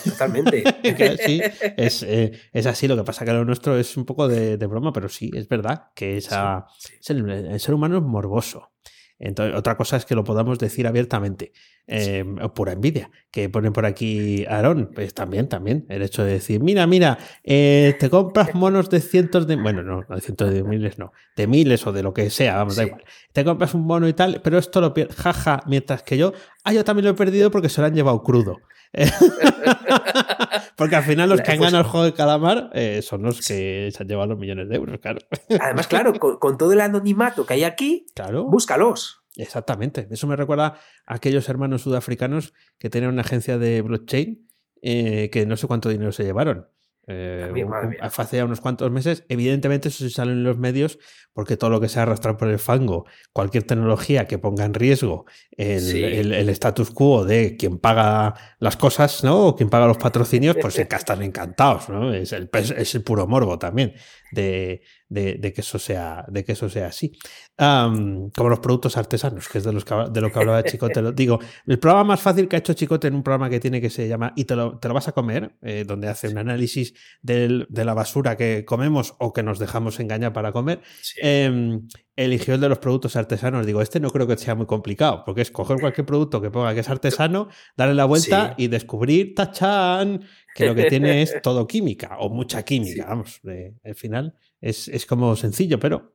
Totalmente. 0.04 0.64
sí, 1.26 1.40
es, 1.76 2.02
eh, 2.02 2.32
es 2.52 2.66
así, 2.66 2.88
lo 2.88 2.96
que 2.96 3.04
pasa 3.04 3.24
que 3.24 3.32
lo 3.32 3.44
nuestro 3.44 3.78
es 3.78 3.96
un 3.96 4.04
poco 4.04 4.28
de, 4.28 4.56
de 4.56 4.66
broma, 4.66 4.92
pero 4.92 5.08
sí, 5.08 5.30
es 5.34 5.48
verdad 5.48 5.90
que 5.94 6.16
esa, 6.16 6.66
Sí, 6.78 6.88
sí. 6.88 6.94
es 7.00 7.10
el, 7.10 7.28
el 7.30 7.60
ser 7.60 7.74
humano 7.74 7.98
es 7.98 8.02
morboso. 8.02 8.70
Entonces, 9.18 9.56
otra 9.56 9.76
cosa 9.78 9.96
es 9.96 10.04
que 10.04 10.14
lo 10.14 10.24
podamos 10.24 10.58
decir 10.58 10.86
abiertamente. 10.86 11.52
Eh, 11.86 12.24
pura 12.54 12.72
envidia. 12.72 13.10
Que 13.30 13.48
pone 13.48 13.70
por 13.70 13.86
aquí 13.86 14.44
Aarón. 14.46 14.90
Pues 14.94 15.14
también, 15.14 15.48
también. 15.48 15.86
El 15.88 16.02
hecho 16.02 16.22
de 16.22 16.32
decir, 16.32 16.60
mira, 16.62 16.86
mira, 16.86 17.16
eh, 17.42 17.96
te 17.98 18.10
compras 18.10 18.54
monos 18.54 18.90
de 18.90 19.00
cientos 19.00 19.46
de. 19.46 19.56
Bueno, 19.56 19.82
no, 19.82 20.02
de 20.14 20.20
cientos 20.20 20.52
de 20.52 20.62
miles, 20.64 20.98
no. 20.98 21.12
De 21.34 21.46
miles 21.46 21.86
o 21.86 21.92
de 21.92 22.02
lo 22.02 22.12
que 22.12 22.28
sea, 22.28 22.56
vamos, 22.56 22.76
da 22.76 22.84
igual. 22.84 23.04
Te 23.32 23.42
compras 23.44 23.72
un 23.72 23.86
mono 23.86 24.06
y 24.06 24.12
tal, 24.12 24.42
pero 24.42 24.58
esto 24.58 24.82
lo 24.82 24.92
pierdes. 24.92 25.16
Jaja, 25.16 25.62
mientras 25.66 26.02
que 26.02 26.18
yo. 26.18 26.34
Ah, 26.64 26.74
yo 26.74 26.84
también 26.84 27.06
lo 27.06 27.12
he 27.12 27.14
perdido 27.14 27.50
porque 27.50 27.70
se 27.70 27.80
lo 27.80 27.86
han 27.86 27.94
llevado 27.94 28.22
crudo. 28.22 28.58
porque 30.76 30.96
al 30.96 31.02
final 31.02 31.28
los 31.28 31.40
que 31.40 31.52
han 31.52 31.60
ganado 31.60 31.78
el 31.84 31.88
juego 31.88 32.04
de 32.06 32.14
calamar 32.14 32.70
eh, 32.74 33.02
son 33.02 33.22
los 33.22 33.46
que 33.46 33.90
se 33.92 34.02
han 34.02 34.08
llevado 34.08 34.28
los 34.30 34.38
millones 34.38 34.68
de 34.68 34.76
euros, 34.76 34.98
claro. 35.00 35.18
Además, 35.60 35.86
claro, 35.86 36.14
con, 36.14 36.38
con 36.38 36.58
todo 36.58 36.72
el 36.72 36.80
anonimato 36.80 37.46
que 37.46 37.54
hay 37.54 37.64
aquí, 37.64 38.06
Claro. 38.14 38.44
búscalos. 38.44 39.22
Exactamente. 39.36 40.08
Eso 40.10 40.26
me 40.26 40.36
recuerda 40.36 40.78
a 41.06 41.14
aquellos 41.14 41.48
hermanos 41.48 41.82
sudafricanos 41.82 42.54
que 42.78 42.88
tenían 42.88 43.12
una 43.12 43.22
agencia 43.22 43.58
de 43.58 43.82
blockchain 43.82 44.48
eh, 44.82 45.30
que 45.30 45.44
no 45.46 45.56
sé 45.56 45.66
cuánto 45.66 45.88
dinero 45.88 46.12
se 46.12 46.24
llevaron. 46.24 46.68
Eh, 47.08 47.66
hace 48.00 48.36
ya 48.38 48.44
unos 48.44 48.60
cuantos 48.60 48.90
meses. 48.90 49.24
Evidentemente, 49.28 49.88
eso 49.88 50.04
sí 50.04 50.10
sale 50.10 50.32
en 50.32 50.42
los 50.42 50.58
medios 50.58 50.98
porque 51.32 51.56
todo 51.56 51.68
lo 51.70 51.80
que 51.80 51.88
sea 51.88 52.02
arrastrar 52.02 52.36
por 52.38 52.48
el 52.48 52.58
fango, 52.58 53.04
cualquier 53.32 53.62
tecnología 53.64 54.26
que 54.26 54.38
ponga 54.38 54.64
en 54.64 54.72
riesgo 54.74 55.26
el, 55.52 55.80
Sí. 55.80 56.02
el- 56.02 56.32
el 56.32 56.48
status 56.48 56.90
quo 56.90 57.24
de 57.24 57.56
quien 57.56 57.78
paga 57.78 58.34
las 58.58 58.76
cosas, 58.76 59.22
¿no? 59.22 59.48
O 59.48 59.56
quien 59.56 59.68
paga 59.68 59.86
los 59.86 59.98
patrocinios, 60.10 60.56
pues 60.60 60.74
se 60.74 60.82
están 60.82 61.22
encantados, 61.22 61.88
¿no? 61.90 62.12
Es 62.14 62.32
el, 62.32 62.48
es 62.52 62.94
el 62.94 63.02
puro 63.02 63.26
morbo 63.26 63.58
también 63.58 63.92
de, 64.32 64.82
de- 65.08 65.34
de 65.34 65.52
que 65.52 65.60
eso 65.60 65.78
sea, 65.78 66.24
de 66.28 66.44
que 66.44 66.52
eso 66.52 66.68
sea 66.68 66.88
así. 66.88 67.12
Como 67.56 68.48
los 68.48 68.60
productos 68.60 68.96
artesanos, 68.96 69.48
que 69.48 69.58
es 69.58 69.64
de, 69.64 69.72
los 69.72 69.84
que, 69.84 69.94
de 70.10 70.20
lo 70.20 70.30
que 70.32 70.38
hablaba 70.38 70.62
Chicote. 70.62 71.00
Lo 71.02 71.12
digo, 71.12 71.38
el 71.66 71.78
programa 71.78 72.04
más 72.04 72.20
fácil 72.20 72.48
que 72.48 72.56
ha 72.56 72.58
hecho 72.58 72.72
Chicote 72.74 73.08
en 73.08 73.14
un 73.14 73.22
programa 73.22 73.48
que 73.48 73.60
tiene 73.60 73.80
que 73.80 73.90
se 73.90 74.08
llama 74.08 74.32
Y 74.36 74.44
te 74.44 74.56
lo, 74.56 74.78
te 74.78 74.88
lo 74.88 74.94
vas 74.94 75.08
a 75.08 75.12
comer, 75.12 75.56
eh, 75.62 75.84
donde 75.86 76.08
hace 76.08 76.28
un 76.28 76.38
análisis 76.38 76.94
del- 77.22 77.66
de 77.70 77.84
la 77.84 77.94
basura 77.94 78.36
que 78.36 78.64
comemos 78.64 79.14
o 79.18 79.32
que 79.32 79.42
nos 79.42 79.58
dejamos 79.58 80.00
engañar 80.00 80.32
para 80.32 80.52
comer, 80.52 80.80
Sí. 81.02 81.20
em, 81.22 81.86
eligió 82.16 82.54
el 82.54 82.60
de 82.60 82.68
los 82.68 82.78
productos 82.78 83.14
artesanos. 83.16 83.66
Digo, 83.66 83.82
este 83.82 84.00
no 84.00 84.10
creo 84.10 84.26
que 84.26 84.36
sea 84.36 84.54
muy 84.54 84.66
complicado, 84.66 85.22
porque 85.24 85.42
es 85.42 85.50
coger 85.50 85.78
cualquier 85.80 86.06
producto 86.06 86.40
que 86.40 86.50
ponga 86.50 86.72
que 86.74 86.80
es 86.80 86.88
artesano, 86.88 87.48
darle 87.76 87.94
la 87.94 88.06
vuelta 88.06 88.54
Sí. 88.56 88.64
y 88.64 88.68
descubrir, 88.68 89.34
tachán, 89.34 90.24
que 90.54 90.66
lo 90.66 90.74
que 90.74 90.84
tiene 90.84 91.20
es 91.22 91.40
todo 91.42 91.66
química 91.66 92.16
o 92.18 92.30
mucha 92.30 92.62
química. 92.64 93.02
Sí. 93.02 93.08
Vamos, 93.08 93.40
eh, 93.48 93.74
al 93.84 93.94
final 93.94 94.34
es, 94.60 94.88
es 94.88 95.06
como 95.06 95.34
sencillo, 95.36 95.78
pero 95.78 96.14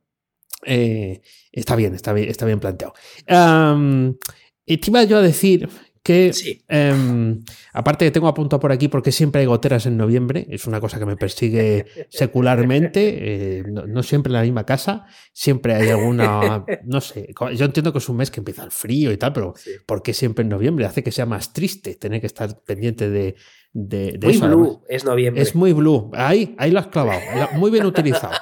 eh, 0.66 1.22
está 1.52 1.76
bien, 1.76 1.96
está 1.96 2.14
bien, 2.14 2.30
está 2.30 2.46
bien 2.46 2.60
planteado. 2.60 2.94
Y 4.66 4.78
te 4.78 4.90
iba 4.92 5.04
yo 5.04 5.18
a 5.18 5.22
decir 5.22 5.68
que, 6.04 6.34
Sí. 6.34 6.64
em, 6.68 7.44
aparte 7.74 8.06
que 8.06 8.12
tengo 8.12 8.28
apuntado 8.28 8.60
por 8.60 8.72
aquí 8.72 8.88
porque 8.88 9.12
siempre 9.12 9.42
hay 9.42 9.48
goteras 9.48 9.86
en 9.86 9.98
noviembre, 9.98 10.48
es 10.50 10.66
una 10.66 10.80
cosa 10.80 10.98
que 10.98 11.06
me 11.06 11.16
persigue 11.16 11.86
secularmente, 12.10 13.60
eh, 13.60 13.64
no, 13.68 13.86
no 13.86 14.02
siempre 14.02 14.30
en 14.32 14.34
la 14.34 14.42
misma 14.42 14.66
casa, 14.66 15.06
siempre 15.32 15.76
hay 15.76 15.90
alguna, 15.90 16.66
no 16.86 17.02
sé, 17.02 17.32
yo 17.56 17.66
entiendo 17.66 17.92
que 17.92 18.00
es 18.00 18.10
un 18.10 18.18
mes 18.18 18.32
que 18.32 18.40
empieza 18.40 18.64
el 18.64 18.72
frío 18.72 19.12
y 19.12 19.18
tal, 19.18 19.34
pero 19.34 19.54
Sí. 19.56 19.72
¿por 19.86 20.02
qué 20.02 20.14
siempre 20.14 20.42
en 20.44 20.50
noviembre? 20.50 20.86
Hace 20.86 21.04
que 21.04 21.12
sea 21.12 21.28
más 21.28 21.54
triste 21.54 21.96
tener 21.96 22.20
que 22.20 22.28
estar 22.28 22.62
pendiente 22.64 23.10
de, 23.10 23.36
de, 23.74 24.14
de 24.18 24.28
Muy 24.28 24.36
eso. 24.36 24.48
blue 24.48 24.62
además. 24.64 24.80
es 24.90 25.06
noviembre. 25.06 25.42
Es 25.44 25.56
muy 25.56 25.74
blue. 25.74 26.12
Ahí, 26.14 26.56
ahí 26.58 26.72
lo 26.72 26.80
has 26.80 26.88
clavado. 26.88 27.20
Muy 27.54 27.72
bien 27.72 27.86
utilizado. 27.86 28.34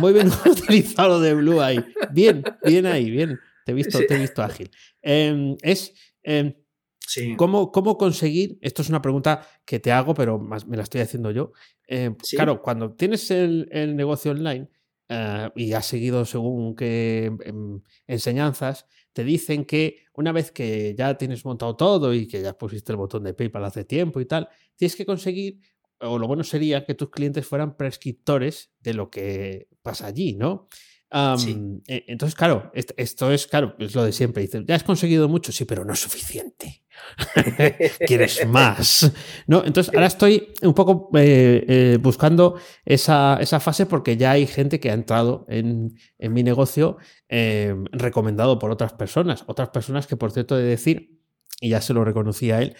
Muy 0.00 0.12
bien 0.12 0.28
utilizado 0.46 1.08
lo 1.08 1.20
de 1.20 1.34
blue 1.34 1.60
ahí. 1.60 1.84
Bien, 2.12 2.42
bien 2.64 2.86
ahí, 2.86 3.10
bien. 3.10 3.38
Te 3.64 3.72
he 3.72 3.74
visto, 3.74 3.98
Sí. 3.98 4.06
te 4.06 4.14
he 4.16 4.18
visto 4.18 4.42
ágil. 4.42 4.70
Eh, 5.02 5.56
es 5.62 5.94
eh, 6.22 6.60
Sí. 7.06 7.34
¿cómo, 7.36 7.70
cómo 7.70 7.98
conseguir. 7.98 8.58
Esto 8.62 8.80
es 8.82 8.88
una 8.88 9.02
pregunta 9.02 9.46
que 9.66 9.78
te 9.78 9.92
hago, 9.92 10.14
pero 10.14 10.38
más 10.38 10.66
me 10.66 10.76
la 10.76 10.82
estoy 10.84 11.02
haciendo 11.02 11.30
yo. 11.30 11.52
Eh, 11.86 12.10
Sí. 12.22 12.36
Claro, 12.36 12.62
cuando 12.62 12.92
tienes 12.94 13.30
el, 13.30 13.68
el 13.72 13.94
negocio 13.94 14.30
online 14.32 14.68
eh, 15.10 15.50
y 15.54 15.72
has 15.74 15.84
seguido 15.86 16.24
según 16.24 16.74
qué 16.74 17.30
em, 17.44 17.82
enseñanzas, 18.06 18.86
te 19.14 19.24
dicen 19.24 19.64
que 19.64 20.04
una 20.12 20.32
vez 20.32 20.52
que 20.52 20.94
ya 20.96 21.16
tienes 21.16 21.44
montado 21.46 21.76
todo 21.76 22.12
y 22.12 22.28
que 22.28 22.42
ya 22.42 22.52
pusiste 22.58 22.92
el 22.92 22.98
botón 22.98 23.24
de 23.24 23.32
PayPal 23.32 23.64
hace 23.64 23.84
tiempo 23.84 24.20
y 24.20 24.26
tal, 24.26 24.48
tienes 24.76 24.96
que 24.96 25.06
conseguir, 25.06 25.60
o 26.00 26.18
lo 26.18 26.26
bueno 26.26 26.44
sería 26.44 26.84
que 26.84 26.94
tus 26.94 27.10
clientes 27.10 27.46
fueran 27.46 27.76
prescriptores 27.76 28.72
de 28.80 28.94
lo 28.94 29.10
que 29.10 29.68
pasa 29.82 30.06
allí, 30.08 30.34
¿no? 30.34 30.68
Eh, 31.16 32.04
entonces, 32.08 32.34
claro, 32.34 32.72
esto 32.74 33.30
es, 33.30 33.46
claro, 33.46 33.76
es 33.78 33.94
lo 33.94 34.04
de 34.04 34.12
siempre. 34.12 34.42
Dices, 34.42 34.64
ya 34.66 34.74
has 34.74 34.82
conseguido 34.82 35.28
mucho, 35.28 35.52
sí, 35.52 35.64
pero 35.64 35.84
no 35.84 35.92
es 35.92 36.00
suficiente. 36.00 36.82
Quieres 38.06 38.44
más. 38.48 39.12
¿No? 39.46 39.64
Entonces, 39.64 39.94
ahora 39.94 40.06
estoy 40.06 40.54
un 40.62 40.74
poco 40.74 41.10
eh, 41.16 41.64
eh, 41.68 41.98
buscando 42.00 42.58
esa, 42.84 43.38
fase 43.60 43.86
porque 43.86 44.16
ya 44.16 44.32
hay 44.32 44.46
gente 44.46 44.80
que 44.80 44.90
ha 44.90 44.94
entrado 44.94 45.46
en, 45.48 45.94
mi 46.18 46.42
negocio 46.42 46.96
recomendado 47.28 48.58
por 48.58 48.72
otras 48.72 48.92
personas. 48.94 49.44
Otras 49.46 49.68
personas 49.68 50.08
que, 50.08 50.16
por 50.16 50.32
cierto, 50.32 50.56
de 50.56 50.64
decir, 50.64 51.20
y 51.60 51.70
ya 51.70 51.80
se 51.80 51.94
lo 51.94 52.04
reconocía 52.04 52.56
a 52.56 52.62
él, 52.62 52.76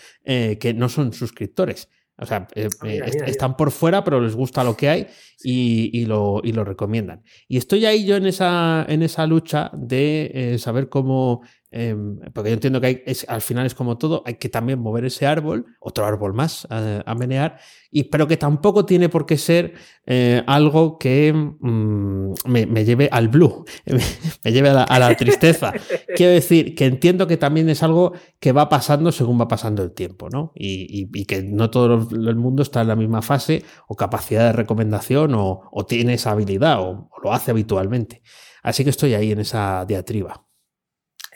que 0.59 0.75
no 0.75 0.88
son 0.88 1.12
suscriptores. 1.12 1.88
O 2.16 2.27
sea, 2.27 2.46
eh, 2.55 2.68
ah, 2.81 2.87
eh, 2.87 3.03
están 3.27 3.57
por 3.57 3.72
fuera, 3.72 4.05
pero 4.05 4.20
les 4.20 4.37
gusta 4.37 4.62
lo 4.62 4.77
que 4.77 4.88
hay 4.88 5.07
y, 5.42 6.07
lo, 6.07 6.40
lo, 6.44 6.64
recomiendan. 6.64 7.22
Y 7.48 7.57
estoy 7.57 7.87
ahí 7.87 8.05
yo 8.05 8.16
en 8.16 8.27
esa, 8.27 8.85
en 8.88 9.03
esa 9.03 9.27
lucha 9.27 9.70
de 9.74 10.31
eh, 10.33 10.59
saber 10.59 10.88
cómo 10.88 11.42
Em, 11.77 12.21
porque 12.33 12.51
yo 12.51 12.55
entiendo 12.55 12.81
que 12.81 12.87
hay, 12.87 13.03
al 13.27 13.43
final 13.43 13.67
es 13.67 13.75
como 13.75 13.99
todo, 13.99 14.23
hay 14.25 14.35
que 14.35 14.49
también 14.49 14.79
mover 14.79 15.07
ese 15.07 15.27
árbol, 15.27 15.67
otro 15.81 16.07
árbol 16.07 16.33
más 16.33 16.69
a, 16.71 17.15
menear, 17.17 17.59
y, 17.91 18.05
pero 18.05 18.29
que 18.29 18.37
tampoco 18.37 18.87
tiene 18.87 19.09
por 19.09 19.27
qué 19.27 19.37
ser 19.37 19.75
eh, 20.07 20.45
algo 20.47 21.01
que 21.01 21.33
mm, 21.33 22.35
me, 22.47 22.85
lleve 22.85 23.09
al 23.11 23.27
blue, 23.27 23.65
me 24.45 24.53
lleve 24.53 24.69
a 24.69 24.99
la, 25.01 25.17
tristeza. 25.17 25.73
Quiero 26.15 26.33
decir 26.33 26.77
que 26.77 26.87
entiendo 26.87 27.27
que 27.27 27.39
también 27.39 27.69
es 27.69 27.83
algo 27.83 28.13
que 28.39 28.53
va 28.53 28.69
pasando 28.69 29.11
según 29.11 29.41
va 29.41 29.49
pasando 29.49 29.83
el 29.83 29.91
tiempo, 29.95 30.29
¿no? 30.31 30.53
Y, 30.55 31.25
que 31.25 31.43
no 31.43 31.71
todo 31.71 32.07
el 32.13 32.37
mundo 32.37 32.63
está 32.63 32.83
en 32.83 32.89
la 32.89 32.95
misma 32.95 33.21
fase 33.21 33.65
o 33.89 33.97
capacidad 33.97 34.47
de 34.47 34.53
recomendación 34.53 35.33
o, 35.35 35.87
tiene 35.89 36.15
esa 36.15 36.31
habilidad 36.31 36.81
o 36.81 37.11
lo 37.21 37.33
hace 37.33 37.51
habitualmente. 37.51 38.23
Así 38.63 38.85
que 38.85 38.91
estoy 38.91 39.15
ahí 39.15 39.33
en 39.33 39.41
esa 39.41 39.85
diatriba. 39.87 40.44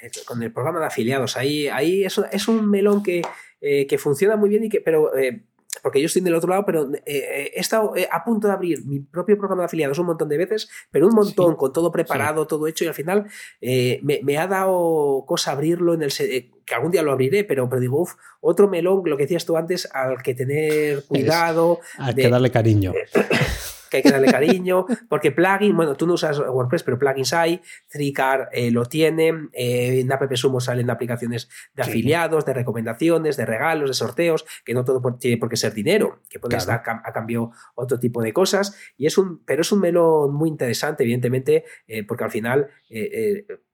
Eh, 0.01 0.11
con 0.27 0.43
el 0.43 0.53
programa 0.53 0.81
de 0.81 0.87
afiliados. 0.87 1.37
Ahí, 1.37 1.69
ahí 1.69 2.05
es, 2.05 2.21
es 2.31 2.49
un 2.49 2.69
melón 2.71 3.03
que, 3.03 3.23
eh, 3.61 3.87
que, 3.87 3.99
funciona 3.99 4.37
muy 4.37 4.49
bien 4.49 4.65
y 4.65 4.69
que, 4.69 4.81
pero 4.81 5.17
eh, 5.17 5.45
porque 5.83 6.01
yo 6.01 6.07
estoy 6.07 6.23
del 6.23 6.35
otro 6.35 6.51
lado, 6.51 6.65
pero 6.65 6.91
he 7.07 7.53
estado 7.61 7.95
a 8.11 8.25
punto 8.25 8.49
de 8.49 8.55
abrir 8.55 8.85
mi 8.85 9.01
propio 9.01 9.39
programa 9.39 9.63
de 9.63 9.67
afiliados 9.67 9.99
un 9.99 10.07
montón 10.07 10.29
de 10.29 10.39
veces, 10.39 10.69
pero 10.91 11.07
un 11.07 11.15
montón, 11.15 11.55
con 11.55 11.73
todo 11.73 11.93
preparado, 11.93 12.47
todo 12.47 12.67
hecho, 12.67 12.85
y 12.85 12.89
al 12.89 12.95
final 12.95 13.27
me, 13.61 14.39
ha 14.39 14.47
dado 14.49 15.25
cosa 15.27 15.53
abrirlo 15.53 15.95
en 15.95 16.03
el 16.03 16.11
que 16.11 16.75
algún 16.75 16.91
día 16.91 17.03
lo 17.03 17.13
abriré, 17.13 17.45
pero, 17.45 17.69
pero 17.69 17.81
digo, 17.81 18.01
uff, 18.01 18.15
otro 18.41 18.67
melón, 18.67 19.03
lo 19.05 19.17
que 19.17 19.25
decías 19.25 19.45
tú 19.45 19.57
antes, 19.57 19.89
al 19.93 20.21
que 20.23 20.35
tener 20.35 21.05
cuidado. 21.05 21.81
Hay 21.99 22.15
que 22.15 22.29
darle 22.29 22.51
cariño. 22.51 22.93
Que 23.89 23.99
hay 23.99 24.03
que 24.03 24.11
darle 24.11 24.31
cariño, 24.31 24.87
porque 25.09 25.33
plugin, 25.33 25.77
bueno, 25.77 25.95
tú 25.95 26.07
no 26.07 26.15
usas 26.15 26.39
WordPress, 26.39 26.83
pero 26.83 26.99
plugins 26.99 27.33
hay, 27.33 27.61
Tricar 27.89 28.49
eh, 28.53 28.71
lo 28.71 28.85
tiene, 28.87 29.49
eh, 29.53 30.01
en 30.01 30.13
App 30.13 30.33
Sumo 30.35 30.61
salen 30.61 30.91
aplicaciones 30.91 31.49
de 31.75 31.83
afiliados, 31.83 32.45
de 32.45 32.55
recomendaciones, 32.55 33.37
de 33.37 33.47
regalos, 33.47 33.91
de 33.91 33.95
sorteos, 33.95 34.45
que 34.65 34.75
no 34.75 34.85
todo 34.85 35.01
tiene 35.19 35.37
por 35.37 35.49
qué 35.49 35.57
ser 35.57 35.73
dinero, 35.75 36.21
que 36.29 36.39
puede 36.39 36.57
estar 36.57 36.83
a, 36.87 37.13
cambio 37.13 37.51
otro 37.75 37.99
tipo 37.99 38.23
de 38.23 38.33
cosas, 38.33 38.77
y 38.97 39.07
es 39.07 39.19
un, 39.19 39.45
pero 39.45 39.63
es 39.63 39.73
un 39.73 39.81
melón 39.81 40.35
muy 40.35 40.49
interesante, 40.49 41.03
evidentemente, 41.03 41.65
eh, 41.87 42.05
porque 42.05 42.25
al 42.25 42.31
final 42.31 42.69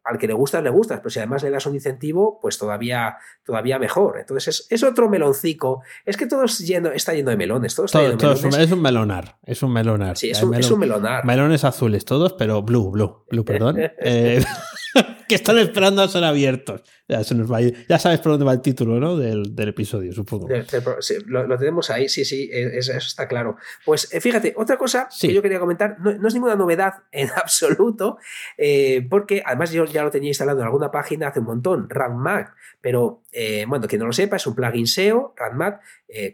al 0.05 0.19
que 0.19 0.27
le 0.27 0.35
gusta, 0.35 0.61
le 0.61 0.71
gusta, 0.71 0.99
pero 0.99 1.11
si 1.11 1.19
además 1.19 1.43
le 1.43 1.51
das 1.51 1.65
un 1.67 1.75
incentivo, 1.75 2.39
pues 2.41 2.59
todavía, 2.59 3.17
todavía 3.45 3.79
mejor. 3.79 4.19
Entonces 4.21 4.67
es, 4.69 4.83
otro 4.83 5.09
meloncico. 5.09 5.83
Es 6.05 6.17
que 6.19 6.27
todo 6.27 6.45
está 6.45 7.15
lleno 7.15 7.31
de 7.31 7.37
melones. 7.37 7.75
Todo, 7.75 7.87
Es, 7.87 8.73
un, 8.73 8.83
melonar. 8.83 9.37
Es 9.45 9.63
un 9.63 9.73
melonar. 9.73 10.17
Sí, 10.17 10.31
es 10.31 10.43
un, 10.43 10.79
melonar. 10.79 11.25
Melones 11.25 11.65
azules 11.65 12.05
todos, 12.05 12.35
pero 12.35 12.63
blue, 12.63 12.91
blue, 12.91 13.25
blue, 13.31 13.45
perdón. 13.45 13.79
Eh, 14.07 14.45
que 15.35 15.43
están 15.43 15.59
esperando 15.59 16.01
a 16.01 16.09
ser 16.09 16.23
abiertos. 16.23 16.83
Ya, 17.07 17.21
ya 17.21 17.99
sabes 17.99 18.21
por 18.21 18.33
dónde 18.33 18.47
va 18.47 18.53
el 18.53 18.63
título 18.63 18.99
¿no? 18.99 19.19
del, 19.19 19.53
episodio, 19.69 20.13
supongo. 20.13 20.49
lo, 21.27 21.59
tenemos 21.59 21.91
ahí, 21.91 22.09
sí, 22.09 22.25
sí, 22.25 22.49
e, 22.51 22.79
eso 22.79 22.93
está 22.93 23.29
claro. 23.29 23.57
Pues 23.85 24.15
eh, 24.15 24.23
fíjate, 24.23 24.55
otra 24.57 24.79
cosa 24.79 25.09
que 25.21 25.35
yo 25.35 25.43
quería 25.43 25.59
comentar, 25.59 25.99
no, 26.01 26.27
es 26.27 26.35
ninguna 26.35 26.57
novedad 26.57 26.95
en 27.13 27.29
absoluto, 27.31 28.17
eh, 28.57 29.07
porque 29.11 29.43
además 29.45 29.71
yo 29.73 29.85
ya 29.85 30.03
lo 30.03 30.11
tenía 30.11 30.29
instalado 30.29 30.61
en 30.61 30.65
alguna 30.65 30.91
página 30.91 31.29
hace 31.29 31.41
un 31.41 31.47
montón, 31.47 31.91
RunMac, 31.91 32.55
pero 32.81 33.23
eh, 33.33 33.67
bueno, 33.69 33.87
quien 33.87 34.01
no 34.01 34.07
lo 34.07 34.13
sepa, 34.13 34.37
es 34.37 34.47
un 34.47 34.55
plugin 34.55 34.87
SEO, 34.87 35.35
RunMac, 35.37 35.81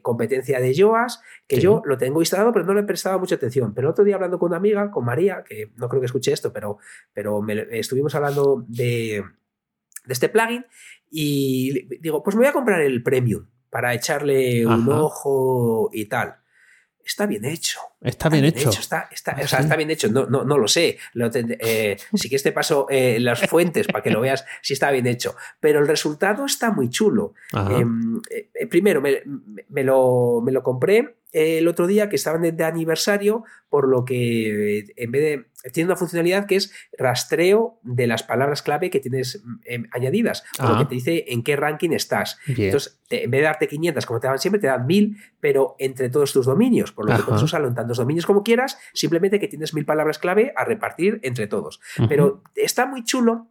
competencia 0.02 0.60
de 0.60 0.74
Yoas, 0.74 1.22
que 1.48 1.58
yo 1.58 1.80
lo 1.86 1.96
tengo 1.96 2.20
instalado, 2.20 2.52
pero 2.52 2.66
no 2.66 2.74
le 2.74 2.80
he 2.80 2.84
prestado 2.84 3.18
mucha 3.18 3.36
atención. 3.36 3.72
Pero 3.72 3.88
el 3.88 3.92
otro 3.92 4.04
día 4.04 4.16
hablando 4.16 4.38
con 4.38 4.48
una 4.48 4.58
amiga, 4.58 4.90
con 4.90 5.06
María, 5.06 5.42
que 5.42 5.70
no 5.76 5.88
creo 5.88 6.02
que 6.02 6.06
escuche 6.06 6.32
esto, 6.32 6.52
pero, 6.52 6.76
pero 7.14 7.40
estuvimos 7.70 8.14
hablando 8.14 8.62
de 8.68 8.89
de 8.90 10.12
este 10.12 10.28
plugin 10.28 10.64
y 11.10 11.98
digo, 11.98 12.22
pues 12.22 12.36
me 12.36 12.40
voy 12.40 12.48
a 12.48 12.52
comprar 12.52 12.80
el 12.80 13.02
premium 13.02 13.46
para 13.70 13.94
echarle 13.94 14.66
un 14.66 14.88
ojo 14.88 15.90
y 15.92 16.06
tal. 16.06 16.36
Está 17.04 17.26
bien 17.26 17.44
hecho. 17.44 17.80
Está 18.00 18.28
bien, 18.28 18.44
hecho. 18.44 18.70
Está, 18.70 19.08
está, 19.10 19.36
o 19.42 19.46
sea, 19.46 19.60
está 19.60 19.74
bien 19.74 19.90
hecho. 19.90 20.08
No, 20.08 20.26
no, 20.26 20.44
no 20.44 20.58
lo 20.58 20.68
sé. 20.68 20.98
Lo 21.14 21.28
eh, 21.32 21.96
si 22.14 22.28
quieres 22.28 22.42
te 22.42 22.52
paso 22.52 22.86
eh, 22.88 23.18
las 23.18 23.40
fuentes 23.48 23.86
para 23.88 24.02
que 24.02 24.10
lo 24.10 24.20
veas 24.20 24.44
si 24.62 24.74
está 24.74 24.90
bien 24.90 25.06
hecho. 25.06 25.34
Pero 25.58 25.80
el 25.80 25.88
resultado 25.88 26.44
está 26.44 26.70
muy 26.70 26.88
chulo. 26.88 27.34
Em, 27.52 28.20
eh, 28.30 28.66
primero, 28.68 29.00
me, 29.00 29.22
lo, 29.82 30.40
me, 30.40 30.52
lo, 30.52 30.62
compré 30.62 31.16
el 31.32 31.68
otro 31.68 31.86
día 31.86 32.08
que 32.08 32.16
estaban 32.16 32.42
de, 32.42 32.64
aniversario, 32.64 33.44
por 33.68 33.88
lo 33.88 34.04
que 34.04 34.92
en 34.96 35.10
vez 35.12 35.22
de. 35.22 35.50
Tiene 35.72 35.88
una 35.88 35.96
funcionalidad 35.96 36.46
que 36.46 36.56
es 36.56 36.72
rastreo 36.96 37.78
de 37.82 38.06
las 38.06 38.22
palabras 38.22 38.62
clave 38.62 38.88
que 38.88 38.98
tienes 38.98 39.42
em, 39.66 39.88
añadidas, 39.92 40.42
por 40.56 40.70
lo 40.70 40.78
que 40.78 40.84
te 40.86 40.94
dice 40.94 41.24
en 41.28 41.42
qué 41.42 41.54
ranking 41.54 41.90
estás. 41.90 42.38
Entonces, 42.46 42.98
en 43.10 43.30
vez 43.30 43.40
de 43.40 43.44
darte 43.44 43.68
500, 43.68 44.06
como 44.06 44.20
te 44.20 44.26
dan 44.26 44.38
siempre, 44.38 44.58
te 44.58 44.68
dan 44.68 44.86
1000, 44.86 45.18
pero 45.38 45.76
entre 45.78 46.08
todos 46.08 46.32
tus 46.32 46.46
dominios, 46.46 46.92
por 46.92 47.10
lo 47.10 47.14
que 47.14 47.22
puedes 47.24 47.42
usarlo 47.42 47.68
en 47.68 47.74
tantos 47.74 47.98
dominios 47.98 48.24
como 48.24 48.42
quieras, 48.42 48.78
simplemente 48.94 49.38
que 49.38 49.48
tienes 49.48 49.74
mil 49.74 49.84
palabras 49.84 50.18
clave 50.18 50.54
a 50.56 50.64
repartir 50.64 51.20
entre 51.22 51.46
todos. 51.46 51.78
Pero 52.08 52.42
está 52.54 52.86
muy 52.86 53.04
chulo 53.04 53.50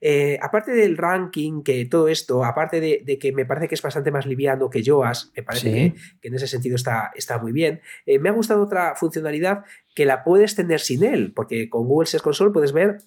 eh, 0.00 0.38
aparte 0.40 0.72
del 0.72 0.96
ranking, 0.96 1.62
que 1.62 1.84
todo 1.86 2.08
esto, 2.08 2.44
aparte 2.44 2.80
de, 2.80 3.18
que 3.18 3.32
me 3.32 3.44
parece 3.44 3.68
que 3.68 3.74
es 3.74 3.82
bastante 3.82 4.10
más 4.10 4.26
liviano 4.26 4.70
que 4.70 4.82
Yoas, 4.82 5.32
me 5.36 5.42
parece 5.42 5.94
que, 6.20 6.28
en 6.28 6.34
ese 6.34 6.46
sentido 6.46 6.76
está, 6.76 7.10
está 7.16 7.38
muy 7.38 7.52
bien, 7.52 7.80
eh, 8.06 8.18
me 8.18 8.28
ha 8.28 8.32
gustado 8.32 8.62
otra 8.62 8.94
funcionalidad 8.94 9.64
que 9.94 10.06
la 10.06 10.22
puedes 10.22 10.54
tener 10.54 10.80
sin 10.80 11.02
él, 11.02 11.32
porque 11.34 11.68
con 11.68 11.86
Google 11.86 12.06
Search 12.06 12.22
Console 12.22 12.52
puedes 12.52 12.72
ver 12.72 12.98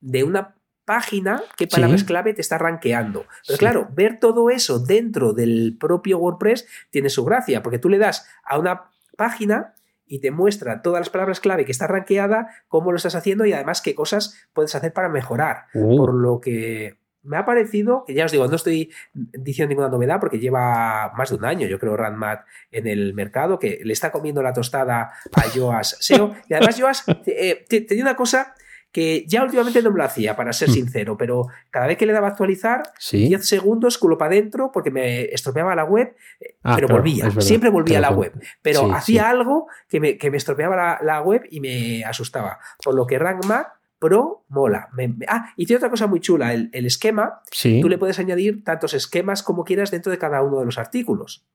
de 0.00 0.24
una 0.24 0.56
página 0.84 1.42
qué 1.56 1.66
palabras 1.66 2.04
clave 2.04 2.34
te 2.34 2.40
está 2.40 2.58
rankeando. 2.58 3.26
Pero 3.46 3.58
claro, 3.58 3.88
ver 3.92 4.18
todo 4.18 4.50
eso 4.50 4.78
dentro 4.78 5.32
del 5.32 5.76
propio 5.78 6.18
WordPress 6.18 6.66
tiene 6.90 7.10
su 7.10 7.24
gracia, 7.24 7.62
porque 7.62 7.78
tú 7.78 7.88
le 7.88 7.98
das 7.98 8.26
a 8.44 8.58
una 8.58 8.90
página 9.16 9.74
y 10.12 10.18
te 10.18 10.30
muestra 10.30 10.82
todas 10.82 11.00
las 11.00 11.08
palabras 11.08 11.40
clave 11.40 11.64
que 11.64 11.72
está 11.72 11.86
rankeada, 11.86 12.48
cómo 12.68 12.90
lo 12.92 12.98
estás 12.98 13.14
haciendo 13.14 13.46
y 13.46 13.54
además 13.54 13.80
qué 13.80 13.94
cosas 13.94 14.36
puedes 14.52 14.74
hacer 14.74 14.92
para 14.92 15.08
mejorar. 15.08 15.68
Uh. 15.72 15.96
Por 15.96 16.12
lo 16.12 16.38
que 16.38 16.98
me 17.22 17.38
ha 17.38 17.46
parecido, 17.46 18.04
que 18.06 18.12
ya 18.12 18.26
os 18.26 18.32
digo, 18.32 18.46
no 18.46 18.56
estoy 18.56 18.92
diciendo 19.14 19.70
ninguna 19.70 19.88
novedad 19.88 20.20
porque 20.20 20.38
lleva 20.38 21.12
más 21.16 21.30
de 21.30 21.36
un 21.36 21.46
año, 21.46 21.66
yo 21.66 21.78
creo, 21.78 21.96
Randmat 21.96 22.44
en 22.70 22.88
el 22.88 23.14
mercado, 23.14 23.58
que 23.58 23.80
le 23.82 23.94
está 23.94 24.12
comiendo 24.12 24.42
la 24.42 24.52
tostada 24.52 25.14
a 25.32 25.42
Joas 25.54 25.96
SEO. 26.00 26.34
Y 26.46 26.52
además, 26.52 26.78
Joas 26.78 27.04
eh, 27.24 27.64
una 27.98 28.14
cosa 28.14 28.54
que 28.92 29.24
ya 29.26 29.42
últimamente 29.42 29.82
no 29.82 29.90
me 29.90 29.98
lo 29.98 30.04
hacía, 30.04 30.36
para 30.36 30.52
ser 30.52 30.68
hmm. 30.68 30.72
sincero, 30.72 31.16
pero 31.16 31.46
cada 31.70 31.86
vez 31.86 31.96
que 31.96 32.06
le 32.06 32.12
daba 32.12 32.28
a 32.28 32.30
actualizar, 32.30 32.82
10 33.10 33.44
segundos, 33.44 33.96
culo 33.96 34.18
para 34.18 34.32
adentro, 34.32 34.70
porque 34.72 34.90
me 34.90 35.24
estropeaba 35.24 35.74
la 35.74 35.84
web, 35.84 36.14
eh, 36.40 36.56
ah, 36.62 36.74
pero 36.76 36.88
volvía, 36.88 37.30
siempre 37.40 37.70
volvía 37.70 37.98
a 37.98 38.02
la 38.02 38.10
web, 38.10 38.32
pero 38.60 38.92
hacía 38.92 39.30
algo 39.30 39.66
que 39.88 39.98
me, 39.98 40.18
que 40.18 40.30
me 40.30 40.36
estropeaba 40.36 41.00
la, 41.02 41.22
web 41.22 41.42
y 41.50 41.60
me 41.60 42.04
asustaba. 42.04 42.58
Por 42.82 42.94
lo 42.94 43.06
que 43.06 43.18
RankMac 43.18 43.82
Pro 43.98 44.44
mola. 44.48 44.88
ah, 45.28 45.52
y 45.56 45.64
tiene 45.64 45.76
otra 45.76 45.88
cosa 45.88 46.08
muy 46.08 46.18
chula, 46.18 46.52
el, 46.52 46.70
esquema, 46.72 47.40
tú 47.80 47.88
le 47.88 47.98
puedes 47.98 48.18
añadir 48.18 48.64
tantos 48.64 48.94
esquemas 48.94 49.44
como 49.44 49.62
quieras 49.62 49.92
dentro 49.92 50.10
de 50.10 50.18
cada 50.18 50.42
uno 50.42 50.58
de 50.58 50.64
los 50.64 50.76
artículos. 50.76 51.46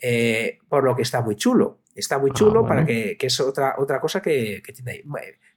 Eh, 0.00 0.58
por 0.68 0.84
lo 0.84 0.94
que 0.94 1.02
está 1.02 1.20
muy 1.20 1.34
chulo. 1.34 1.80
Está 1.96 2.18
muy 2.18 2.30
ah, 2.30 2.34
chulo 2.34 2.64
para 2.64 2.86
que, 2.86 3.16
que, 3.18 3.26
es 3.26 3.40
otra, 3.40 3.74
otra 3.78 4.00
cosa 4.00 4.22
que, 4.22 4.62
que 4.64 4.72
tiene 4.72 4.92
ahí. 4.92 5.02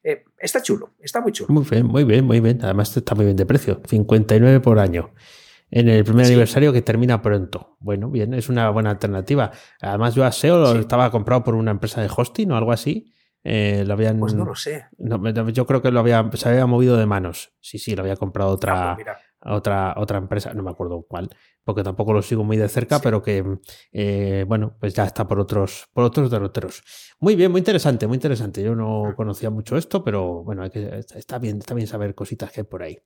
Eh, 0.09 0.23
está 0.39 0.61
chulo, 0.61 0.93
está 1.01 1.19
muy 1.19 1.33
chulo. 1.33 1.53
Muy 1.53 1.65
bien, 1.69 1.85
muy 1.85 2.05
bien, 2.05 2.23
muy 2.23 2.39
bien. 2.39 2.59
Además 2.63 2.95
está 2.95 3.13
muy 3.13 3.25
bien 3.25 3.35
de 3.35 3.45
precio. 3.45 3.81
59 3.85 4.61
por 4.61 4.79
año. 4.79 5.11
En 5.69 5.89
el 5.89 6.05
primer 6.05 6.27
aniversario 6.27 6.71
que 6.71 6.81
termina 6.81 7.21
pronto. 7.21 7.75
Bueno, 7.81 8.09
bien, 8.09 8.33
es 8.33 8.47
una 8.47 8.69
buena 8.69 8.91
alternativa. 8.91 9.51
Además, 9.81 10.15
yo 10.15 10.23
a 10.23 10.31
SEO 10.31 10.59
lo 10.59 10.79
estaba 10.79 11.11
comprado 11.11 11.43
por 11.43 11.55
una 11.55 11.71
empresa 11.71 12.01
de 12.01 12.09
hosting 12.15 12.49
o 12.51 12.55
algo 12.55 12.71
así. 12.71 13.13
Eh, 13.43 13.83
lo 13.85 13.95
habían, 13.95 14.17
pues 14.17 14.33
no 14.33 14.45
lo 14.45 14.55
sé. 14.55 14.85
yo 15.51 15.65
creo 15.65 15.81
que 15.81 15.91
lo 15.91 15.99
había, 15.99 16.29
se 16.35 16.47
había 16.47 16.65
movido 16.67 16.95
de 16.95 17.05
manos. 17.05 17.51
Sí, 17.59 17.77
sí, 17.77 17.93
lo 17.93 18.03
había 18.03 18.15
comprado 18.15 18.51
otra, 18.51 18.93
ah, 18.93 18.95
pues 18.95 19.07
otra, 19.47 19.93
otra 19.97 20.17
empresa, 20.17 20.53
no 20.53 20.63
me 20.63 20.71
acuerdo 20.71 21.05
cuál, 21.07 21.29
porque 21.63 21.83
tampoco 21.83 22.13
lo 22.13 22.21
sigo 22.21 22.43
muy 22.43 22.57
de 22.57 22.69
cerca, 22.69 22.99
pero 22.99 23.21
que, 23.21 23.43
eh, 23.91 24.45
bueno, 24.47 24.75
pues 24.79 24.93
ya 24.93 25.05
está 25.05 25.27
por 25.27 25.39
otros, 25.39 25.87
por 25.93 26.03
otros 26.03 26.29
derroteros. 26.31 26.83
Muy 27.19 27.35
bien, 27.35 27.51
muy 27.51 27.59
interesante, 27.59 28.07
muy 28.07 28.15
interesante. 28.15 28.61
Yo 28.63 28.75
no 28.75 29.13
conocía 29.15 29.49
mucho 29.49 29.77
esto, 29.77 30.03
pero 30.03 30.43
bueno, 30.43 30.63
está 30.65 31.39
bien, 31.39 31.57
está 31.57 31.73
bien 31.73 31.87
saber 31.87 32.15
cositas 32.15 32.51
que 32.51 32.61
hay 32.61 32.67
por 32.67 32.83
ahí. 32.83 32.97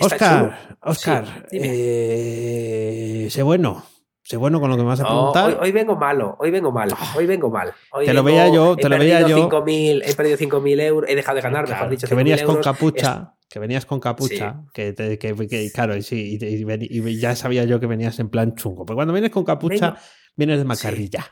Oscar, 0.00 0.78
Oscar, 0.82 1.46
eh, 1.50 3.28
sé 3.30 3.42
bueno. 3.42 3.84
Sé 4.30 4.36
bueno 4.36 4.60
con 4.60 4.70
lo 4.70 4.76
que 4.76 4.84
me 4.84 4.88
vas 4.90 5.00
a 5.00 5.04
preguntar. 5.04 5.58
hoy, 5.60 5.72
vengo 5.72 5.96
malo, 5.96 6.36
hoy 6.38 6.52
vengo 6.52 6.70
mal, 6.70 6.88
ah. 6.96 7.14
hoy 7.16 7.26
vengo 7.26 7.50
mal. 7.50 7.72
te 8.04 8.14
lo 8.14 8.22
veía 8.22 8.48
yo, 8.48 8.76
te 8.76 8.88
lo 8.88 8.96
veía 8.96 9.26
yo. 9.26 9.38
he 9.38 10.14
perdido 10.14 10.38
5.000 10.38 10.80
euros, 10.82 11.10
he 11.10 11.16
dejado 11.16 11.34
de 11.34 11.42
ganar, 11.42 11.68
mejor 11.68 11.90
dicho. 11.90 12.06
Que 12.06 12.14
venías 12.14 12.44
con 12.44 12.62
capucha, 12.62 13.34
que 13.48 13.58
venías 13.58 13.86
con 13.86 13.98
capucha, 13.98 14.62
que, 14.72 14.94
que, 14.94 15.72
claro, 15.74 15.96
y, 15.96 16.02
sí, 16.02 16.38
y, 16.40 17.18
ya 17.18 17.34
sabía 17.34 17.64
yo 17.64 17.80
que 17.80 17.88
venías 17.88 18.20
en 18.20 18.28
plan 18.28 18.54
chungo. 18.54 18.86
Pero 18.86 18.94
cuando 18.94 19.12
vienes 19.12 19.32
con 19.32 19.42
capucha, 19.42 19.96
vienes 20.36 20.58
de 20.58 20.64
macarrilla. 20.64 21.26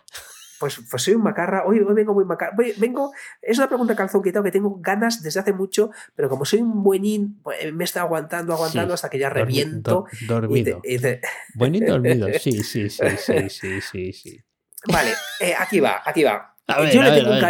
Pues, 0.58 0.80
pues 0.90 1.02
soy 1.02 1.14
un 1.14 1.22
macarra, 1.22 1.64
hoy, 1.66 1.80
hoy 1.80 1.94
vengo 1.94 2.14
muy 2.14 2.24
macarra. 2.24 2.56
Vengo, 2.78 3.12
es 3.42 3.58
una 3.58 3.68
pregunta 3.68 3.94
calzón 3.94 4.22
quitado 4.22 4.42
que 4.42 4.50
tengo 4.50 4.76
ganas 4.80 5.22
desde 5.22 5.40
hace 5.40 5.52
mucho, 5.52 5.90
pero 6.14 6.28
como 6.28 6.44
soy 6.44 6.60
un 6.60 6.82
buenín, 6.82 7.40
pues, 7.42 7.72
me 7.72 7.84
está 7.84 8.02
aguantando, 8.02 8.52
aguantando 8.52 8.94
hasta 8.94 9.08
que 9.08 9.18
ya 9.18 9.30
reviento. 9.30 10.06
dormido. 10.26 10.80
Buenín 11.54 11.86
dormido, 11.86 12.28
sí, 12.40 12.62
sí, 12.62 12.88
sí, 12.90 13.04
sí, 13.18 13.48
sí, 13.50 13.80
sí, 13.80 14.12
sí. 14.12 14.40
Vale, 14.86 15.10
eh, 15.40 15.54
aquí 15.58 15.80
va, 15.80 16.02
aquí 16.04 16.22
va. 16.22 16.56
Yo 16.92 17.02
le, 17.02 17.12
tengo 17.12 17.30
un 17.30 17.40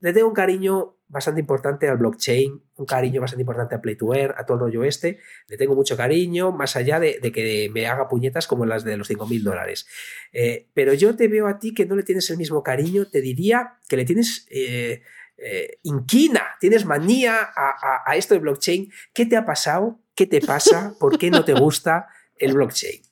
le 0.00 0.12
tengo 0.12 0.28
un 0.28 0.34
cariño 0.34 0.96
bastante 1.10 1.40
importante 1.40 1.88
al 1.88 1.98
blockchain, 1.98 2.62
un 2.76 2.86
cariño 2.86 3.20
bastante 3.20 3.42
importante 3.42 3.74
a 3.74 3.80
Play 3.80 3.96
to 3.96 4.14
Earn, 4.14 4.34
a 4.38 4.46
todo 4.46 4.56
el 4.56 4.60
rollo 4.60 4.84
este. 4.84 5.18
Le 5.48 5.56
tengo 5.56 5.74
mucho 5.74 5.96
cariño, 5.96 6.52
más 6.52 6.76
allá 6.76 7.00
de, 7.00 7.20
que 7.32 7.68
me 7.74 7.86
haga 7.86 8.08
puñetas 8.08 8.46
como 8.46 8.64
las 8.64 8.84
de 8.84 8.96
los 8.96 9.10
5.000 9.10 9.42
dólares. 9.42 9.86
Eh, 10.32 10.68
pero 10.72 10.94
yo 10.94 11.16
te 11.16 11.26
veo 11.26 11.48
a 11.48 11.58
ti 11.58 11.74
que 11.74 11.84
no 11.84 11.96
le 11.96 12.04
tienes 12.04 12.30
el 12.30 12.36
mismo 12.36 12.62
cariño, 12.62 13.06
te 13.06 13.20
diría 13.20 13.74
que 13.88 13.96
le 13.96 14.04
tienes 14.04 14.46
eh, 14.50 15.02
eh, 15.36 15.78
inquina, 15.82 16.42
tienes 16.60 16.84
manía 16.84 17.40
a, 17.40 18.02
a 18.06 18.16
esto 18.16 18.34
de 18.34 18.40
blockchain. 18.40 18.90
¿Qué 19.12 19.26
te 19.26 19.36
ha 19.36 19.44
pasado? 19.44 20.00
¿Qué 20.14 20.26
te 20.26 20.40
pasa? 20.40 20.94
¿Por 21.00 21.18
qué 21.18 21.30
no 21.30 21.44
te 21.44 21.54
gusta 21.54 22.06
el 22.36 22.52
blockchain? 22.52 23.09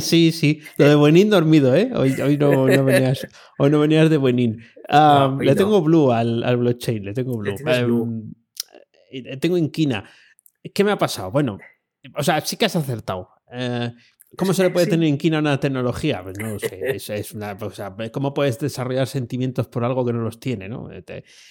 Sí, 0.00 0.32
sí. 0.32 0.60
Lo 0.76 0.88
de 0.88 0.94
buenín 0.94 1.30
dormido, 1.30 1.74
¿eh? 1.74 1.90
Hoy, 1.94 2.20
hoy, 2.20 2.36
no, 2.36 2.64
venías, 2.64 3.26
hoy 3.58 3.70
no 3.70 3.80
venías 3.80 4.10
de 4.10 4.16
buenín. 4.16 4.62
le 5.40 5.54
tengo 5.54 5.82
blue 5.82 6.12
al, 6.12 6.42
al, 6.44 6.56
blockchain, 6.56 7.04
le 7.04 7.14
tengo 7.14 7.36
blue. 7.36 7.54
Em, 7.66 8.32
eh, 9.10 9.36
tengo 9.36 9.56
inquina. 9.56 10.04
¿Qué 10.74 10.84
me 10.84 10.92
ha 10.92 10.98
pasado? 10.98 11.30
Bueno, 11.30 11.58
o 12.16 12.22
sea, 12.22 12.40
sí 12.40 12.56
que 12.56 12.66
has 12.66 12.76
acertado. 12.76 13.28
Eh, 13.52 13.92
¿Cómo 14.36 14.54
se 14.54 14.62
le 14.62 14.70
puede 14.70 14.86
tener 14.86 15.08
inquina 15.08 15.38
a 15.38 15.40
una 15.40 15.60
tecnología? 15.60 16.22
Pues 16.22 16.38
no 16.38 16.58
sé. 16.58 16.80
Es, 17.12 17.32
una, 17.32 17.56
¿Cómo 18.10 18.32
puedes 18.32 18.58
desarrollar 18.58 19.06
sentimientos 19.06 19.66
por 19.68 19.84
algo 19.84 20.04
que 20.04 20.12
no 20.12 20.20
los 20.20 20.40
tiene? 20.40 20.68
¿no? 20.68 20.88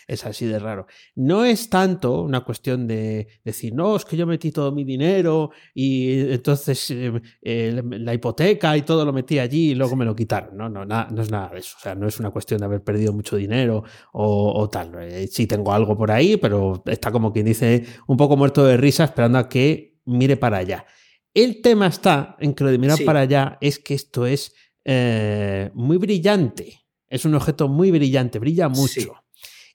Es 0.08 0.26
así 0.26 0.46
de 0.46 0.60
raro. 0.60 0.88
No 1.16 1.46
es 1.46 1.70
tanto 1.70 2.22
una 2.22 2.42
cuestión 2.42 2.88
de 2.88 3.28
decir, 3.44 3.74
no, 3.74 3.96
es 3.96 4.06
que 4.06 4.18
yo 4.18 4.26
metí 4.26 4.52
todo 4.52 4.72
mi 4.72 4.84
dinero 4.84 5.52
y 5.74 6.32
entonces 6.32 6.88
eh, 6.92 7.82
la 7.84 8.14
hipoteca 8.14 8.76
y 8.76 8.82
todo 8.82 9.06
lo 9.06 9.14
metí 9.14 9.40
allí 9.40 9.72
y 9.72 9.76
luego 9.76 9.96
me 9.96 10.06
lo 10.06 10.16
quitaron. 10.16 10.58
No, 10.58 10.70
no, 10.70 10.86
no 10.86 11.22
es 11.22 11.30
nada 11.30 11.50
de 11.50 11.60
eso. 11.60 11.76
O 11.78 11.82
sea, 11.82 11.96
no 11.96 12.08
es 12.08 12.20
una 12.20 12.32
cuestión 12.32 12.60
de 12.60 12.66
haber 12.66 12.84
perdido 12.84 13.14
mucho 13.14 13.36
dinero 13.36 13.84
o, 14.14 14.70
tal. 14.70 14.92
Eh, 15.02 15.28
sí 15.28 15.46
tengo 15.46 15.74
algo 15.74 15.98
por 15.98 16.12
ahí, 16.12 16.38
pero 16.38 16.82
está 16.86 17.12
como 17.12 17.32
quien 17.32 17.46
dice 17.46 17.86
un 18.08 18.18
poco 18.18 18.38
muerto 18.38 18.66
de 18.66 18.78
risa 18.78 19.04
esperando 19.04 19.38
a 19.38 19.50
que 19.50 20.00
mire 20.06 20.38
para 20.38 20.58
allá. 20.58 20.86
El 21.34 21.62
tema 21.62 21.88
está 21.88 22.36
en 22.40 22.54
que 22.54 22.64
lo 22.64 22.72
de 22.72 22.78
mirar 22.78 23.00
para 23.06 23.22
allá 23.22 23.58
es 23.62 23.80
que 23.80 23.94
esto 23.94 24.26
es 24.26 24.54
eh, 24.84 25.72
muy 25.74 25.98
brillante. 25.98 26.82
Es 27.08 27.26
un 27.26 27.36
objeto 27.36 27.68
muy 27.68 27.92
brillante, 27.92 28.40
brilla 28.40 28.68
mucho. 28.68 29.14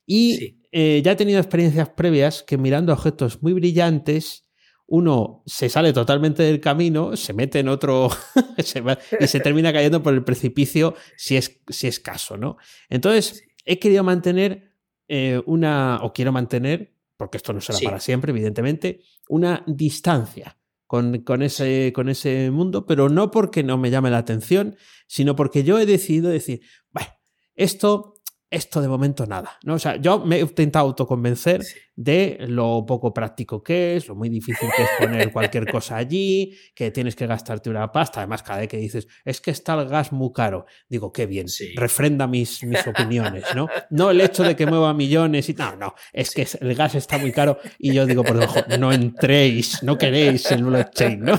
Y 0.05 0.59
eh, 0.71 1.01
ya 1.05 1.13
he 1.13 1.17
tenido 1.17 1.39
experiencias 1.39 1.89
previas 1.91 2.43
que 2.43 2.59
mirando 2.59 2.93
objetos 2.93 3.43
muy 3.43 3.53
brillantes, 3.55 4.45
uno 4.87 5.43
se 5.47 5.69
sale 5.69 5.93
totalmente 5.93 6.43
del 6.43 6.61
camino, 6.61 7.17
se 7.17 7.33
mete 7.33 7.59
en 7.59 7.69
otro 7.69 8.09
y 8.57 9.27
se 9.27 9.41
termina 9.41 9.73
cayendo 9.73 10.03
por 10.03 10.15
el 10.15 10.23
precipicio 10.23 10.95
si 11.17 11.37
es, 11.37 11.61
si 11.69 11.89
es 11.89 11.99
caso, 11.99 12.37
¿no? 12.37 12.57
Entonces, 12.89 13.43
he 13.65 13.79
querido 13.79 14.05
mantener 14.05 14.73
eh, 15.09 15.41
una, 15.47 16.01
o 16.03 16.13
quiero 16.13 16.31
mantener, 16.31 16.95
porque 17.17 17.39
esto 17.39 17.53
no 17.53 17.61
será 17.61 17.79
para 17.83 18.01
siempre, 18.01 18.31
evidentemente, 18.31 19.01
una 19.29 19.65
distancia 19.67 20.57
con, 20.87 21.43
ese, 21.43 21.93
con 21.95 22.09
ese 22.09 22.51
mundo, 22.51 22.87
pero 22.87 23.09
no 23.09 23.31
porque 23.31 23.63
no 23.63 23.77
me 23.79 23.91
llame 23.91 24.11
la 24.11 24.19
atención, 24.19 24.77
sino 25.07 25.35
porque 25.35 25.65
yo 25.65 25.79
he 25.79 25.87
decidido 25.87 26.31
decir, 26.31 26.61
bueno, 26.91 27.11
esto 27.55 28.16
esto 28.57 28.81
de 28.81 28.89
momento 28.89 29.27
nada. 29.27 29.59
¿no? 29.65 29.75
O 29.75 29.79
sea, 29.79 29.97
yo 29.97 30.19
me 30.25 30.37
he 30.37 30.41
intentado 30.41 30.87
autoconvencer 30.87 31.63
de 31.95 32.39
lo 32.49 32.85
poco 32.87 33.13
práctico 33.13 33.63
que 33.63 33.97
es, 33.97 34.09
lo 34.09 34.15
muy 34.15 34.29
difícil 34.29 34.69
que 34.77 34.83
es 34.83 34.89
poner 34.99 35.33
cualquier 35.33 35.71
cosa 35.71 35.97
allí, 35.97 36.57
que 36.75 36.91
tienes 36.91 37.17
que 37.17 37.27
gastarte 37.27 37.71
una 37.71 37.93
pasta. 37.93 38.21
Además, 38.21 38.43
cada 38.43 38.61
vez 38.61 38.69
que 38.69 38.77
dices, 38.77 39.09
es 39.25 39.41
que 39.41 39.51
está 39.51 39.75
el 39.75 39.89
gas 39.89 40.13
muy 40.13 40.33
caro, 40.33 40.67
digo, 40.89 41.13
qué 41.13 41.27
bien, 41.27 41.47
refrenda 41.75 42.27
mis, 42.27 42.63
mis 42.65 42.87
opiniones, 42.87 43.45
¿no? 43.55 43.69
No 43.91 44.11
el 44.11 44.21
hecho 44.21 44.43
de 44.43 44.57
que 44.57 44.67
mueva 44.67 44.93
millones 44.95 45.49
y 45.49 45.55
no, 45.55 45.77
no, 45.77 45.95
es 46.13 46.31
que 46.31 46.47
el 46.61 46.75
gas 46.75 46.95
está 46.95 47.19
muy 47.19 47.33
caro 47.33 47.59
y 47.79 47.93
yo 47.93 48.07
digo, 48.07 48.25
por 48.25 48.39
debajo, 48.39 48.61
no 48.79 48.93
entréis, 48.93 49.83
no 49.83 49.97
queréis 49.97 50.51
el 50.51 50.65
blockchain, 50.65 51.21
¿no? 51.21 51.39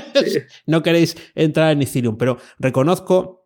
no 0.66 0.82
queréis 0.82 1.16
entrar 1.34 1.72
en 1.72 1.82
Ethereum, 1.82 2.16
pero 2.16 2.38
reconozco 2.58 3.43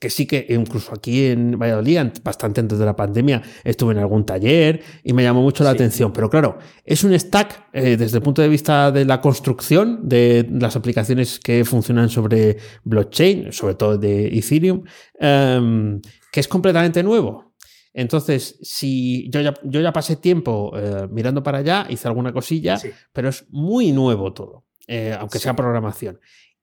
que 0.00 0.10
sí 0.10 0.26
que 0.26 0.46
incluso 0.48 0.92
aquí 0.94 1.26
en 1.26 1.58
Valladolid, 1.58 1.98
bastante 2.22 2.60
antes 2.60 2.78
de 2.78 2.84
la 2.84 2.94
pandemia, 2.94 3.42
estuve 3.64 3.92
en 3.92 3.98
algún 3.98 4.24
taller 4.24 4.82
y 5.02 5.12
me 5.12 5.22
llamó 5.22 5.42
mucho 5.42 5.64
la 5.64 5.70
atención. 5.70 6.12
Pero 6.12 6.30
claro, 6.30 6.58
es 6.84 7.02
un 7.04 7.18
stack 7.18 7.68
eh, 7.72 7.96
desde 7.96 8.18
el 8.18 8.22
punto 8.22 8.42
de 8.42 8.48
vista 8.48 8.90
de 8.92 9.04
la 9.04 9.20
construcción 9.20 10.08
de 10.08 10.46
las 10.50 10.76
aplicaciones 10.76 11.40
que 11.40 11.64
funcionan 11.64 12.08
sobre 12.08 12.58
blockchain, 12.84 13.52
sobre 13.52 13.74
todo 13.74 13.98
de 13.98 14.28
Ethereum, 14.28 14.84
em, 15.18 16.00
que 16.32 16.40
es 16.40 16.48
completamente 16.48 17.02
nuevo. 17.02 17.54
Entonces, 17.92 18.58
si 18.62 19.28
yo 19.30 19.40
ya, 19.40 19.54
yo 19.64 19.80
ya 19.80 19.92
pasé 19.92 20.16
tiempo 20.16 20.72
eh, 20.76 21.08
mirando 21.10 21.42
para 21.42 21.58
allá, 21.58 21.86
hice 21.88 22.06
alguna 22.06 22.32
cosilla, 22.32 22.78
pero 23.12 23.28
es 23.30 23.46
muy 23.50 23.90
nuevo 23.92 24.32
todo, 24.32 24.66
eh, 24.86 25.16
aunque 25.18 25.38
sea 25.40 25.56
programación. 25.56 26.20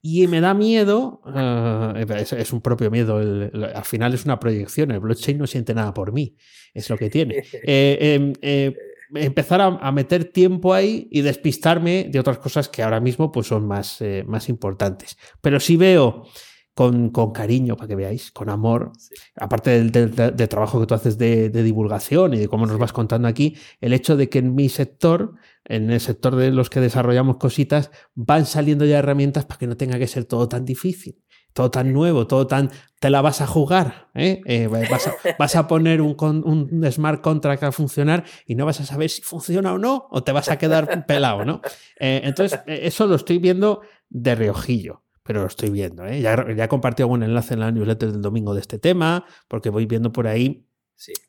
Y 0.07 0.27
me 0.27 0.39
da 0.39 0.53
miedo, 0.53 1.19
eh, 1.35 2.05
es, 2.37 2.53
un 2.53 2.61
propio 2.61 2.91
miedo, 2.91 3.17
al 3.17 3.85
final 3.85 4.13
es 4.13 4.23
una 4.23 4.39
proyección, 4.39 4.91
el 4.91 4.99
blockchain 4.99 5.35
no 5.35 5.47
siente 5.47 5.73
nada 5.73 5.95
por 5.95 6.13
mí, 6.13 6.35
es 6.75 6.87
lo 6.91 6.95
que 6.95 7.09
tiene. 7.09 7.43
Eh, 7.67 8.13
em, 8.13 8.33
eh, 8.43 8.75
empezar 9.15 9.61
a, 9.61 9.91
meter 9.91 10.25
tiempo 10.25 10.75
ahí 10.75 11.07
y 11.09 11.21
despistarme 11.21 12.07
de 12.11 12.19
otras 12.19 12.37
cosas 12.37 12.69
que 12.69 12.83
ahora 12.83 12.99
mismo 12.99 13.31
pues, 13.31 13.47
son 13.47 13.65
más, 13.65 14.03
más 14.27 14.47
importantes. 14.47 15.17
Pero 15.41 15.59
si 15.59 15.75
veo 15.75 16.27
con, 16.75 17.09
con, 17.09 17.31
cariño, 17.31 17.75
para 17.75 17.87
que 17.87 17.95
veáis, 17.95 18.31
con 18.31 18.49
amor, 18.51 18.91
aparte 19.35 19.89
del, 19.89 20.47
trabajo 20.47 20.79
que 20.79 20.85
tú 20.85 20.93
haces 20.93 21.17
de, 21.17 21.49
de, 21.49 21.63
divulgación 21.63 22.35
y 22.35 22.37
de 22.37 22.47
cómo 22.47 22.67
nos 22.67 22.77
vas 22.77 22.93
contando 22.93 23.27
aquí, 23.27 23.57
el 23.81 23.91
hecho 23.91 24.15
de 24.15 24.29
que 24.29 24.37
en 24.37 24.53
mi 24.53 24.69
sector 24.69 25.33
en 25.65 25.89
el 25.89 25.99
sector 25.99 26.35
de 26.35 26.51
los 26.51 26.69
que 26.69 26.79
desarrollamos 26.79 27.37
cositas, 27.37 27.91
van 28.13 28.45
saliendo 28.45 28.85
ya 28.85 28.99
herramientas 28.99 29.45
para 29.45 29.57
que 29.57 29.67
no 29.67 29.77
tenga 29.77 29.97
que 29.97 30.07
ser 30.07 30.25
todo 30.25 30.47
tan 30.47 30.65
difícil, 30.65 31.23
todo 31.53 31.71
tan 31.71 31.91
nuevo, 31.91 32.27
todo 32.27 32.47
tan... 32.47 32.69
Te 32.99 33.09
la 33.09 33.21
vas 33.21 33.41
a 33.41 33.47
jugar, 33.47 34.09
¿eh? 34.13 34.41
Eh, 34.45 34.67
vas, 35.39 35.55
a, 35.55 35.67
poner 35.67 36.01
un, 36.01 36.15
un, 36.19 36.91
smart 36.91 37.21
contract 37.21 37.63
a 37.63 37.71
funcionar 37.71 38.23
y 38.45 38.55
no 38.55 38.65
vas 38.65 38.79
a 38.79 38.85
saber 38.85 39.09
si 39.09 39.21
funciona 39.21 39.73
o 39.73 39.77
no, 39.77 40.07
o 40.11 40.23
te 40.23 40.31
vas 40.31 40.49
a 40.49 40.57
quedar 40.57 41.05
pelado, 41.05 41.45
¿no? 41.45 41.61
Eh, 41.99 42.21
entonces, 42.23 42.59
eso 42.67 43.07
lo 43.07 43.15
estoy 43.15 43.39
viendo 43.39 43.81
de 44.09 44.35
reojillo 44.35 45.01
pero 45.27 45.41
lo 45.41 45.47
estoy 45.47 45.71
viendo. 45.71 46.07
Ya, 46.07 46.53
ya 46.53 46.65
he 46.65 46.67
compartido 46.67 47.05
algún 47.05 47.23
enlace 47.23 47.55
en 47.55 47.61
la 47.61 47.71
newsletter 47.71 48.11
del 48.11 48.21
domingo 48.21 48.53
de 48.53 48.61
este 48.61 48.77
tema, 48.77 49.25
porque 49.47 49.71
voy 49.71 49.87
viendo 49.87 50.11
por 50.11 50.27
ahí 50.27 50.67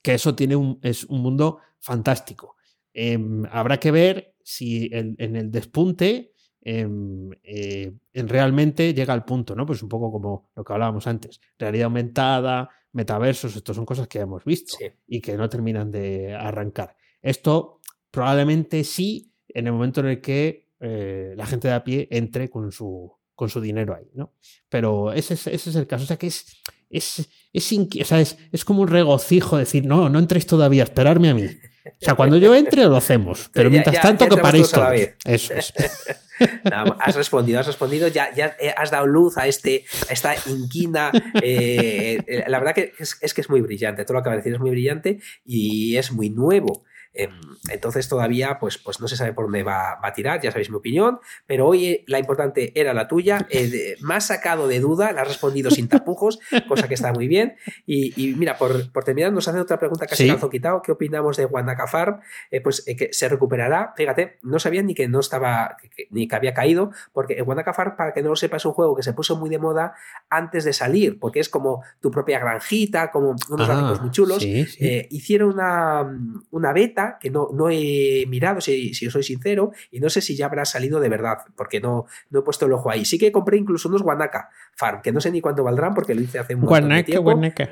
que 0.03 0.13
eso 0.13 0.35
tiene 0.35 0.55
un, 0.55 0.79
es 0.83 1.05
un 1.05 1.23
mundo 1.23 1.61
fantástico. 1.81 2.56
Em, 2.99 3.45
habrá 3.51 3.79
que 3.79 3.91
ver 3.91 4.35
si 4.43 4.89
en 4.91 5.37
el 5.37 5.51
despunte 5.51 6.33
em, 6.63 7.31
eh, 7.43 7.93
en 8.15 8.27
realmente 8.27 8.95
llega 8.95 9.13
al 9.13 9.27
punto, 9.27 9.55
¿no? 9.55 9.67
Pues 9.67 9.83
un 9.83 9.91
poco 9.91 10.11
como 10.11 10.49
lo 10.57 10.65
que 10.65 10.73
hablábamos 10.73 11.07
antes. 11.07 11.39
Realidad 11.59 11.85
aumentada, 11.85 12.71
metaversos, 12.93 13.55
esto 13.55 13.75
son 13.75 13.85
cosas 13.85 14.09
que 14.09 14.21
hemos 14.21 14.47
visto 14.47 14.79
y 15.07 15.21
que 15.21 15.37
no 15.37 15.47
terminan 15.51 15.91
de 15.91 16.35
arrancar. 16.35 16.97
Esto 17.21 17.81
probablemente 18.11 18.83
sí 18.83 19.31
en 19.47 19.67
el 19.67 19.75
momento 19.75 20.01
en 20.01 20.07
el 20.07 20.21
que 20.23 20.71
eh, 20.81 21.35
la 21.37 21.45
gente 21.45 21.69
de 21.69 21.75
a 21.75 21.85
pie 21.85 22.09
entre 22.11 22.49
con 22.49 22.73
su, 22.73 23.13
con 23.35 23.51
su 23.51 23.61
dinero 23.61 23.95
ahí, 23.95 24.11
¿no? 24.15 24.33
Pero 24.71 25.13
ese 25.13 25.35
es, 25.35 25.47
ese 25.49 25.69
es 25.69 25.77
el 25.77 25.87
caso. 25.87 26.05
O 26.05 26.07
sea 26.07 26.17
que 26.17 26.29
es, 26.29 26.63
es, 26.89 27.29
es, 27.53 27.73
es, 28.11 28.39
es 28.51 28.65
como 28.65 28.81
un 28.81 28.89
regocijo 28.89 29.59
decir, 29.59 29.85
no, 29.85 30.09
no 30.09 30.19
entréis 30.19 30.47
todavía, 30.47 30.85
esperarme 30.85 31.29
a 31.29 31.35
mí. 31.35 31.45
O 31.89 32.05
sea, 32.05 32.15
cuando 32.15 32.37
yo 32.37 32.55
entre 32.55 32.85
lo 32.85 32.97
hacemos, 32.97 33.49
pero 33.53 33.71
mientras 33.71 33.95
ya- 33.95 34.03
tanto 34.03 34.25
ya 34.25 34.31
que 34.31 34.37
paréis 34.43 34.71
todos 34.71 34.87
todos. 34.89 35.15
Eso 35.25 35.55
es. 35.55 35.73
No, 36.65 36.99
has 37.01 37.17
respondido, 37.17 37.61
has 37.61 37.67
respondido, 37.67 38.09
ya, 38.09 38.31
ya 38.35 38.55
eh, 38.61 38.75
has 38.77 38.91
dado 38.91 39.07
luz 39.07 39.39
a, 39.39 39.47
este, 39.47 39.87
a 40.11 40.13
esta 40.13 40.35
inquina. 40.51 41.11
eh, 41.43 42.19
eh, 42.27 42.45
la 42.47 42.59
verdad 42.59 42.75
que 42.75 42.93
es, 42.99 43.17
es 43.23 43.33
que 43.33 43.41
es 43.41 43.49
muy 43.49 43.63
brillante, 43.63 44.05
todo 44.05 44.19
lo 44.19 44.19
que 44.23 44.29
acabas 44.29 44.37
de 44.45 44.51
decir 44.51 44.53
es 44.55 44.61
muy 44.61 44.71
brillante 44.71 45.19
y 45.47 45.97
es 45.97 46.13
muy 46.13 46.29
nuevo. 46.29 46.85
Em, 47.17 47.31
Entonces 47.71 48.09
todavía 48.09 48.59
pues, 48.61 48.79
pues 48.79 49.01
no 49.01 49.09
se 49.09 49.17
sabe 49.17 49.33
por 49.33 49.47
dónde 49.47 49.63
va, 49.65 49.97
va 50.03 50.09
a 50.09 50.13
tirar, 50.13 50.41
ya 50.41 50.51
sabéis 50.53 50.71
mi 50.71 50.77
opinión, 50.77 51.19
pero 51.47 51.67
hoy 51.67 51.87
eh, 51.87 52.05
la 52.07 52.19
importante 52.19 52.73
era 52.79 52.95
la 52.95 53.09
tuya, 53.09 53.47
eh, 53.51 53.97
has 54.09 54.27
sacado 54.29 54.69
de 54.69 54.79
duda, 54.81 55.11
la 55.13 55.23
has 55.23 55.29
respondido 55.29 55.71
sin 55.71 55.89
tapujos, 55.89 56.39
cosa 56.69 56.87
que 56.89 56.95
está 56.95 57.13
muy 57.13 57.27
bien. 57.29 57.57
Y, 57.87 58.13
y 58.17 58.35
mira, 58.37 58.57
por, 58.59 58.91
por 58.93 59.05
terminar, 59.05 59.33
nos 59.33 59.49
hace 59.49 59.59
otra 59.59 59.79
pregunta 59.79 60.07
casi 60.07 60.25
Sí. 60.25 60.29
calzón 60.31 60.51
quitado, 60.51 60.81
¿qué 60.83 60.93
opinamos 60.93 61.37
de 61.37 61.45
Wanaka 61.47 61.87
Farm? 61.87 62.21
Eh, 62.51 62.61
pues 62.61 62.83
eh, 62.87 62.97
que 62.97 63.13
se 63.13 63.29
recuperará, 63.29 63.93
fíjate, 63.97 64.39
no 64.43 64.59
sabía 64.59 64.83
ni 64.83 64.95
que 64.95 65.09
no 65.09 65.21
estaba, 65.21 65.77
que- 65.97 66.07
ni 66.11 66.29
que 66.29 66.37
había 66.37 66.55
caído, 66.55 66.91
porque 67.13 67.41
Wanaka 67.43 67.73
Farm, 67.75 67.97
para 67.97 68.13
que 68.15 68.23
no 68.23 68.31
lo 68.31 68.37
sepa, 68.37 68.57
es 68.59 68.65
un 68.65 68.73
juego 68.73 68.95
que 68.97 69.03
se 69.03 69.13
puso 69.13 69.37
muy 69.37 69.51
de 69.51 69.59
moda 69.59 69.95
antes 70.31 70.65
de 70.65 70.73
salir, 70.73 71.19
porque 71.19 71.41
es 71.41 71.49
como 71.49 71.83
tu 72.01 72.11
propia 72.11 72.39
granjita, 72.39 73.11
como 73.11 73.35
unos 73.51 73.69
Ah, 73.69 73.75
gráficos 73.75 74.01
muy 74.01 74.11
chulos. 74.11 74.43
sí, 74.43 74.65
sí. 74.67 75.07
Hicieron 75.11 75.51
una, 75.55 76.07
una 76.51 76.73
beta 76.73 77.06
que 77.21 77.31
no, 77.31 77.49
no 77.53 77.71
he 77.71 78.25
mirado, 78.29 78.61
si, 78.61 78.95
si 78.95 79.07
os 79.07 79.13
soy 79.13 79.23
sincero, 79.23 79.73
y 79.91 80.01
no 80.01 80.11
sé 80.11 80.21
si 80.21 80.37
ya 80.37 80.47
habrá 80.47 80.65
salido 80.65 81.01
de 81.01 81.09
verdad, 81.09 81.39
porque 81.57 81.81
no, 81.81 82.07
no 82.31 82.41
he 82.41 82.43
puesto 82.43 82.67
el 82.67 82.73
ojo 82.73 82.91
ahí. 82.91 83.05
Sí 83.05 83.19
que 83.19 83.33
compré 83.33 83.57
incluso 83.57 83.89
unos 83.89 84.03
Wanaka 84.03 84.51
Farm, 84.77 85.03
que 85.03 85.13
no 85.13 85.21
sé 85.21 85.31
ni 85.31 85.41
cuánto 85.41 85.65
valdrán, 85.65 85.95
porque 85.95 86.15
lo 86.15 86.21
hice 86.23 86.39
hace 86.39 86.55
un 86.55 86.63
Guanaca, 86.63 87.05
tiempo. 87.05 87.23
guanaca. 87.23 87.71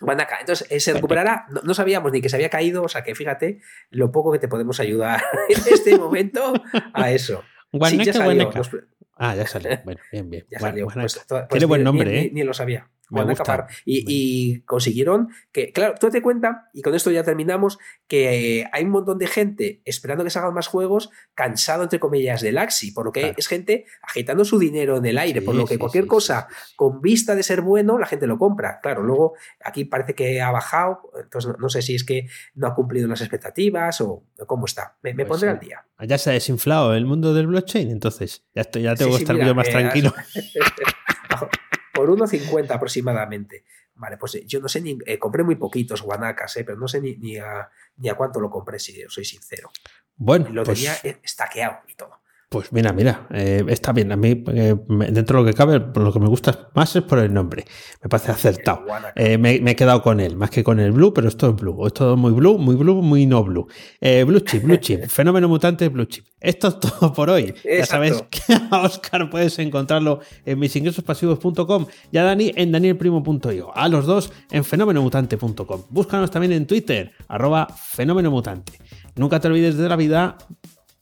Wanaka. 0.00 0.40
Entonces, 0.40 0.66
eh, 0.70 0.80
se 0.80 0.92
recuperará. 0.94 1.46
No, 1.50 1.60
no 1.62 1.74
sabíamos 1.74 2.10
ni 2.12 2.20
que 2.20 2.28
se 2.28 2.36
había 2.36 2.50
caído, 2.50 2.82
o 2.82 2.88
sea 2.88 3.02
que 3.04 3.14
fíjate 3.14 3.60
lo 3.90 4.10
poco 4.10 4.32
que 4.32 4.38
te 4.38 4.48
podemos 4.48 4.80
ayudar 4.80 5.22
en 5.48 5.72
este 5.72 5.96
momento 5.98 6.52
a 6.92 7.10
eso. 7.12 7.42
Sí, 7.70 7.78
Guanaca, 7.78 8.04
ya 8.04 8.12
salió. 8.12 8.44
guanaca. 8.50 8.70
Ah, 9.16 9.36
ya 9.36 9.46
salió. 9.46 9.78
Bueno, 9.84 10.00
bien, 10.10 10.28
bien. 10.30 10.46
ya 10.50 10.58
salió. 10.58 10.84
guanaca. 10.84 11.02
Pues, 11.02 11.24
pues 11.28 11.48
Tiene 11.48 11.66
buen 11.66 11.84
nombre, 11.84 12.10
ni, 12.10 12.18
¿eh? 12.18 12.30
Ni, 12.32 12.42
lo 12.42 12.52
sabía. 12.52 12.88
Me 13.12 13.24
gusta. 13.24 13.66
Y, 13.84 14.04
y 14.06 14.60
consiguieron 14.62 15.28
que, 15.52 15.72
claro, 15.72 15.94
tú 16.00 16.10
te 16.10 16.22
cuenta, 16.22 16.68
y 16.72 16.82
con 16.82 16.94
esto 16.94 17.10
ya 17.10 17.22
terminamos, 17.24 17.78
que 18.06 18.66
hay 18.72 18.84
un 18.84 18.90
montón 18.90 19.18
de 19.18 19.26
gente 19.26 19.82
esperando 19.84 20.24
que 20.24 20.30
salgan 20.30 20.54
más 20.54 20.66
juegos, 20.66 21.10
cansado, 21.34 21.82
entre 21.82 22.00
comillas, 22.00 22.40
del 22.40 22.58
Axi, 22.58 22.92
por 22.92 23.04
lo 23.06 23.12
que 23.12 23.20
Claro. 23.20 23.34
es 23.38 23.46
gente 23.48 23.84
agitando 24.02 24.44
su 24.44 24.58
dinero 24.58 24.96
en 24.96 25.06
el 25.06 25.18
aire, 25.18 25.42
por 25.42 25.54
lo 25.54 25.64
que 25.66 25.74
sí, 25.74 25.78
cualquier 25.78 26.04
sí, 26.04 26.08
cosa 26.08 26.48
con 26.76 27.00
vista 27.00 27.34
de 27.34 27.42
ser 27.42 27.60
bueno, 27.62 27.98
la 27.98 28.06
gente 28.06 28.26
lo 28.26 28.38
compra. 28.38 28.80
Claro, 28.82 29.02
luego 29.02 29.34
aquí 29.64 29.84
parece 29.84 30.14
que 30.14 30.40
ha 30.40 30.50
bajado, 30.50 31.00
entonces 31.22 31.50
no, 31.52 31.56
no 31.58 31.68
sé 31.68 31.82
si 31.82 31.94
es 31.94 32.04
que 32.04 32.26
no 32.54 32.66
ha 32.66 32.74
cumplido 32.74 33.06
las 33.08 33.20
expectativas 33.20 34.00
o 34.00 34.24
cómo 34.46 34.66
está. 34.66 34.96
Me, 35.02 35.14
me 35.14 35.24
Pues 35.24 35.28
pondré 35.40 35.50
al 35.50 35.60
día. 35.60 35.84
Ya 36.06 36.18
se 36.18 36.30
ha 36.30 36.32
desinflado 36.32 36.94
el 36.94 37.06
mundo 37.06 37.32
del 37.34 37.46
blockchain, 37.46 37.90
entonces 37.90 38.44
ya, 38.54 38.62
estoy, 38.62 38.82
ya 38.82 38.94
tengo 38.94 39.12
que 39.16 39.22
estar 39.22 39.34
mira, 39.36 39.46
yo 39.48 39.54
más 39.54 39.68
eh, 39.68 39.72
tranquilo. 39.72 40.12
Por 41.92 42.10
1,50 42.10 42.70
aproximadamente. 42.70 43.64
Vale, 43.94 44.16
pues 44.16 44.34
eh, 44.36 44.44
yo 44.46 44.60
no 44.60 44.68
sé 44.68 44.80
ni. 44.80 44.98
eh, 45.06 45.18
compré 45.18 45.42
muy 45.42 45.56
poquitos 45.56 46.02
guanacas, 46.02 46.56
eh, 46.56 46.64
pero 46.64 46.78
no 46.78 46.88
sé 46.88 47.00
ni, 47.00 47.16
ni, 47.16 47.36
a, 47.36 47.68
ni 47.96 48.08
a 48.08 48.14
cuánto 48.14 48.40
lo 48.40 48.50
compré, 48.50 48.78
si 48.78 49.04
os 49.04 49.12
soy 49.12 49.24
sincero. 49.24 49.70
Bueno, 50.16 50.48
Lo 50.50 50.64
pues, 50.64 50.78
tenía 50.78 50.94
eh, 51.02 51.20
estaqueado 51.22 51.80
y 51.88 51.94
todo. 51.94 52.21
Pues 52.52 52.70
mira, 52.70 52.92
mira, 52.92 53.26
eh, 53.32 53.64
está 53.68 53.92
bien. 53.92 54.12
A 54.12 54.16
mí, 54.16 54.44
eh, 54.48 54.76
dentro 55.10 55.38
de 55.38 55.42
lo 55.42 55.50
que 55.50 55.56
cabe, 55.56 55.80
por 55.80 56.02
lo 56.02 56.12
que 56.12 56.20
me 56.20 56.28
gusta 56.28 56.68
más 56.74 56.94
es 56.94 57.02
por 57.02 57.18
el 57.18 57.32
nombre. 57.32 57.64
Me 58.02 58.08
parece 58.10 58.30
acertado. 58.30 58.84
Eh, 59.16 59.38
me, 59.38 59.58
me 59.60 59.70
he 59.70 59.76
quedado 59.76 60.02
con 60.02 60.20
él, 60.20 60.36
más 60.36 60.50
que 60.50 60.62
con 60.62 60.78
el 60.78 60.92
blue, 60.92 61.14
pero 61.14 61.28
esto 61.28 61.48
es 61.48 61.56
blue. 61.56 61.86
Es 61.86 61.94
todo 61.94 62.16
muy 62.16 62.32
blue, 62.32 62.58
muy 62.58 62.76
blue, 62.76 63.00
muy 63.00 63.24
no 63.24 63.42
blue. 63.42 63.66
Blue 64.00 64.40
chip, 64.40 64.64
blue 64.64 64.76
chip, 64.76 65.04
fenómeno 65.08 65.48
mutante, 65.48 65.88
blue 65.88 66.04
chip. 66.04 66.26
Esto 66.38 66.68
es 66.68 66.80
todo 66.80 67.12
por 67.14 67.30
hoy. 67.30 67.54
Ya 67.64 67.86
sabes 67.86 68.22
que 68.30 68.54
a 68.70 68.82
Oscar 68.82 69.30
puedes 69.30 69.58
encontrarlo 69.58 70.20
en 70.44 70.58
misingresospasivos.com 70.58 71.86
y 72.10 72.18
a 72.18 72.24
Dani 72.24 72.52
en 72.54 72.70
danielprimo.io. 72.70 73.74
A 73.74 73.88
los 73.88 74.04
dos 74.04 74.30
en 74.50 74.62
fenomenomutante.com. 74.62 75.82
Búscanos 75.88 76.30
también 76.30 76.52
en 76.52 76.66
Twitter, 76.66 77.12
arroba 77.28 77.66
fenomenomutante. 77.68 78.74
Nunca 79.16 79.40
te 79.40 79.48
olvides 79.48 79.78
de 79.78 79.88
la 79.88 79.96
vida. 79.96 80.36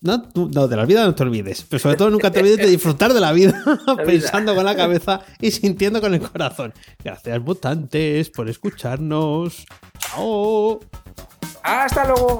No, 0.02 0.28
no, 0.34 0.66
de 0.66 0.76
la 0.76 0.86
vida 0.86 1.04
no 1.04 1.14
te 1.14 1.22
olvides, 1.24 1.66
pero 1.68 1.78
sobre 1.78 1.96
todo 1.96 2.08
nunca 2.08 2.30
te 2.30 2.40
olvides 2.40 2.56
de 2.56 2.66
disfrutar 2.70 3.12
de 3.12 3.20
la 3.20 3.32
vida, 3.32 3.62
pensando 4.06 4.54
con 4.54 4.64
la 4.64 4.74
cabeza 4.74 5.20
y 5.40 5.50
sintiendo 5.50 6.00
con 6.00 6.14
el 6.14 6.20
corazón. 6.20 6.72
Gracias, 7.04 7.40
mutantes, 7.40 8.30
por 8.30 8.48
escucharnos. 8.48 9.66
Chao. 9.98 10.80
¡Hasta 11.62 12.06
luego! 12.06 12.38